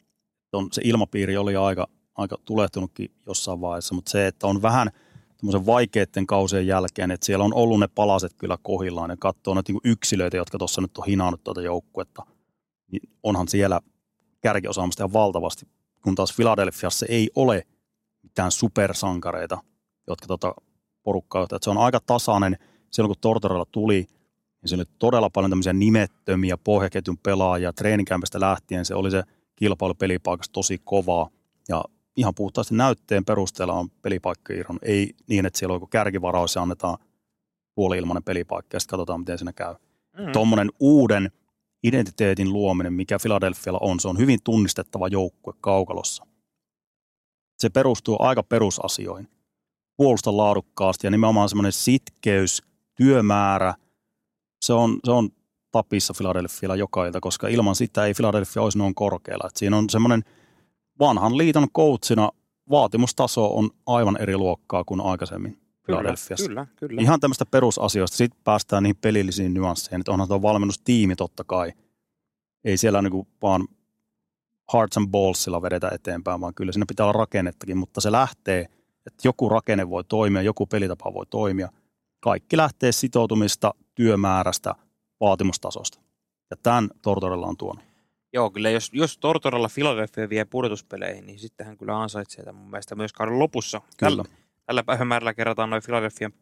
[0.54, 4.92] On, se ilmapiiri oli aika, aika tulehtunutkin jossain vaiheessa, mutta se, että on vähän
[5.38, 9.72] tämmöisen vaikeiden kausien jälkeen, että siellä on ollut ne palaset kyllä kohillaan ja katsoo näitä
[9.72, 12.26] niin yksilöitä, jotka tuossa nyt on hinannut tuota joukkuetta,
[12.92, 13.82] niin onhan siellä
[14.42, 15.68] kärkiosaamista ihan valtavasti,
[16.04, 17.68] kun taas Philadelphiassa ei ole
[18.24, 19.58] mitään supersankareita,
[20.08, 20.56] jotka tota
[21.04, 21.44] porukkaa.
[21.44, 22.58] Että se on aika tasainen.
[22.92, 24.08] Silloin kun Tortorella tuli,
[24.62, 27.74] niin siellä oli todella paljon tämmöisiä nimettömiä pohjaketjun pelaajia.
[27.74, 29.24] Treenikämpästä lähtien se oli se
[29.56, 31.30] kilpailu pelipaikassa tosi kovaa.
[31.70, 31.84] Ja
[32.16, 34.84] ihan puhtaasti näytteen perusteella on pelipaikka irronnut.
[34.84, 36.98] Ei niin, että siellä on joku kärkivaraus ja annetaan
[37.76, 39.76] puoli-ilmainen pelipaikka ja sitten katsotaan, miten siinä käy.
[40.18, 40.32] Mm.
[40.32, 41.32] Tuommoinen uuden
[41.84, 46.26] identiteetin luominen, mikä Philadelphialla on, se on hyvin tunnistettava joukkue kaukalossa.
[47.60, 49.30] Se perustuu aika perusasioihin.
[49.98, 52.64] Puolusta laadukkaasti ja nimenomaan semmoinen sitkeys,
[52.96, 53.74] työmäärä,
[54.62, 55.30] se on, se on
[55.72, 59.48] tapissa Philadelphialla joka ilta, koska ilman sitä ei Philadelphia olisi noin korkealla.
[59.48, 60.24] Et siinä on semmoinen
[61.00, 62.30] vanhan liiton coachina
[62.70, 66.48] vaatimustaso on aivan eri luokkaa kuin aikaisemmin kyllä, Philadelphiassa.
[66.48, 67.02] kyllä, kyllä.
[67.02, 68.18] Ihan tämmöistä perusasioista.
[68.18, 70.02] Sitten päästään niihin pelillisiin nyansseihin.
[70.02, 71.74] Että onhan tuo valmennustiimi totta kai.
[72.64, 73.68] Ei siellä niinku vaan
[74.74, 77.78] hearts and ballsilla vedetä eteenpäin, vaan kyllä siinä pitää olla rakennettakin.
[77.78, 78.62] Mutta se lähtee,
[79.08, 81.70] että joku rakenne voi toimia, joku pelitapa voi toimia.
[82.22, 84.76] Kaikki lähtee sitoutumista, työmäärästä,
[85.20, 86.00] vaatimustasosta.
[86.52, 87.84] Ja tämän Tortorella on tuonut.
[88.34, 92.70] Joo, kyllä jos, jos Tortorella Philadelphia vie pudotuspeleihin, niin sitten hän kyllä ansaitsee tämän mun
[92.72, 93.82] mielestä myös kauden lopussa.
[93.98, 94.24] Kyllä.
[94.24, 94.24] Tällä,
[94.66, 96.34] tällä päivämäärällä kerrotaan noin Philadelphian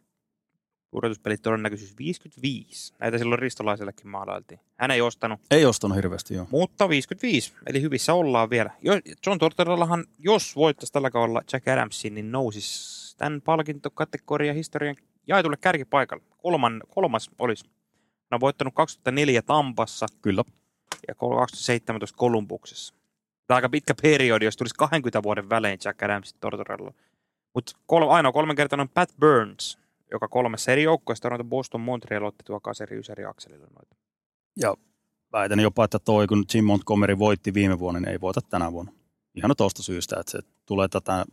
[0.91, 2.93] pudotuspelit todennäköisyys 55.
[2.99, 4.59] Näitä silloin ristolaisellekin maalailtiin.
[4.75, 6.47] Hän ei ostanut, Ei ostanut hirveästi, joo.
[6.51, 7.53] mutta 55.
[7.67, 8.71] Eli hyvissä ollaan vielä.
[8.82, 8.93] Jo-
[9.25, 14.95] John Tortorellahan, jos voittaisi tällä kaudella Jack Adamsin, niin nousisi tämän palkintokategorian historian
[15.30, 16.23] jaetulle kärkipaikalle.
[16.38, 17.65] Kolman, kolmas olisi.
[18.01, 20.43] Hän on voittanut 2004 Tampassa Kyllä.
[21.07, 22.93] ja 2017 Kolumbuksessa.
[23.47, 26.93] Tämä on aika pitkä periodi, jos tulisi 20 vuoden välein Jack Adamsin Tortorella.
[27.55, 29.77] Mutta kol, ainoa kolmen kertaa on Pat Burns,
[30.11, 33.95] joka kolmessa eri joukkoista Toronto, Boston, Montreal otti tuo kaseri ysäri akselilla noita.
[34.61, 34.75] Ja
[35.32, 38.91] väitän jopa, että toi, kun Jim Montgomery voitti viime vuonna, niin ei voita tänä vuonna.
[39.36, 41.25] Ihan tuosta syystä, että se tulee tätä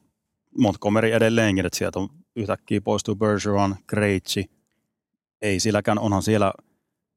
[0.58, 4.50] Montgomery edelleenkin, että sieltä on yhtäkkiä poistuu Bergeron, Krejci.
[5.42, 6.52] Ei silläkään, onhan siellä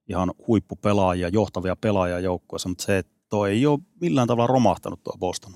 [0.07, 5.17] ihan huippupelaajia, johtavia pelaajia joukkueessa, mutta se, että toi ei ole millään tavalla romahtanut tuo
[5.19, 5.53] Boston.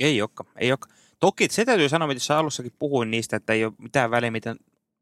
[0.00, 0.96] Ei olekaan, ei olekaan.
[1.20, 4.56] Toki se täytyy sanoa, mitä alussakin puhuin niistä, että ei ole mitään väliä, miten,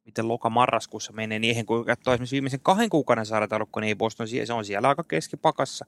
[0.04, 4.52] miten loka-marraskuussa menee niihin, kun katsoo esimerkiksi viimeisen kahden kuukauden sarjataulukko, niin ei Boston, se
[4.52, 5.84] on siellä aika keskipakassa.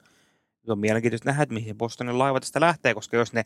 [0.64, 3.44] Se on mielenkiintoista nähdä, että mihin Bostonin laiva tästä lähtee, koska jos ne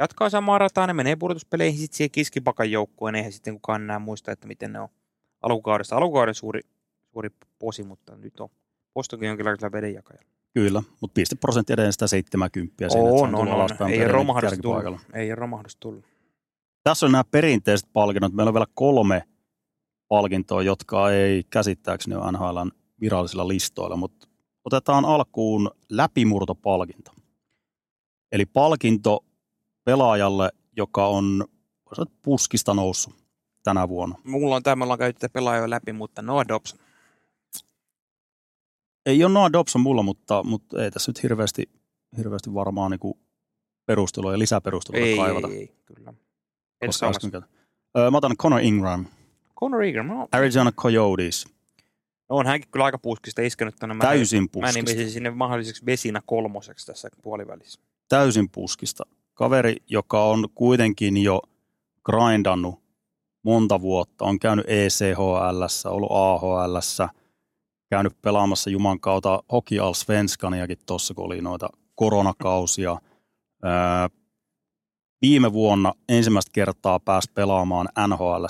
[0.00, 4.32] jatkaa samaa rataa, ne menee pudotuspeleihin sitten siihen keskipakan joukkueen, eihän sitten kukaan enää muista,
[4.32, 4.88] että miten ne on
[5.42, 5.96] alkukaudesta.
[5.96, 6.60] Alkukauden suuri,
[7.12, 8.48] suuri posi, mutta nyt on
[8.94, 10.30] Bostonkin jonkinlaisella vedenjakajalla.
[10.54, 13.48] Kyllä, mutta pisteprosentti edelleen sitä 70 siinä, että On, on, on.
[13.48, 15.00] alaspäin Ei romahdus tullut.
[15.14, 16.04] Ei romahdus tullut.
[16.84, 18.32] Tässä on nämä perinteiset palkinnot.
[18.32, 19.22] Meillä on vielä kolme
[20.08, 22.70] palkintoa, jotka ei käsittääkseni ole NHLn
[23.00, 24.28] virallisilla listoilla, mutta
[24.64, 27.12] otetaan alkuun läpimurtopalkinto.
[28.32, 29.24] Eli palkinto
[29.90, 31.44] pelaajalle, joka on
[31.96, 33.14] sanoa, puskista noussut
[33.62, 34.16] tänä vuonna.
[34.24, 35.26] Mulla on tämä, me ollaan käyty
[35.66, 36.78] läpi, mutta Noah Dobson.
[39.06, 41.70] Ei ole Noah Dobson mulla, mutta, mutta ei tässä nyt hirveästi,
[42.16, 43.14] hirveästi varmaan niin
[43.86, 45.48] perustelua ja lisäperusteluja Ei, kaivata.
[45.48, 46.14] ei, ei, kyllä.
[46.86, 47.12] Koska.
[47.98, 49.06] Öö, mä otan Connor Ingram,
[49.60, 51.46] Conor Eager, no, Arizona Coyotes,
[52.30, 53.94] no on hänkin kyllä aika puskista iskenyt tuonne.
[53.94, 54.78] Mä, täysin Mä puskista.
[54.78, 57.80] nimisin sinne mahdolliseksi vesinä kolmoseksi tässä puolivälissä.
[58.08, 59.04] täysin puskista.
[59.40, 61.42] Kaveri, joka on kuitenkin jo
[62.04, 62.82] grindannut
[63.42, 66.78] monta vuotta, on käynyt ECHL, ollut AHL,
[67.90, 72.98] käynyt pelaamassa Juman kautta Hockey Allsvenskaniakin tuossa, kun oli noita koronakausia.
[73.64, 73.70] Öö,
[75.22, 78.44] viime vuonna ensimmäistä kertaa pääsi pelaamaan NHL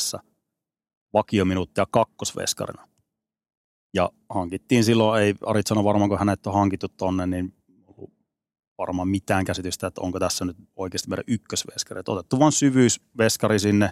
[1.12, 2.88] vakiominuuttia kakkosveskarina.
[3.94, 7.54] Ja hankittiin silloin, ei Arizona varmaan kun hänet on hankittu tonne, niin
[8.80, 12.02] varmaan mitään käsitystä, että onko tässä nyt oikeasti meidän ykkösveskari.
[12.08, 13.90] Otettu vain syvyysveskari sinne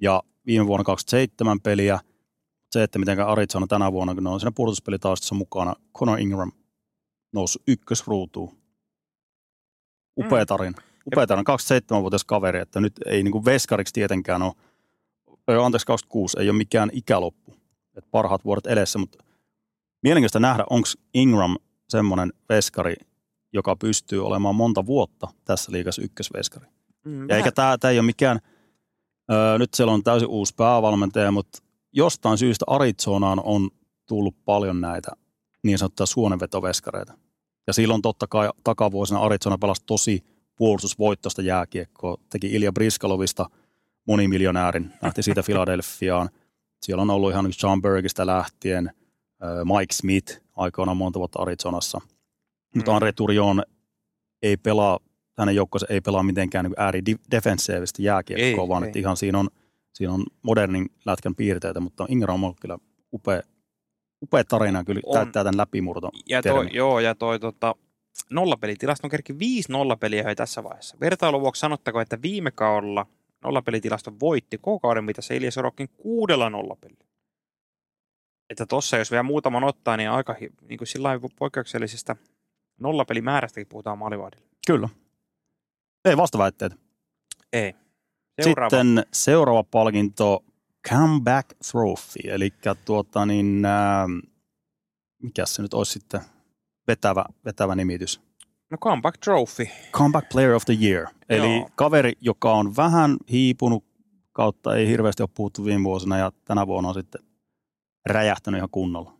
[0.00, 2.00] ja viime vuonna 27 peliä.
[2.70, 6.52] Se, että miten Arizona tänä vuonna, kun ne on siinä puolustuspelitaustossa mukana, Conor Ingram
[7.32, 8.56] noussut ykkösruutuun.
[10.18, 10.46] Upea Mm.
[10.46, 10.82] tarina.
[11.06, 11.44] Upea tarina.
[11.52, 14.52] 27-vuotias kaveri, että nyt ei niin kuin veskariksi tietenkään ole,
[15.64, 17.56] anteeksi 26, ei ole mikään ikäloppu.
[17.96, 19.24] Että parhaat vuodet edessä, mutta
[20.02, 21.56] mielenkiintoista nähdä, onko Ingram
[21.88, 22.94] semmoinen veskari,
[23.54, 26.66] joka pystyy olemaan monta vuotta tässä liigassa ykkösveskari.
[27.04, 28.40] Mm, Ja eikä tämä, tämä ei ole mikään,
[29.32, 31.58] öö, nyt siellä on täysin uusi päävalmentaja, mutta
[31.92, 33.70] jostain syystä Arizonaan on
[34.08, 35.10] tullut paljon näitä
[35.62, 37.12] niin sanottuja suonenvetoveskareita.
[37.66, 40.24] Ja silloin totta kai takavuosina Arizona pelasi tosi
[40.56, 42.16] puolustusvoittoista jääkiekkoa.
[42.30, 43.50] Teki Ilja Briskalovista
[44.06, 46.30] monimiljonäärin, lähti siitä Filadelfiaan.
[46.82, 48.90] Siellä on ollut ihan John Bergistä lähtien,
[49.64, 52.00] Mike Smith aikoinaan monta vuotta Arizonassa.
[52.74, 52.94] Mutta Mm.
[52.94, 53.62] Andre Turion
[54.42, 54.98] ei pelaa,
[55.38, 58.86] hänen joukkonsa ei pelaa mitenkään niin ääridefensiivistä jääkiekkoa, vaan ei.
[58.88, 59.48] että ihan siinä on,
[59.92, 62.78] siinä on modernin lätkän piirteitä, mutta Ingram on kyllä
[63.12, 63.42] upea,
[64.22, 65.14] upea tarina, kyllä On.
[65.14, 66.10] täyttää tämän läpimurto.
[66.28, 67.74] Ja toi, joo, ja toi tota,
[68.30, 70.96] nollapelitilasto on kerki viisi nollapeliä jo tässä vaiheessa.
[71.00, 73.06] Vertailun vuoksi sanottako, että viime kaudella
[73.44, 77.04] nollapelitilasto voitti koko kauden, mitä se Elias Sorokin kuudella nollapelillä.
[78.50, 80.36] Että tossa, jos vielä muutaman ottaa, niin aika
[80.68, 82.16] niin kuin poikkeuksellisesta
[82.80, 84.46] nollapelimäärästäkin puhutaan maalivahdilla.
[84.66, 84.88] Kyllä.
[86.04, 86.72] Ei vastaväitteet.
[87.52, 87.74] Ei.
[88.42, 88.70] Seuraava.
[88.70, 90.44] Sitten seuraava palkinto,
[90.88, 92.50] Comeback Trophy, eli
[92.84, 94.06] tuota niin, ää,
[95.22, 96.20] mikä se nyt olisi sitten
[96.86, 98.20] vetävä, vetävä nimitys?
[98.70, 99.68] No comeback trophy.
[99.92, 101.06] Comeback Player of the Year.
[101.28, 101.70] Eli Joo.
[101.74, 103.84] kaveri, joka on vähän hiipunut
[104.32, 107.22] kautta, ei hirveästi ole puhuttu viime vuosina ja tänä vuonna on sitten
[108.06, 109.14] räjähtänyt ihan kunnolla.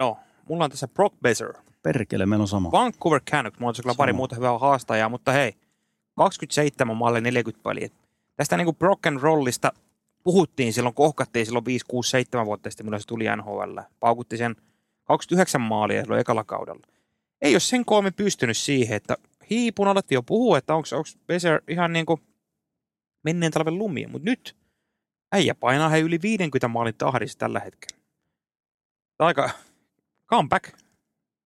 [0.00, 0.16] No,
[0.48, 1.52] mulla on tässä Brock Besser.
[1.84, 2.72] Perkele, meillä on sama.
[2.72, 5.54] Vancouver Canucks, mulla on kyllä pari muuta hyvää haastajaa, mutta hei,
[6.16, 7.88] 27 maalle 40 peliä.
[8.36, 9.72] Tästä niin kuin Brock and Rollista
[10.22, 13.78] puhuttiin silloin, kohkattiin silloin 5, 6, 7 vuotta sitten, milloin se tuli NHL.
[14.00, 14.56] Paukutti sen
[15.04, 16.86] 29 maalia silloin ekalla kaudella.
[17.42, 19.16] Ei ole sen koomi pystynyt siihen, että
[19.50, 20.88] hiipun alettiin jo puhua, että onko
[21.26, 22.20] Besser ihan niin kuin
[23.24, 24.56] menneen talven lumia, mutta nyt
[25.32, 28.00] äijä painaa he yli 50 maalin tahdissa tällä hetkellä.
[29.18, 29.50] Aika
[30.30, 30.83] comeback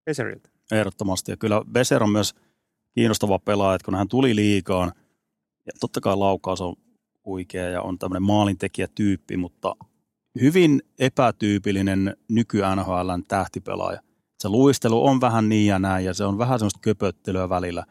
[0.08, 0.48] Besseriltä.
[0.72, 1.32] Ehdottomasti.
[1.32, 2.34] Ja kyllä Beser on myös
[2.94, 4.92] kiinnostava pelaaja, että kun hän tuli liikaan,
[5.66, 6.76] ja totta kai laukaus on
[7.24, 9.76] huikea ja on tämmöinen maalintekijätyyppi, mutta
[10.40, 14.00] hyvin epätyypillinen nyky NHLn tähtipelaaja.
[14.38, 17.84] Se luistelu on vähän niin ja näin, ja se on vähän semmoista köpöttelyä välillä.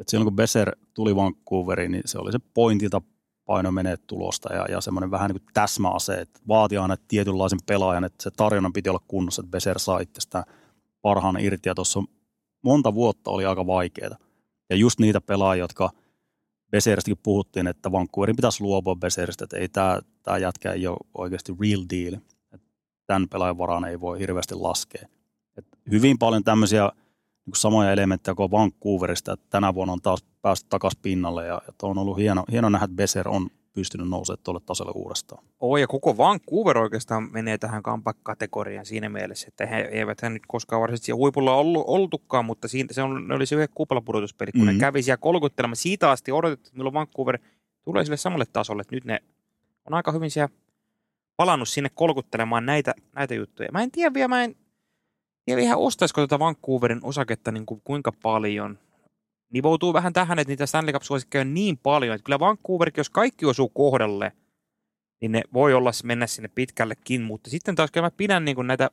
[0.00, 3.02] Et silloin kun Beser tuli Vancouveriin, niin se oli se pointilta
[3.44, 8.04] paino menee tulosta ja, ja semmoinen vähän niin kuin täsmäase, että vaati aina tietynlaisen pelaajan,
[8.04, 10.44] että se tarjonnan piti olla kunnossa, että Beser sai sitä
[11.02, 12.02] parhaan irti ja tuossa
[12.62, 14.16] monta vuotta oli aika vaikeaa.
[14.70, 15.90] Ja just niitä pelaajia, jotka
[16.70, 21.52] Beseristäkin puhuttiin, että Vancouverin pitäisi luopua Beseristä, että ei tämä, tämä jätkä ei ole oikeasti
[21.60, 22.20] real deal.
[22.52, 22.66] Että
[23.06, 25.08] tämän pelaajan varaan ei voi hirveästi laskea.
[25.56, 26.92] Et hyvin paljon tämmöisiä
[27.46, 31.72] niin samoja elementtejä kuin Vancouverista, että tänä vuonna on taas päästy takaisin pinnalle ja, ja
[31.82, 35.44] on ollut hieno, hieno nähdä, että Beser on pystynyt nousemaan tuolle tasolle uudestaan.
[35.60, 40.42] Oo, ja koko Vancouver oikeastaan menee tähän comeback-kategoriaan siinä mielessä, että he eivät hän nyt
[40.48, 44.52] koskaan varsinaisesti siellä huipulla ollut, oltukaan, mutta siinä, se on, ne oli se yhden kuplapudotuspeli,
[44.52, 44.70] kun mm-hmm.
[44.70, 44.78] Mhm.
[44.78, 45.76] ne kävi siellä kolkuttelemaan.
[45.76, 47.38] Siitä asti odotettu, että milloin Vancouver
[47.82, 49.20] tulee sille samalle tasolle, että nyt ne
[49.86, 50.54] on aika hyvin siellä
[51.36, 53.68] palannut sinne kolkuttelemaan näitä, näitä juttuja.
[53.72, 54.56] Mä en tiedä vielä, mä en
[55.44, 58.78] tiedä ihan ostaisiko tätä Vancouverin osaketta niin kuin kuinka paljon.
[59.50, 63.46] Nivoutuu vähän tähän, että niitä Stanley Cup-suosikkeja on niin paljon, että kyllä Vancouverkin, jos kaikki
[63.46, 64.32] osuu kohdalle,
[65.20, 68.66] niin ne voi olla mennä sinne pitkällekin, mutta sitten taas kyllä mä pidän niin kuin
[68.66, 68.90] näitä,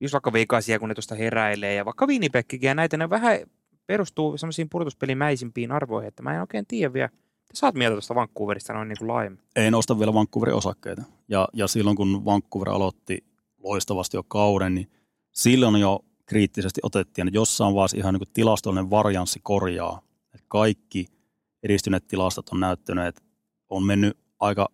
[0.00, 3.38] just vaikka Vegasia, kun ne tuosta heräilee, ja vaikka Winnipegkin ja näitä, ne vähän
[3.86, 7.08] perustuu semmoisiin pudotuspelimäisimpiin arvoihin, että mä en oikein tiedä vielä,
[7.48, 9.42] mitä sä oot mieltä tuosta Vancouverista noin niin kuin laajemmin?
[9.56, 11.02] Ei nosta vielä Vancouverin osakkeita.
[11.28, 13.24] Ja, ja silloin kun Vancouver aloitti
[13.58, 14.90] loistavasti jo kauden, niin
[15.32, 20.02] silloin jo kriittisesti otettiin, että jossain vaiheessa ihan niin kuin tilastollinen varianssi korjaa.
[20.34, 21.06] Että kaikki
[21.62, 23.22] edistyneet tilastot on näyttänyt, että
[23.68, 24.68] on mennyt aika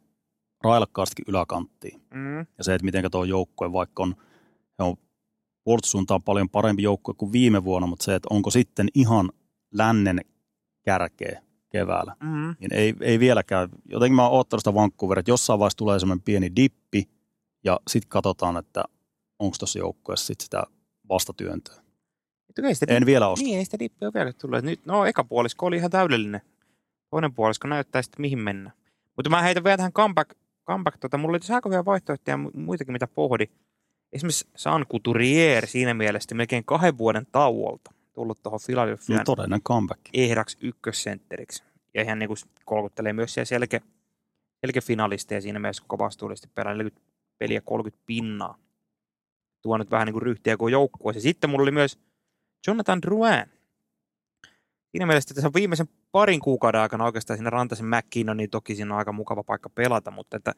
[0.64, 2.02] railakkaastikin yläkanttiin.
[2.14, 2.38] Mm.
[2.38, 4.14] Ja se, että miten tuo joukkue, vaikka on,
[4.78, 4.96] he on
[5.64, 9.30] puolustussuuntaan paljon parempi joukkue kuin viime vuonna, mutta se, että onko sitten ihan
[9.72, 10.20] lännen
[10.82, 12.56] kärkeä keväällä, Mm.
[12.60, 13.68] niin ei, ei vieläkään.
[13.90, 17.08] Jotenkin mä oon ottanut sitä Vancouveria, että jossain vaiheessa tulee semmoinen pieni dippi,
[17.64, 18.84] ja sitten katsotaan, että
[19.38, 20.64] onko tuossa joukkueessa sit sitä
[21.08, 21.74] vastatyöntöä.
[22.72, 23.44] Sitä En vielä osta.
[23.44, 24.62] Niin, ei sitä dippiä vielä tullut.
[24.62, 26.40] Nyt, no, eka puolisko oli ihan täydellinen.
[27.10, 28.70] Toinen puolisko näyttää sitten mihin mennä.
[29.16, 30.30] Mutta mä heitän vielä tähän comeback,
[30.66, 33.46] comeback tota, mulla oli aika hyviä vaihtoehtoja mu- muitakin, mitä pohdi.
[34.12, 40.00] esimerkiksi San Couturier siinä mielessä melkein kahden vuoden tauolta tullut tuohon Philadelphiaan No todellinen comeback.
[40.14, 41.62] ehdaksi ykkössentteriksi.
[41.94, 43.80] Ja ihan niin kuin kolkuttelee myös siellä selkeä,
[44.60, 47.02] selkeä finalisteja siinä mielessä, kun vastuullisesti pelaa 40
[47.38, 48.58] peliä 30 pinnaa.
[49.64, 51.22] Tuo nyt vähän niin kuin ryhtiä kuin joukkueeseen.
[51.22, 51.98] Sitten mulla oli myös
[52.66, 53.44] Jonathan Drouin.
[54.90, 58.98] Siinä mielessä tässä viimeisen parin kuukauden aikana oikeastaan siinä Rantasen McKinnon, niin toki siinä on
[58.98, 60.52] aika mukava paikka pelata, mutta että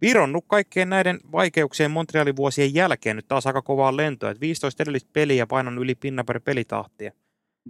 [0.00, 4.30] vironnut kaikkien näiden vaikeuksien Montrealin vuosien jälkeen nyt taas aika kovaa lentoa.
[4.30, 7.12] Että 15 edellistä peliä painon yli pinnan per pelitahtia.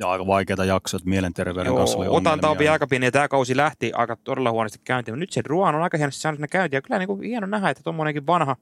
[0.01, 3.29] Ja aika vaikeita jaksoja, että mielenterveyden kanssa oli Joo, otanta on aika pieni ja tämä
[3.29, 5.13] kausi lähti aika todella huonosti käyntiin.
[5.13, 7.71] Mutta nyt se Ruan on aika hienosti saanut käyntiin ja kyllä niin kuin hieno nähdä,
[7.71, 8.57] että tuommoinenkin vanha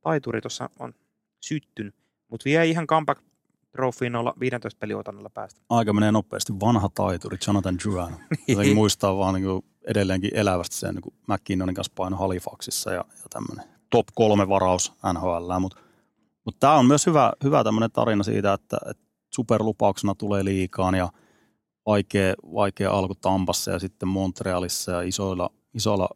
[0.00, 0.94] taituri tuossa on
[1.40, 1.94] syttynyt.
[2.28, 3.22] Mutta vie ihan comeback
[3.72, 5.60] trofiin olla 15 peliotannalla päästä.
[5.68, 6.52] Aika menee nopeasti.
[6.60, 8.16] Vanha taituri, Jonathan Duran.
[8.48, 13.04] Jotenkin muistaa vaan niin kuin edelleenkin elävästi sen, niin kuin McKinnonin kanssa paino Halifaxissa ja,
[13.10, 15.58] ja tämmöinen top kolme varaus NHL.
[15.60, 15.78] Mutta
[16.44, 21.08] mut tämä on myös hyvä, hyvä tämmöinen tarina siitä, että, että superlupauksena tulee liikaan ja
[21.86, 26.08] vaikea, vaikea alku Tampassa ja sitten Montrealissa ja isoilla, isoilla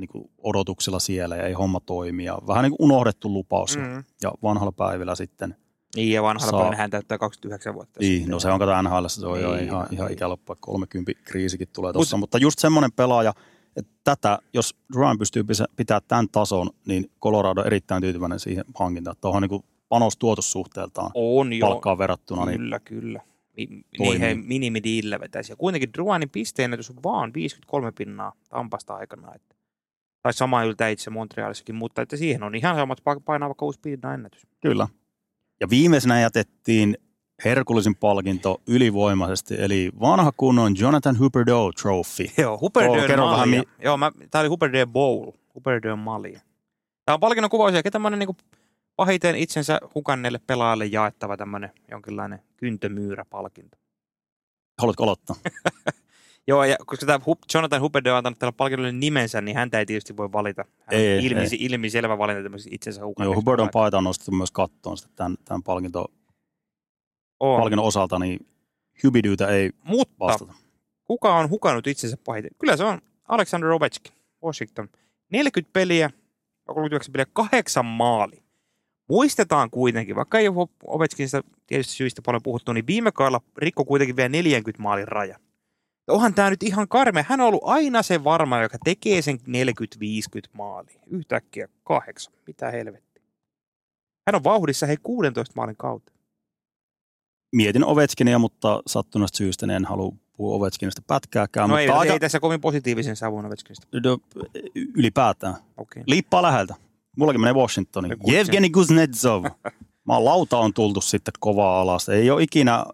[0.00, 2.24] niin kuin odotuksilla siellä ja ei homma toimi.
[2.24, 4.04] Ja vähän niin kuin unohdettu lupaus mm.
[4.22, 5.54] Ja vanhalla päivillä sitten–
[5.96, 6.74] Niin ja vanhalla Saa.
[6.74, 8.00] hän täyttää 29 vuotta.
[8.00, 8.30] niin, sitten.
[8.30, 10.12] no se on kato NHL, se on jo Niin, ihan, ihan niin.
[10.12, 12.16] ikäloppua, 30 kriisikin tulee tuossa.
[12.16, 13.32] Mutta just semmoinen pelaaja,
[13.76, 15.44] että tätä, jos Duran pystyy
[15.76, 19.16] pitää tämän tason, niin Colorado on erittäin tyytyväinen siihen hankintaan.
[19.20, 21.66] Tuohon niin panostuotossuhteeltaan On jo.
[21.66, 22.46] palkkaan verrattuna.
[22.46, 23.20] Niin Kyllä, kyllä.
[23.56, 23.84] Mi-.
[23.98, 25.52] Niin he minimidiillä vetäisi.
[25.52, 29.34] Ja kuitenkin Druanin pisteenätys on vaan 53 pinnaa Tampasta aikana.
[29.34, 29.54] Että,
[30.22, 33.80] tai sama yltä itse Montrealissakin, mutta että siihen on ihan samat pa- painaa vaikka uusi
[34.14, 34.46] ennätys.
[34.60, 34.88] Kyllä.
[35.60, 36.96] Ja viimeisenä jätettiin
[37.44, 42.24] herkullisin palkinto ylivoimaisesti, eli vanha kunnon Jonathan Huberdeau Trophy.
[42.42, 45.30] Joo, Huberdeön kerro vähän, mi- Joo, mä, tää oli Huberdeön Bowl.
[45.54, 46.40] Huberdeön malja.
[47.04, 48.36] Tämä on palkinnon kuvaus ja tämmöinen niin
[48.96, 53.76] pahiten itsensä hukanneelle pelaajalle jaettava tämmöinen jonkinlainen kyntömyyräpalkinto.
[54.78, 55.36] Haluatko aloittaa?
[56.48, 57.20] Joo, ja koska tämä
[57.54, 60.64] Jonathan Huberdeau on antanut tällä palkinnolle nimensä, niin häntä ei tietysti voi valita.
[60.78, 61.48] Hän Ei, on ilmi, ei.
[61.60, 63.36] ilmiselvä valinta tämmöiseksi itsensä Joo, hukanneeksi.
[63.36, 66.06] Huberdeau paita on nostettu myös kattoon sitten tämän, tämän palkinto,
[67.40, 67.60] On.
[67.60, 68.46] palkinnon osalta, niin
[69.04, 70.52] Hubidyytä ei Mutta vastata.
[71.04, 72.50] kuka on hukannut itsensä pahiten?
[72.58, 74.12] Kyllä se on Alexander Ovechkin,
[74.44, 74.88] Washington.
[75.30, 76.10] 40 peliä,
[76.64, 78.42] 39 peliä, kahdeksan maali.
[79.08, 84.16] Muistetaan kuitenkin, vaikka ei ole Ovechkinista tietysti syistä paljon puhuttu, niin viime kaudella rikko kuitenkin
[84.16, 85.38] vielä 40 maalin raja.
[86.08, 87.26] Onhan tämä nyt ihan karme.
[87.28, 89.42] Hän on ollut aina se varma, joka tekee sen 40-50
[90.52, 91.00] maalia.
[91.06, 92.32] Yhtäkkiä kahdeksan.
[92.46, 93.22] Mitä helvettiä.
[94.26, 96.12] Hän on vauhdissa hei 16 maalin kautta.
[97.56, 101.68] Mietin Ovechkinia, mutta sattuneesta syystä en halua puhua Ovechkinista pätkääkään.
[101.68, 103.86] No mutta ei, aika, ei tässä kovin positiivisen savun Ovechkinista.
[104.04, 104.18] no,
[104.96, 105.54] ylipäätään.
[105.76, 106.02] Okei.
[106.06, 106.74] Liippaa läheltä.
[107.16, 108.10] Mullakin menee Washingtoniin.
[108.10, 108.38] Ne kutsin.
[108.38, 109.44] Evgeni Kuznetsov.
[110.08, 112.08] Mä lauta on tultu sitten kovaa alas.
[112.08, 112.84] Ei ole ikinä,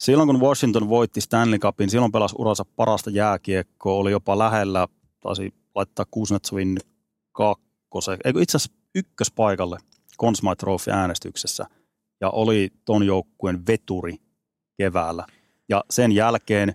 [0.00, 4.88] silloin kun Washington voitti Stanley Cupin, silloin pelasi uransa parasta jääkiekkoa, oli jopa lähellä,
[5.20, 6.78] taisi laittaa Kuznetsovin
[7.32, 9.78] kakkose, eikö itse asiassa ykköspaikalle
[10.20, 11.66] Conn Smythe Trophy äänestyksessä
[12.20, 14.16] ja oli ton joukkueen veturi
[14.76, 15.26] keväällä.
[15.68, 16.74] Ja sen jälkeen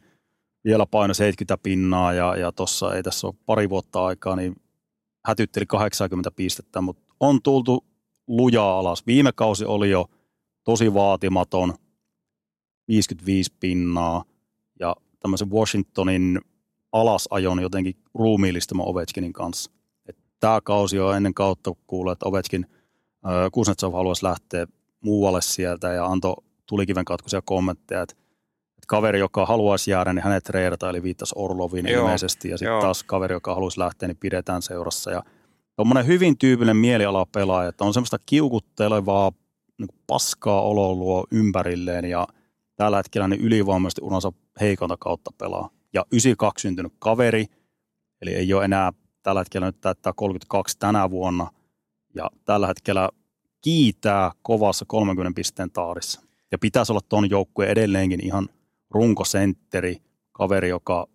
[0.66, 4.56] vielä paino 70 pinnaa ja, ja tuossa ei tässä ole pari vuotta aikaa, niin
[5.26, 7.86] hätytteli 80 pistettä, mutta on tultu
[8.28, 9.08] lujaa alas.
[9.08, 10.06] Viime kausi oli jo
[10.64, 11.74] tosi vaatimaton,
[12.92, 14.24] 55 pinnaa
[14.80, 16.42] ja tämmöisen Washingtonin
[16.92, 19.72] alasajon jotenkin ruumiillistama Ovechkinin kanssa.
[20.40, 22.66] Tämä kausi on ennen kautta kuullut, että Ovechkin
[23.26, 24.68] äh, Kuznetsov haluaisi lähteä
[25.02, 26.36] muualle sieltä ja antoi
[26.66, 28.16] tulikiven katkuisia kommentteja, että,
[28.70, 32.82] että kaveri, joka haluaisi jäädä, niin hänet treidataan, eli viittasi Orloviin Joo, ilmeisesti, ja sitten
[32.82, 35.12] taas kaveri, joka haluaisi lähteä, niin pidetään seurassa.
[35.12, 35.24] Ja
[35.76, 39.32] tuommoinen hyvin tyypillinen mieliala pelaaja, että on semmoista kiukuttelevaa
[39.78, 42.28] niin paskaa oloa luo ympärilleen, ja
[42.76, 44.32] tällä hetkellä niin ylivoimaisesti uransa
[44.62, 45.70] heikonta kautta pelaa.
[45.94, 47.46] Ja 92 syntynyt kaveri,
[48.22, 48.94] eli ei ole enää
[49.24, 51.48] tällä hetkellä nyt täyttää 32 tänä vuonna,
[52.16, 53.10] ja tällä hetkellä
[53.62, 56.22] kiitää kovassa 30 pisteen taarissa.
[56.52, 58.50] Ja pitäisi olla ton joukkueen edelleenkin ihan
[58.90, 59.98] runkosentteri,
[60.32, 61.08] kaveri, joka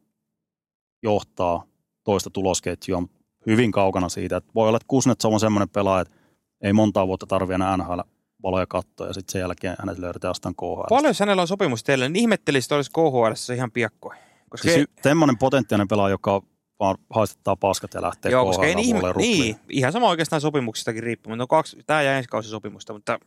[1.03, 1.65] johtaa
[2.05, 3.03] toista tulosketjua,
[3.47, 4.37] hyvin kaukana siitä.
[4.37, 6.15] Että voi olla, että Kuznetsov on semmoinen pelaaja, että
[6.61, 8.01] ei montaa vuotta tarvitse enää NHL
[8.43, 10.89] valoja katsoa ja sitten sen jälkeen hänet löydetään jostain KHL.
[10.89, 14.19] Paljon jos hänellä on sopimus teille, niin ihmettelisit, että olisi KHL ihan piakkoin.
[14.49, 16.43] Koska Siis semmoinen potentiaalinen pelaaja, joka
[16.81, 21.39] vaan haistettaa paskat ja lähtee Joo, koska ei niin, niin, ihan sama oikeastaan sopimuksistakin riippuen.
[21.39, 23.19] No kaksi, tämä ja ensi kausi sopimusta, mutta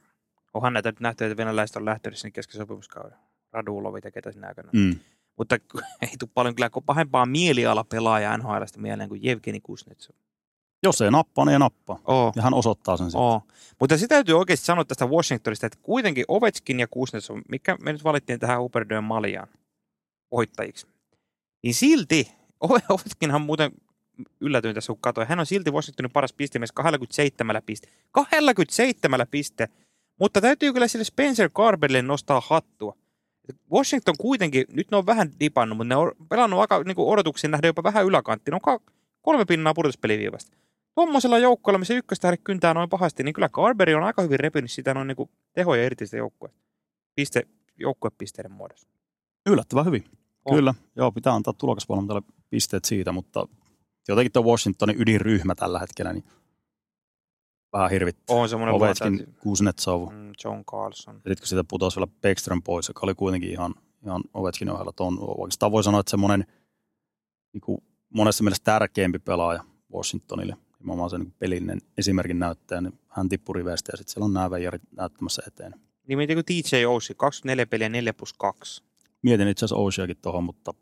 [0.53, 3.17] onhan näitä nyt nähty, että venäläiset on lähtenyt sinne kesken sopimuskauden.
[3.51, 4.69] Radulovit ja ketä sinä aikana.
[4.73, 4.79] Mm.
[4.79, 4.99] Mm.
[5.37, 5.55] Mutta
[6.01, 10.15] ei tule paljon kyllä pahempaa mielialapelaajaa NHLstä mieleen kuin Jevgeni Kuznetsov.
[10.83, 11.99] Jos ei nappaa, niin ei nappaa.
[12.07, 12.31] Oo.
[12.35, 13.21] Ja hän osoittaa sen sitten.
[13.21, 13.41] Oo.
[13.79, 18.03] Mutta se täytyy oikeasti sanoa tästä Washingtonista, että kuitenkin Ovechkin ja Kuznetsov, mikä me nyt
[18.03, 19.47] valittiin tähän Uberdyön maljaan
[20.31, 20.87] voittajiksi,
[21.63, 22.31] niin silti,
[22.65, 23.71] Ove- Ovechkinhan muuten
[24.41, 27.87] yllätyin tässä, kun katsoin, hän on silti Washingtonin paras pistemies 27 piste.
[28.11, 29.67] 27 piste!
[30.19, 32.95] Mutta täytyy kyllä sille Spencer Carberille nostaa hattua.
[33.71, 37.67] Washington kuitenkin, nyt ne on vähän dipannut, mutta ne on pelannut aika niin odotuksiin nähdä
[37.67, 38.51] jopa vähän yläkanttiin.
[38.51, 38.79] Ne on
[39.21, 40.57] kolme pinnaa pudotuspeliviivasta
[40.95, 44.93] tuommoisella joukkueella, missä ykköstähde kyntää noin pahasti, niin kyllä Carberi on aika hyvin repinyt sitä
[44.93, 46.59] noin niin tehoja irti sitä joukkueesta.
[47.15, 47.43] Piste,
[47.79, 48.87] joukkuepisteiden muodossa.
[49.45, 50.03] Yllättävän hyvin.
[50.45, 50.55] On.
[50.55, 53.47] Kyllä, joo, pitää antaa tulokasvalmentajalle pisteet siitä, mutta
[54.07, 56.23] jotenkin tuo Washingtonin ydinryhmä tällä hetkellä, niin
[57.73, 58.35] vähän hirvittää.
[58.35, 61.15] On semmoinen Ovechkin, Kuznetsov, Mm, John Carlson.
[61.15, 63.75] ja sitten kun siitä putosi vielä Beckström pois, joka oli kuitenkin ihan,
[64.05, 66.45] ihan Ovechkin ohella, on oikeastaan voi sanoa, että semmoinen
[67.53, 67.77] niin kuin
[68.09, 69.63] monessa mielessä tärkeämpi pelaaja
[69.93, 74.33] Washingtonille, nimenomaan se niin pelillinen esimerkin näyttäjä, niin hän tippui riveistä ja sitten siellä on
[74.33, 75.75] nämä veijarit näyttämässä eteen.
[76.07, 78.83] Niin mietin kuin TJ Oshie, 24 peliä 4 plus 2.
[79.21, 80.73] Mietin itse asiassa Oceakin tuohon, mutta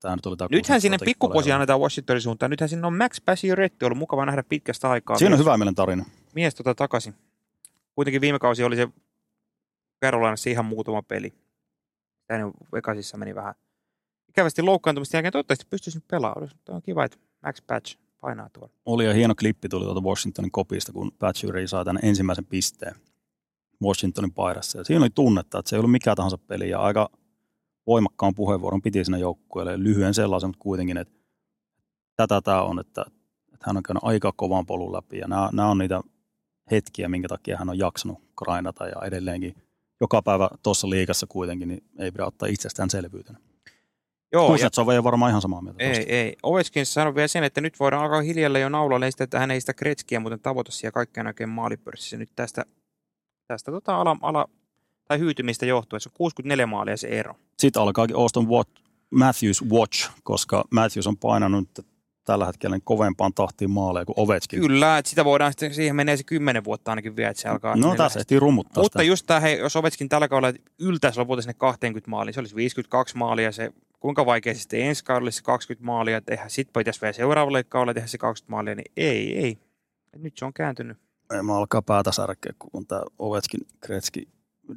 [0.00, 2.50] tämä nyt oli tämä Nythän sinne pikkuposia annetaan Washingtonin suuntaan.
[2.50, 5.18] Nythän sinne on Max Pacioretty ollut mukava nähdä pitkästä aikaa.
[5.18, 6.04] Siinä on hyvä mielen tarina.
[6.34, 7.14] Mies tota takaisin.
[7.94, 8.88] Kuitenkin viime kausi oli se
[10.04, 11.34] Carolinassa ihan muutama peli.
[12.26, 13.54] Tänne Vegasissa meni vähän
[14.28, 15.32] ikävästi loukkaantumista jälkeen.
[15.32, 16.50] Toivottavasti pystyisi nyt pelaamaan.
[16.64, 18.72] Tämä on kiva, että Max Patch painaa tuolla.
[18.86, 22.94] Oli ja hieno klippi tuli tuolta Washingtonin kopista, kun Patchery sai tänne ensimmäisen pisteen
[23.82, 24.78] Washingtonin paidassa.
[24.78, 27.10] Ja siinä oli tunnetta, että se ei ollut mikä tahansa peli ja aika
[27.86, 29.82] voimakkaan puheenvuoron piti siinä joukkueelle.
[29.82, 31.14] Lyhyen sellaisen, mutta kuitenkin, että
[32.16, 33.04] tätä tämä on, että,
[33.54, 36.00] että hän on käynyt aika kovan polun läpi ja nämä, nämä on niitä
[36.70, 39.54] hetkiä, minkä takia hän on jaksanut grindata ja edelleenkin
[40.00, 43.38] joka päivä tuossa liikassa kuitenkin, niin ei pidä ottaa itsestäänselvyytenä.
[44.32, 45.84] Joo, ja Kuznetsov ei ole varmaan ihan samaa mieltä.
[45.84, 46.36] Ei, ei.
[46.42, 49.60] Ovechkin sanoi vielä sen, että nyt voidaan alkaa hiljalleen jo naulalle sitä, että hän ei
[49.60, 52.16] sitä Kretskiä muuten tavoita siellä kaikkea näkeen maalipörssissä.
[52.16, 52.64] Nyt tästä,
[53.48, 54.46] tästä tota ala, ala,
[55.08, 57.34] tai hyytymistä johtuen, se on 64 maalia se ero.
[57.58, 61.68] sitten alkaakin Austin Wat- Matthews Watch, koska Matthews on painanut
[62.24, 64.60] tällä hetkellä niin kovempaan tahtiin maaleja kuin Ovechkin.
[64.60, 67.76] Kyllä, että sitä voidaan sitten, siihen menee se kymmenen vuotta ainakin vielä, että se alkaa.
[67.76, 69.08] No tässä ehtii rummuttaa Mutta sitä.
[69.08, 73.16] just tämä, hei, jos Ovechkin tällä kaudella yltäisi lopulta sinne 20 maaliin, se olisi 52
[73.16, 77.12] maalia, se kuinka vaikea se sitten ensi kaudella se 20 maalia tehdä, sitten pitäisi vielä
[77.12, 79.58] seuraavalle kaudella tehdä se 20 maalia, niin ei, ei.
[80.12, 80.98] Et nyt se on kääntynyt.
[81.34, 84.28] Ei mä alkaa päätä särkeä, kun tämä Ovechkin Kretski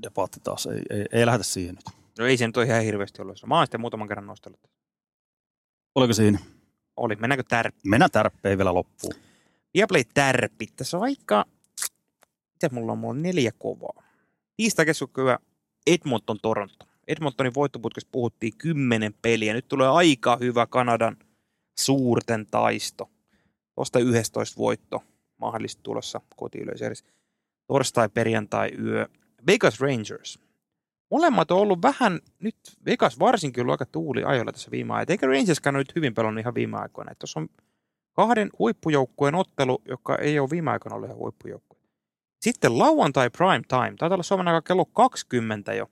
[0.03, 0.65] debatti taas.
[0.65, 1.85] Ei, ei, ei lähdetä siihen nyt.
[2.19, 3.45] No ei se nyt ole ihan hirveästi ollut.
[3.45, 4.59] Mä oon sitten muutaman kerran nostellut.
[5.95, 6.39] Oliko siinä?
[6.97, 7.15] Oli.
[7.15, 7.79] Mennäänkö tärppi?
[7.85, 9.13] Mennään tärppeen vielä loppuun.
[9.73, 10.67] Viaplay tärppi.
[10.75, 11.45] Tässä on aika...
[12.53, 12.97] Mitä mulla on?
[12.97, 14.03] Mulla on neljä kovaa.
[14.57, 15.39] Tiistai keskukkyvä
[15.87, 16.85] Edmonton Toronto.
[17.09, 19.53] Edmontonin voittoputkessa puhuttiin kymmenen peliä.
[19.53, 21.17] Nyt tulee aika hyvä Kanadan
[21.79, 23.09] suurten taisto.
[23.75, 25.03] Tuosta 11 voitto
[25.37, 27.05] mahdollisesti tulossa kotiyleisössä.
[27.67, 29.07] Torstai, perjantai, yö.
[29.47, 30.39] Vegas Rangers.
[31.11, 32.55] Molemmat on ollut vähän, nyt
[32.85, 35.13] Vegas varsinkin ollut aika tuuli ajoilla tässä viime aikoina.
[35.13, 37.15] Eikä Rangerskaan nyt hyvin pelannut ihan viime aikoina.
[37.15, 37.49] Tuossa on
[38.13, 41.79] kahden huippujoukkueen ottelu, joka ei ole viime aikoina ollut ihan huippujoukkue.
[42.41, 43.93] Sitten lauantai prime time.
[43.97, 45.89] Taitaa olla Suomen aika kello 20 jo.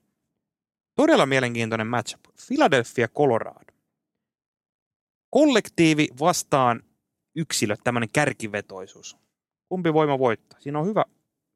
[0.97, 2.21] Todella mielenkiintoinen matchup.
[2.47, 3.73] Philadelphia, Colorado.
[5.29, 6.83] Kollektiivi vastaan
[7.35, 9.17] yksilö, tämmöinen kärkivetoisuus.
[9.69, 10.59] Kumpi voima voittaa?
[10.59, 11.03] Siinä on hyvä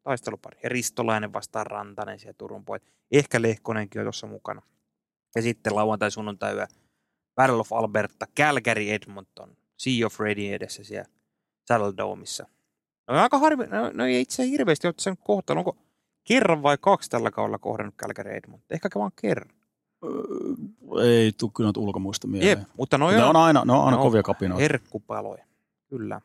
[0.03, 0.59] taistelupari.
[0.63, 2.83] Ja Ristolainen vastaan Rantanen siellä Turun pojat.
[3.11, 4.61] Ehkä Lehkonenkin on tuossa mukana.
[5.35, 6.67] Ja sitten lauantai sunnuntai yö
[7.35, 11.09] Battle of Alberta, Calgary, Edmonton, Sea of Ready edessä siellä
[11.67, 12.47] Saddle Domeissa.
[13.07, 15.59] No aika harvi, no, no ei itse hirveästi ole sen kohtalon.
[15.59, 15.77] Onko
[16.35, 18.65] kerran vai kaksi tällä kaudella kohdannut Calgary Edmonton?
[18.69, 19.55] Ehkä vaan kerran.
[20.05, 22.49] Öö, ei tule kyllä ulkomuista mieleen.
[22.59, 24.61] Jep, mutta no ne on aina, ne on aina No, kovia kapinoita.
[24.61, 25.45] herkkupaloja.
[25.89, 26.21] Kyllä.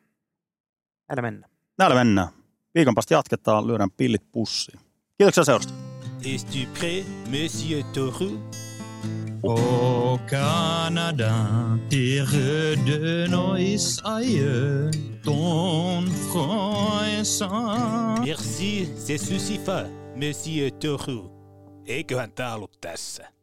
[1.09, 1.49] Älä mennä.
[1.77, 2.27] Näillä mennään.
[2.75, 4.79] Viikon päästä jatketaan, lyödään pillit pussiin.
[5.17, 5.73] Kiitoksia seurasta.
[6.25, 8.31] Es-tu prêt, monsieur Toru
[9.43, 11.33] Au Canada,
[11.89, 14.91] terre de nos aïeux,
[15.23, 17.41] ton front est
[18.59, 21.29] Merci, c'est suffisant, monsieur Toru.
[22.35, 23.36] Tää ollut tässä.